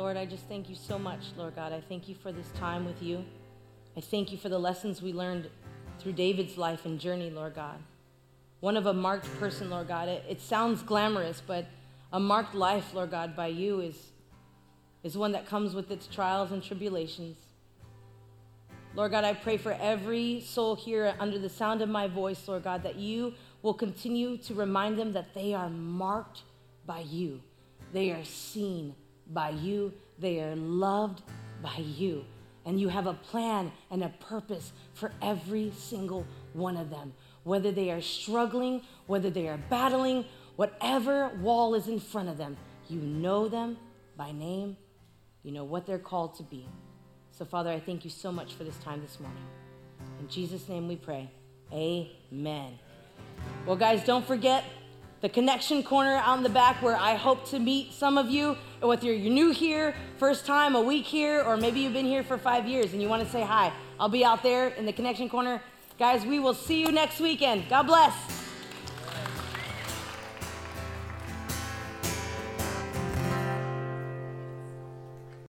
Lord, 0.08 0.16
I 0.16 0.24
just 0.24 0.48
thank 0.48 0.70
you 0.70 0.74
so 0.74 0.98
much, 0.98 1.20
Lord 1.36 1.54
God. 1.54 1.70
I 1.70 1.82
thank 1.82 2.08
you 2.08 2.14
for 2.14 2.32
this 2.32 2.48
time 2.52 2.86
with 2.86 3.02
you. 3.02 3.26
I 3.94 4.00
thank 4.00 4.32
you 4.32 4.38
for 4.38 4.48
the 4.48 4.58
lessons 4.58 5.02
we 5.02 5.12
learned 5.12 5.50
through 5.98 6.12
David's 6.12 6.56
life 6.56 6.86
and 6.86 6.98
journey, 6.98 7.28
Lord 7.28 7.54
God. 7.54 7.78
One 8.60 8.78
of 8.78 8.86
a 8.86 8.94
marked 8.94 9.26
person, 9.38 9.68
Lord 9.68 9.86
God. 9.86 10.08
It, 10.08 10.24
it 10.26 10.40
sounds 10.40 10.82
glamorous, 10.82 11.42
but 11.46 11.66
a 12.10 12.18
marked 12.18 12.54
life, 12.54 12.94
Lord 12.94 13.10
God, 13.10 13.36
by 13.36 13.48
you 13.48 13.80
is, 13.80 13.96
is 15.02 15.14
one 15.14 15.32
that 15.32 15.44
comes 15.44 15.74
with 15.74 15.90
its 15.90 16.06
trials 16.06 16.52
and 16.52 16.62
tribulations. 16.62 17.36
Lord 18.94 19.10
God, 19.10 19.24
I 19.24 19.34
pray 19.34 19.58
for 19.58 19.72
every 19.78 20.40
soul 20.40 20.74
here 20.74 21.14
under 21.20 21.38
the 21.38 21.50
sound 21.50 21.82
of 21.82 21.90
my 21.90 22.06
voice, 22.06 22.48
Lord 22.48 22.64
God, 22.64 22.82
that 22.82 22.96
you 22.96 23.34
will 23.60 23.74
continue 23.74 24.38
to 24.38 24.54
remind 24.54 24.98
them 24.98 25.12
that 25.12 25.34
they 25.34 25.52
are 25.52 25.68
marked 25.68 26.44
by 26.86 27.00
you. 27.00 27.42
They 27.92 28.10
are 28.10 28.24
seen 28.24 28.94
by 29.28 29.50
you. 29.50 29.92
They 30.18 30.40
are 30.40 30.56
loved 30.56 31.22
by 31.62 31.76
you. 31.78 32.24
And 32.64 32.80
you 32.80 32.88
have 32.88 33.06
a 33.06 33.14
plan 33.14 33.72
and 33.90 34.04
a 34.04 34.08
purpose 34.08 34.72
for 34.94 35.12
every 35.22 35.72
single 35.76 36.26
one 36.52 36.76
of 36.76 36.90
them. 36.90 37.14
Whether 37.44 37.72
they 37.72 37.90
are 37.90 38.02
struggling, 38.02 38.82
whether 39.06 39.30
they 39.30 39.48
are 39.48 39.58
battling, 39.70 40.26
whatever 40.56 41.28
wall 41.40 41.74
is 41.74 41.88
in 41.88 42.00
front 42.00 42.28
of 42.28 42.36
them, 42.36 42.56
you 42.88 43.00
know 43.00 43.48
them 43.48 43.78
by 44.16 44.32
name. 44.32 44.76
You 45.42 45.52
know 45.52 45.64
what 45.64 45.86
they're 45.86 45.98
called 45.98 46.34
to 46.36 46.42
be. 46.42 46.68
So, 47.30 47.44
Father, 47.44 47.70
I 47.70 47.80
thank 47.80 48.04
you 48.04 48.10
so 48.10 48.32
much 48.32 48.54
for 48.54 48.64
this 48.64 48.76
time 48.78 49.00
this 49.00 49.20
morning. 49.20 49.44
In 50.20 50.28
Jesus' 50.28 50.68
name 50.68 50.88
we 50.88 50.96
pray. 50.96 51.30
Amen. 51.72 52.78
Well, 53.64 53.76
guys, 53.76 54.04
don't 54.04 54.26
forget 54.26 54.64
the 55.20 55.28
connection 55.28 55.82
corner 55.82 56.16
out 56.16 56.36
in 56.36 56.42
the 56.42 56.48
back 56.48 56.80
where 56.82 56.96
I 56.96 57.14
hope 57.14 57.48
to 57.50 57.58
meet 57.58 57.92
some 57.92 58.16
of 58.16 58.30
you. 58.30 58.56
Whether 58.80 59.12
you're 59.12 59.32
new 59.32 59.50
here, 59.50 59.94
first 60.18 60.46
time, 60.46 60.76
a 60.76 60.80
week 60.80 61.04
here, 61.04 61.42
or 61.42 61.56
maybe 61.56 61.80
you've 61.80 61.92
been 61.92 62.06
here 62.06 62.22
for 62.22 62.38
five 62.38 62.66
years 62.66 62.92
and 62.92 63.02
you 63.02 63.08
want 63.08 63.24
to 63.24 63.28
say 63.28 63.42
hi, 63.42 63.72
I'll 63.98 64.08
be 64.08 64.24
out 64.24 64.42
there 64.42 64.68
in 64.68 64.86
the 64.86 64.92
connection 64.92 65.28
corner. 65.28 65.60
Guys, 65.98 66.24
we 66.24 66.38
will 66.38 66.54
see 66.54 66.80
you 66.80 66.92
next 66.92 67.18
weekend. 67.18 67.68
God 67.68 67.84
bless. 67.84 68.37